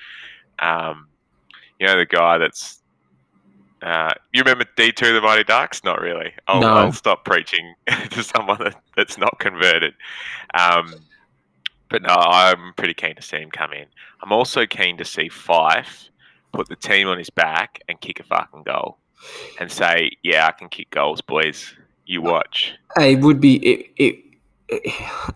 Um, 0.58 1.08
you 1.78 1.86
know 1.86 1.96
the 1.96 2.06
guy 2.06 2.38
that's. 2.38 2.78
Uh, 3.82 4.12
you 4.32 4.40
remember 4.42 4.66
D 4.76 4.92
two 4.92 5.14
the 5.14 5.22
Mighty 5.22 5.44
Ducks? 5.44 5.82
Not 5.82 6.00
really. 6.00 6.34
I'll, 6.46 6.60
No. 6.60 6.68
I'll 6.68 6.92
stop 6.92 7.24
preaching 7.24 7.74
to 8.10 8.22
someone 8.22 8.58
that, 8.58 8.80
that's 8.94 9.16
not 9.16 9.38
converted. 9.38 9.94
Um, 10.54 10.94
but 11.88 12.02
no, 12.02 12.14
I'm 12.14 12.74
pretty 12.74 12.94
keen 12.94 13.16
to 13.16 13.22
see 13.22 13.38
him 13.38 13.50
come 13.50 13.72
in. 13.72 13.86
I'm 14.22 14.32
also 14.32 14.66
keen 14.66 14.98
to 14.98 15.04
see 15.04 15.28
Fyfe 15.28 16.10
put 16.52 16.68
the 16.68 16.76
team 16.76 17.08
on 17.08 17.18
his 17.18 17.30
back 17.30 17.80
and 17.88 18.00
kick 18.00 18.20
a 18.20 18.24
fucking 18.24 18.62
goal, 18.64 18.98
and 19.58 19.70
say, 19.70 20.12
"Yeah, 20.22 20.46
I 20.46 20.52
can 20.52 20.68
kick 20.68 20.90
goals, 20.90 21.20
boys. 21.20 21.74
You 22.06 22.22
watch." 22.22 22.74
It 22.98 23.20
would 23.20 23.40
be 23.40 23.56
it, 23.56 23.90
it, 23.96 24.24
it 24.68 25.34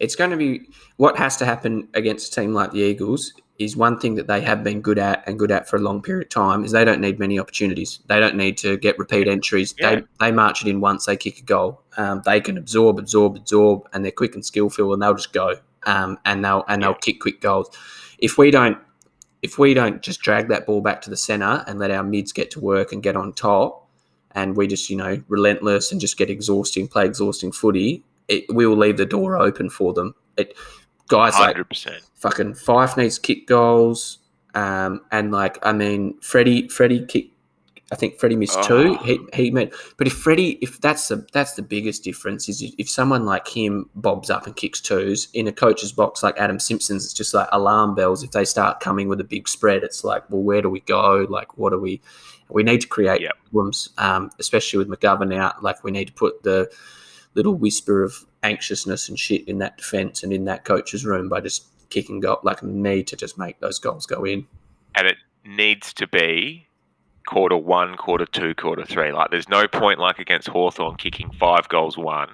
it's 0.00 0.14
going 0.16 0.30
to 0.30 0.36
be 0.36 0.62
what 0.96 1.16
has 1.16 1.36
to 1.38 1.44
happen 1.44 1.88
against 1.94 2.32
a 2.32 2.40
team 2.40 2.52
like 2.52 2.72
the 2.72 2.80
Eagles 2.80 3.32
is 3.58 3.74
one 3.74 3.98
thing 3.98 4.14
that 4.16 4.26
they 4.26 4.42
have 4.42 4.62
been 4.62 4.82
good 4.82 4.98
at 4.98 5.26
and 5.26 5.38
good 5.38 5.50
at 5.50 5.66
for 5.66 5.76
a 5.76 5.80
long 5.80 6.02
period 6.02 6.26
of 6.26 6.28
time 6.28 6.62
is 6.62 6.72
they 6.72 6.84
don't 6.84 7.00
need 7.00 7.18
many 7.18 7.38
opportunities. 7.38 8.00
They 8.06 8.20
don't 8.20 8.36
need 8.36 8.58
to 8.58 8.76
get 8.76 8.98
repeat 8.98 9.28
entries. 9.28 9.74
Yeah. 9.78 9.94
They 9.96 10.02
they 10.20 10.32
march 10.32 10.62
it 10.62 10.68
in 10.68 10.80
once, 10.80 11.06
they 11.06 11.16
kick 11.16 11.38
a 11.38 11.42
goal. 11.42 11.80
Um, 11.96 12.20
they 12.26 12.40
can 12.40 12.58
absorb, 12.58 12.98
absorb, 12.98 13.36
absorb, 13.36 13.88
and 13.94 14.04
they're 14.04 14.12
quick 14.12 14.34
and 14.34 14.44
skillful, 14.44 14.92
and 14.92 15.00
they'll 15.02 15.14
just 15.14 15.32
go. 15.32 15.56
Um, 15.84 16.18
and 16.26 16.44
they'll 16.44 16.64
and 16.68 16.82
they'll 16.82 16.90
Yeah. 16.90 16.96
kick 17.00 17.20
quick 17.20 17.40
goals. 17.40 17.70
If 18.18 18.36
we 18.36 18.50
don't 18.50 18.76
if 19.46 19.60
we 19.60 19.74
don't 19.74 20.02
just 20.02 20.20
drag 20.20 20.48
that 20.48 20.66
ball 20.66 20.80
back 20.80 21.00
to 21.02 21.08
the 21.08 21.16
center 21.16 21.64
and 21.68 21.78
let 21.78 21.92
our 21.92 22.02
mids 22.02 22.32
get 22.32 22.50
to 22.50 22.58
work 22.58 22.90
and 22.90 23.00
get 23.00 23.14
on 23.14 23.32
top, 23.32 23.88
and 24.32 24.56
we 24.56 24.66
just 24.66 24.90
you 24.90 24.96
know 24.96 25.22
relentless 25.28 25.92
and 25.92 26.00
just 26.00 26.16
get 26.18 26.28
exhausting, 26.28 26.88
play 26.88 27.04
exhausting 27.06 27.52
footy, 27.52 28.02
it, 28.26 28.44
we 28.52 28.66
will 28.66 28.76
leave 28.76 28.96
the 28.96 29.06
door 29.06 29.36
open 29.36 29.70
for 29.70 29.92
them. 29.92 30.16
It 30.36 30.56
guys 31.06 31.34
like 31.34 31.54
Hundred 31.54 31.68
percent. 31.68 32.02
fucking 32.16 32.54
Fyfe 32.54 32.96
needs 32.96 33.20
kick 33.20 33.46
goals, 33.46 34.18
um, 34.56 35.00
and 35.12 35.30
like 35.30 35.64
I 35.64 35.72
mean 35.72 36.20
Freddie 36.20 36.66
Freddie 36.68 37.06
kick. 37.06 37.30
I 37.92 37.94
think 37.94 38.18
Freddie 38.18 38.34
missed 38.36 38.60
two. 38.64 38.96
Oh. 38.98 39.04
He 39.04 39.20
he 39.32 39.50
made, 39.52 39.72
but 39.96 40.08
if 40.08 40.12
Freddie, 40.12 40.58
if 40.60 40.80
that's 40.80 41.06
the 41.06 41.24
that's 41.32 41.52
the 41.54 41.62
biggest 41.62 42.02
difference 42.02 42.48
is 42.48 42.60
if 42.78 42.90
someone 42.90 43.24
like 43.24 43.46
him 43.46 43.88
bobs 43.94 44.28
up 44.28 44.46
and 44.46 44.56
kicks 44.56 44.80
twos 44.80 45.28
in 45.34 45.46
a 45.46 45.52
coach's 45.52 45.92
box 45.92 46.20
like 46.22 46.36
Adam 46.36 46.58
Simpson's, 46.58 47.04
it's 47.04 47.14
just 47.14 47.32
like 47.32 47.48
alarm 47.52 47.94
bells. 47.94 48.24
If 48.24 48.32
they 48.32 48.44
start 48.44 48.80
coming 48.80 49.08
with 49.08 49.20
a 49.20 49.24
big 49.24 49.46
spread, 49.48 49.84
it's 49.84 50.02
like, 50.02 50.28
well, 50.30 50.42
where 50.42 50.62
do 50.62 50.68
we 50.68 50.80
go? 50.80 51.26
Like, 51.30 51.56
what 51.58 51.70
do 51.70 51.78
we? 51.78 52.00
We 52.48 52.62
need 52.64 52.80
to 52.80 52.88
create 52.88 53.20
Yep. 53.20 53.32
problems, 53.44 53.90
um, 53.98 54.30
especially 54.40 54.78
with 54.78 54.88
McGovern 54.88 55.34
out. 55.34 55.62
Like, 55.62 55.82
we 55.84 55.90
need 55.92 56.06
to 56.08 56.12
put 56.12 56.42
the 56.42 56.70
little 57.34 57.54
whisper 57.54 58.02
of 58.02 58.14
anxiousness 58.42 59.08
and 59.08 59.18
shit 59.18 59.46
in 59.48 59.58
that 59.58 59.76
defense 59.76 60.22
and 60.22 60.32
in 60.32 60.44
that 60.46 60.64
coach's 60.64 61.04
room 61.04 61.28
by 61.28 61.40
just 61.40 61.66
kicking 61.90 62.18
goal. 62.20 62.38
Like, 62.42 62.62
need 62.62 63.06
to 63.08 63.16
just 63.16 63.36
make 63.38 63.58
those 63.60 63.78
goals 63.78 64.06
go 64.06 64.24
in. 64.24 64.46
and 64.94 65.06
it 65.06 65.18
needs 65.44 65.92
to 65.94 66.06
be 66.08 66.65
quarter 67.26 67.56
one, 67.56 67.96
quarter 67.96 68.26
two, 68.26 68.54
quarter 68.54 68.84
three. 68.84 69.12
Like, 69.12 69.30
there's 69.30 69.48
no 69.48 69.68
point 69.68 69.98
like 69.98 70.18
against 70.18 70.48
Hawthorn 70.48 70.96
kicking 70.96 71.30
five 71.32 71.68
goals 71.68 71.98
one 71.98 72.30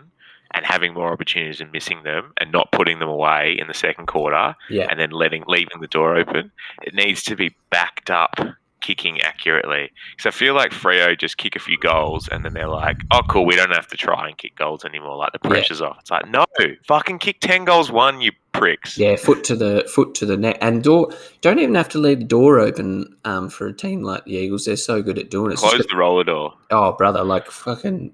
and 0.55 0.67
having 0.67 0.93
more 0.95 1.13
opportunities 1.13 1.61
and 1.61 1.73
missing 1.73 2.03
them 2.03 2.33
and 2.37 2.53
not 2.53 2.71
putting 2.73 2.99
them 2.99 3.09
away 3.09 3.57
in 3.59 3.69
the 3.69 3.75
second 3.75 4.07
quarter 4.07 4.55
Yeah, 4.69 4.87
and 4.91 5.01
then 5.01 5.11
letting 5.11 5.45
leaving 5.47 5.81
the 5.81 5.87
door 5.87 6.17
open. 6.17 6.53
It 6.83 6.95
needs 6.95 7.23
to 7.25 7.37
be 7.37 7.55
backed 7.71 8.11
up 8.11 8.39
kicking 8.83 9.21
accurately. 9.23 9.91
Because 10.17 10.27
I 10.35 10.37
feel 10.37 10.55
like 10.55 10.73
Freo 10.73 11.19
just 11.19 11.39
kick 11.39 11.57
a 11.57 11.59
few 11.59 11.79
goals 11.79 12.29
and 12.29 12.45
then 12.45 12.53
they're 12.53 12.69
like, 12.69 12.99
oh, 13.13 13.23
cool, 13.29 13.47
we 13.47 13.57
don't 13.57 13.71
have 13.71 13.87
to 13.89 13.97
try 13.97 14.29
and 14.29 14.37
kick 14.37 14.57
goals 14.57 14.85
anymore. 14.85 15.17
Like 15.17 15.33
the 15.33 15.39
Yeah. 15.45 15.51
pressure's 15.51 15.81
off. 15.81 15.97
It's 16.01 16.11
like, 16.11 16.29
no, 16.29 16.45
fucking 16.87 17.19
kick 17.21 17.41
10 17.41 17.65
goals 17.65 17.91
one, 17.91 18.21
you 18.21 18.33
pricks. 18.53 18.99
yeah, 18.99 19.17
foot 19.17 19.45
to 19.45 19.57
the 19.57 19.89
foot 19.95 20.15
to 20.17 20.27
the 20.27 20.37
net, 20.37 20.59
and 20.61 20.83
door. 20.83 21.09
Don't 21.41 21.59
even 21.59 21.75
have 21.75 21.89
to 21.91 21.99
leave 21.99 22.19
the 22.19 22.25
door 22.27 22.59
open 22.61 23.17
um, 23.25 23.49
for 23.49 23.67
a 23.69 23.73
team 23.73 24.03
like 24.03 24.25
the 24.27 24.33
Eagles. 24.35 24.67
They're 24.67 24.77
so 24.77 25.01
good 25.03 25.19
at 25.19 25.31
doing 25.31 25.51
it. 25.51 25.55
It's 25.55 25.63
just 25.63 25.75
Close 25.77 25.87
the 25.87 25.97
roller 25.97 26.25
door, 26.25 26.53
oh, 26.71 26.93
brother, 26.93 27.25
like 27.25 27.51
fucking 27.51 28.13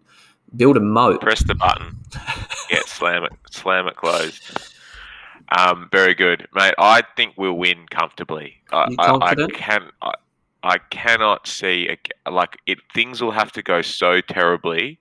build 0.57 0.77
a 0.77 0.81
moat. 0.81 1.21
press 1.21 1.43
the 1.43 1.55
button, 1.57 1.99
yeah, 2.71 2.81
slam 2.87 3.25
it, 3.25 3.33
slam 3.51 3.87
it 3.89 3.97
closed. 3.97 4.71
Um, 5.57 5.89
very 5.91 6.15
good, 6.15 6.47
mate. 6.55 6.75
I 6.79 7.03
think 7.17 7.35
we'll 7.37 7.55
win 7.55 7.87
comfortably. 7.91 8.57
I, 8.71 8.95
I, 8.99 9.31
I 9.31 9.35
can. 9.53 9.89
I, 10.03 10.13
I 10.63 10.79
cannot 10.91 11.47
see 11.47 11.89
like 12.31 12.57
it. 12.67 12.79
Things 12.93 13.23
will 13.23 13.31
have 13.31 13.53
to 13.53 13.63
go 13.63 13.83
so 13.83 14.21
terribly 14.21 14.99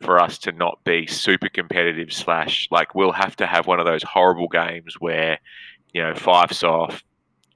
for 0.00 0.20
us 0.20 0.38
to 0.38 0.52
not 0.52 0.78
be 0.84 1.06
super 1.06 1.48
competitive. 1.48 2.12
Slash, 2.12 2.68
like 2.70 2.94
we'll 2.94 3.12
have 3.12 3.36
to 3.36 3.46
have 3.46 3.66
one 3.66 3.80
of 3.80 3.86
those 3.86 4.02
horrible 4.02 4.48
games 4.48 4.96
where 5.00 5.38
you 5.92 6.02
know 6.02 6.12
Fyfe's 6.14 6.62
off, 6.62 7.02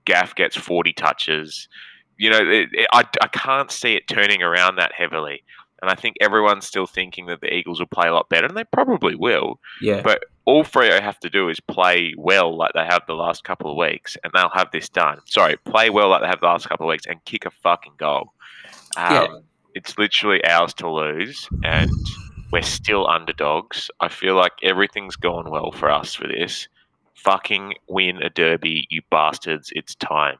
Gaff 0.05 0.35
gets 0.35 0.57
forty 0.57 0.93
touches. 0.93 1.69
You 2.17 2.31
know, 2.31 2.39
it, 2.39 2.69
it, 2.73 2.87
I 2.93 3.05
I 3.21 3.29
can't 3.29 3.71
see 3.71 3.95
it 3.95 4.09
turning 4.09 4.43
around 4.43 4.77
that 4.77 4.93
heavily. 4.93 5.43
And 5.83 5.91
I 5.91 5.95
think 5.97 6.15
everyone's 6.21 6.65
still 6.65 6.87
thinking 6.87 7.27
that 7.27 7.41
the 7.41 7.53
Eagles 7.53 7.81
will 7.81 7.89
play 7.89 8.07
a 8.07 8.15
lot 8.15 8.29
better, 8.29 8.47
and 8.47 8.57
they 8.57 8.65
probably 8.65 9.17
will. 9.17 9.59
Yeah. 9.81 10.01
But 10.01 10.25
all 10.45 10.65
Freo 10.65 11.01
have 11.01 11.19
to 11.21 11.31
do 11.31 11.49
is 11.49 11.61
play 11.61 12.15
well 12.19 12.57
like 12.57 12.73
they 12.75 12.85
have 12.85 13.03
the 13.07 13.15
last 13.15 13.45
couple 13.45 13.71
of 13.71 13.77
weeks, 13.77 14.17
and 14.25 14.33
they'll 14.35 14.51
have 14.55 14.71
this 14.73 14.89
done. 14.89 15.21
Sorry, 15.27 15.57
play 15.65 15.91
well 15.91 16.09
like 16.09 16.23
they 16.23 16.27
have 16.29 16.41
the 16.41 16.47
last 16.47 16.69
couple 16.69 16.87
of 16.87 16.91
weeks, 16.91 17.07
and 17.07 17.25
kick 17.25 17.47
a 17.47 17.51
fucking 17.51 17.95
goal. 17.99 18.33
Um, 18.97 19.13
Yeah. 19.13 19.27
It's 19.75 19.97
literally 19.97 20.45
ours 20.45 20.75
to 20.75 20.91
lose, 20.91 21.49
and 21.65 21.91
we're 22.51 22.61
still 22.63 23.09
underdogs. 23.09 23.91
I 24.01 24.09
feel 24.09 24.35
like 24.35 24.53
everything's 24.63 25.17
gone 25.17 25.49
well 25.51 25.73
for 25.73 25.91
us 25.91 26.13
for 26.15 26.27
this. 26.29 26.69
Fucking 27.15 27.75
win 27.89 28.21
a 28.23 28.29
derby, 28.29 28.87
you 28.91 29.01
bastards! 29.11 29.73
It's 29.75 29.95
time. 29.95 30.37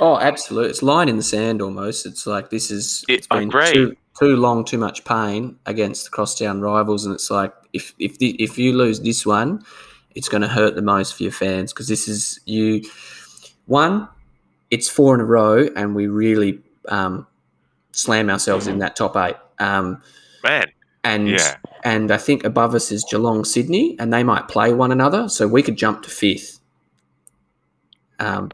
Oh, 0.00 0.16
absolutely. 0.18 0.70
It's 0.70 0.82
line 0.82 1.08
in 1.10 1.16
the 1.18 1.22
sand 1.22 1.60
almost. 1.60 2.06
It's 2.06 2.26
like 2.26 2.48
this 2.50 2.70
is 2.70 3.04
It- 3.08 3.14
it's 3.18 3.26
I 3.30 3.40
been 3.40 3.48
agree. 3.48 3.72
too 3.72 3.96
too 4.18 4.36
long, 4.36 4.64
too 4.64 4.78
much 4.78 5.04
pain 5.04 5.58
against 5.66 6.04
the 6.04 6.10
crosstown 6.10 6.60
rivals, 6.60 7.04
and 7.04 7.14
it's 7.14 7.30
like 7.30 7.52
if 7.72 7.94
if 7.98 8.18
the, 8.18 8.30
if 8.42 8.58
you 8.58 8.76
lose 8.76 9.00
this 9.00 9.24
one, 9.24 9.62
it's 10.14 10.28
going 10.28 10.42
to 10.42 10.48
hurt 10.48 10.74
the 10.74 10.82
most 10.82 11.14
for 11.14 11.22
your 11.22 11.32
fans 11.32 11.72
because 11.72 11.88
this 11.88 12.08
is 12.08 12.40
you. 12.44 12.82
One, 13.66 14.08
it's 14.70 14.88
four 14.88 15.14
in 15.14 15.20
a 15.20 15.24
row, 15.24 15.68
and 15.76 15.94
we 15.94 16.06
really 16.06 16.60
um, 16.88 17.26
slam 17.92 18.30
ourselves 18.30 18.66
in 18.66 18.78
that 18.78 18.96
top 18.96 19.16
eight. 19.16 19.36
Um, 19.58 20.02
Man, 20.42 20.66
and 21.04 21.28
Yeah. 21.28 21.56
and 21.84 22.10
I 22.10 22.16
think 22.16 22.44
above 22.44 22.74
us 22.74 22.90
is 22.90 23.04
Geelong, 23.04 23.44
Sydney, 23.44 23.96
and 23.98 24.12
they 24.12 24.24
might 24.24 24.48
play 24.48 24.72
one 24.72 24.92
another, 24.92 25.28
so 25.28 25.46
we 25.46 25.62
could 25.62 25.76
jump 25.76 26.02
to 26.02 26.10
fifth. 26.10 26.60
Um, 28.18 28.50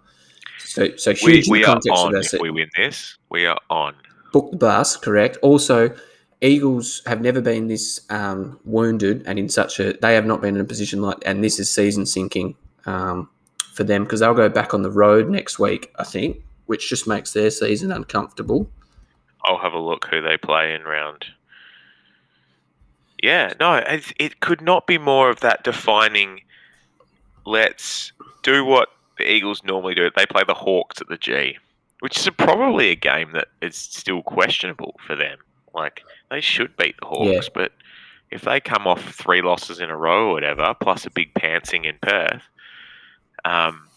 so 0.58 0.96
so 0.96 1.12
we, 1.22 1.36
huge 1.36 1.48
we 1.48 1.58
the 1.60 1.64
are 1.64 1.74
context 1.74 2.04
on 2.04 2.16
if 2.16 2.40
we 2.40 2.50
win 2.50 2.68
this. 2.76 3.16
We 3.30 3.46
are 3.46 3.58
on. 3.70 3.94
Book 4.34 4.50
the 4.50 4.56
bus, 4.56 4.96
correct. 4.96 5.38
Also, 5.42 5.94
Eagles 6.40 7.02
have 7.06 7.20
never 7.20 7.40
been 7.40 7.68
this 7.68 8.00
um, 8.10 8.58
wounded 8.64 9.22
and 9.26 9.38
in 9.38 9.48
such 9.48 9.78
a 9.78 9.92
they 10.02 10.14
have 10.14 10.26
not 10.26 10.42
been 10.42 10.56
in 10.56 10.60
a 10.60 10.64
position 10.64 11.00
like 11.00 11.18
and 11.24 11.42
this 11.42 11.60
is 11.60 11.70
season 11.70 12.04
sinking 12.04 12.56
um, 12.84 13.30
for 13.72 13.84
them 13.84 14.02
because 14.02 14.18
they'll 14.18 14.34
go 14.34 14.48
back 14.48 14.74
on 14.74 14.82
the 14.82 14.90
road 14.90 15.30
next 15.30 15.60
week, 15.60 15.92
I 16.00 16.04
think, 16.04 16.42
which 16.66 16.90
just 16.90 17.06
makes 17.06 17.32
their 17.32 17.48
season 17.48 17.92
uncomfortable. 17.92 18.68
I'll 19.44 19.58
have 19.58 19.72
a 19.72 19.78
look 19.78 20.06
who 20.06 20.20
they 20.20 20.36
play 20.36 20.74
in 20.74 20.82
round. 20.82 21.26
Yeah, 23.22 23.52
no, 23.60 23.76
it, 23.76 24.12
it 24.18 24.40
could 24.40 24.60
not 24.60 24.88
be 24.88 24.98
more 24.98 25.30
of 25.30 25.40
that 25.40 25.62
defining. 25.62 26.40
Let's 27.46 28.12
do 28.42 28.64
what 28.64 28.88
the 29.16 29.30
Eagles 29.30 29.62
normally 29.62 29.94
do. 29.94 30.10
They 30.14 30.26
play 30.26 30.42
the 30.44 30.54
Hawks 30.54 31.00
at 31.00 31.08
the 31.08 31.16
G, 31.16 31.56
which 32.04 32.18
is 32.18 32.28
probably 32.36 32.90
a 32.90 32.94
game 32.94 33.30
that 33.32 33.48
is 33.62 33.74
still 33.74 34.22
questionable 34.22 34.94
for 35.06 35.16
them. 35.16 35.38
Like 35.74 36.02
they 36.30 36.42
should 36.42 36.76
beat 36.76 36.96
the 37.00 37.06
Hawks, 37.06 37.48
but 37.48 37.72
if 38.30 38.42
they 38.42 38.60
come 38.60 38.86
off 38.86 39.02
three 39.14 39.40
losses 39.40 39.80
in 39.80 39.88
a 39.88 39.96
row 39.96 40.28
or 40.28 40.34
whatever, 40.34 40.74
plus 40.82 41.06
a 41.06 41.10
big 41.10 41.32
pantsing 41.32 41.86
in 41.86 41.96
Perth, 42.02 42.42
um, 43.46 43.88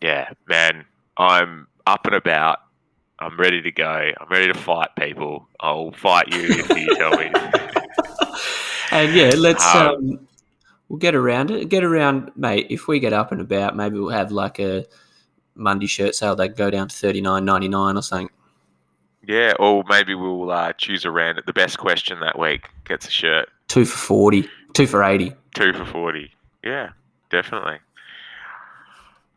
yeah, 0.00 0.30
man, 0.48 0.86
I'm 1.18 1.66
up 1.86 2.06
and 2.06 2.14
about. 2.14 2.60
I'm 3.18 3.38
ready 3.38 3.60
to 3.60 3.70
go. 3.70 4.10
I'm 4.18 4.28
ready 4.30 4.50
to 4.50 4.58
fight 4.58 4.88
people. 4.98 5.46
I'll 5.60 5.92
fight 5.92 6.32
you 6.32 6.46
if 6.48 6.70
you 6.70 6.94
tell 6.96 7.10
me. 7.10 7.30
And 8.90 9.14
yeah, 9.14 9.32
let's 9.36 9.66
Um, 9.74 9.86
um, 9.86 10.28
we'll 10.88 10.98
get 10.98 11.14
around 11.14 11.50
it. 11.50 11.68
Get 11.68 11.84
around, 11.84 12.32
mate. 12.36 12.68
If 12.70 12.88
we 12.88 13.00
get 13.00 13.12
up 13.12 13.32
and 13.32 13.40
about, 13.42 13.76
maybe 13.76 13.98
we'll 13.98 14.08
have 14.08 14.32
like 14.32 14.58
a 14.58 14.86
Monday 15.60 15.86
shirt 15.86 16.14
sale. 16.14 16.34
They 16.34 16.48
go 16.48 16.70
down 16.70 16.88
to 16.88 16.96
thirty 16.96 17.20
nine 17.20 17.44
ninety 17.44 17.68
nine 17.68 17.96
or 17.96 18.02
something. 18.02 18.30
Yeah, 19.26 19.52
or 19.60 19.84
maybe 19.88 20.14
we'll 20.14 20.50
uh, 20.50 20.72
choose 20.72 21.04
a 21.04 21.10
random. 21.10 21.44
The 21.46 21.52
best 21.52 21.78
question 21.78 22.20
that 22.20 22.38
week 22.38 22.68
gets 22.84 23.06
a 23.06 23.10
shirt. 23.10 23.48
Two 23.68 23.84
for 23.84 23.98
forty, 23.98 24.48
two 24.72 24.86
for 24.86 25.04
eighty. 25.04 25.34
Two 25.54 25.72
for 25.72 25.84
40. 25.84 26.30
Yeah, 26.64 26.90
definitely. 27.30 27.78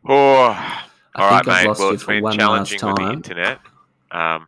Oh, 0.06 0.46
I 0.46 0.82
all 1.16 1.30
right, 1.30 1.46
mate. 1.46 1.78
Well, 1.78 1.90
it's 1.90 2.04
been 2.04 2.30
challenging 2.32 2.80
with 2.82 2.96
the 2.96 3.10
internet. 3.10 3.60
Um, 4.10 4.46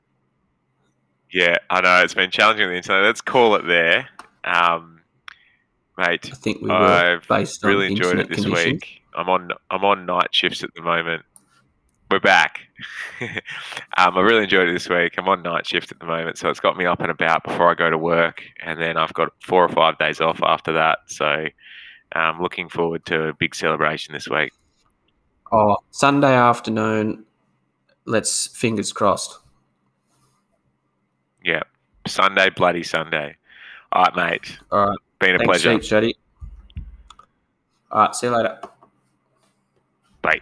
yeah, 1.32 1.56
I 1.70 1.80
know. 1.80 2.02
It's 2.02 2.14
been 2.14 2.30
challenging 2.30 2.66
with 2.66 2.72
the 2.72 2.76
internet. 2.76 3.04
Let's 3.04 3.20
call 3.20 3.56
it 3.56 3.66
there. 3.66 4.08
Um, 4.44 5.00
mate, 5.98 6.30
I 6.30 6.36
think 6.36 6.60
we 6.60 6.68
were 6.68 6.74
I've 6.74 7.26
based 7.26 7.64
on 7.64 7.70
really 7.70 7.86
enjoyed 7.88 8.18
it 8.18 8.28
this 8.28 8.44
conditions. 8.44 8.72
week. 8.72 9.02
I'm 9.14 9.28
on 9.28 9.50
I'm 9.70 9.84
on 9.84 10.06
night 10.06 10.28
shifts 10.32 10.62
at 10.62 10.74
the 10.74 10.82
moment. 10.82 11.24
We're 12.10 12.20
back. 12.20 12.60
um, 13.20 14.16
I 14.16 14.20
really 14.20 14.44
enjoyed 14.44 14.68
it 14.68 14.72
this 14.72 14.88
week. 14.88 15.14
I'm 15.18 15.28
on 15.28 15.42
night 15.42 15.66
shift 15.66 15.90
at 15.90 15.98
the 15.98 16.06
moment, 16.06 16.38
so 16.38 16.48
it's 16.48 16.60
got 16.60 16.76
me 16.76 16.86
up 16.86 17.00
and 17.00 17.10
about 17.10 17.42
before 17.42 17.68
I 17.68 17.74
go 17.74 17.90
to 17.90 17.98
work, 17.98 18.44
and 18.60 18.80
then 18.80 18.96
I've 18.96 19.12
got 19.12 19.30
four 19.42 19.64
or 19.64 19.68
five 19.68 19.98
days 19.98 20.20
off 20.20 20.40
after 20.42 20.72
that. 20.74 20.98
So 21.06 21.46
I'm 22.12 22.40
looking 22.40 22.68
forward 22.68 23.04
to 23.06 23.28
a 23.28 23.34
big 23.34 23.56
celebration 23.56 24.12
this 24.14 24.28
week. 24.28 24.52
Oh, 25.50 25.78
Sunday 25.90 26.34
afternoon. 26.34 27.24
Let's 28.04 28.46
fingers 28.56 28.92
crossed. 28.92 29.40
Yeah, 31.44 31.62
Sunday, 32.06 32.50
bloody 32.50 32.84
Sunday. 32.84 33.36
All 33.90 34.04
right, 34.04 34.16
mate. 34.16 34.58
All 34.70 34.90
right. 34.90 34.98
Been 35.18 35.34
a 35.34 35.38
Thanks, 35.38 35.62
pleasure. 35.62 35.78
Jody. 35.80 36.16
All 37.90 38.02
right. 38.02 38.14
See 38.14 38.26
you 38.26 38.36
later. 38.36 38.60
Bye. 40.22 40.40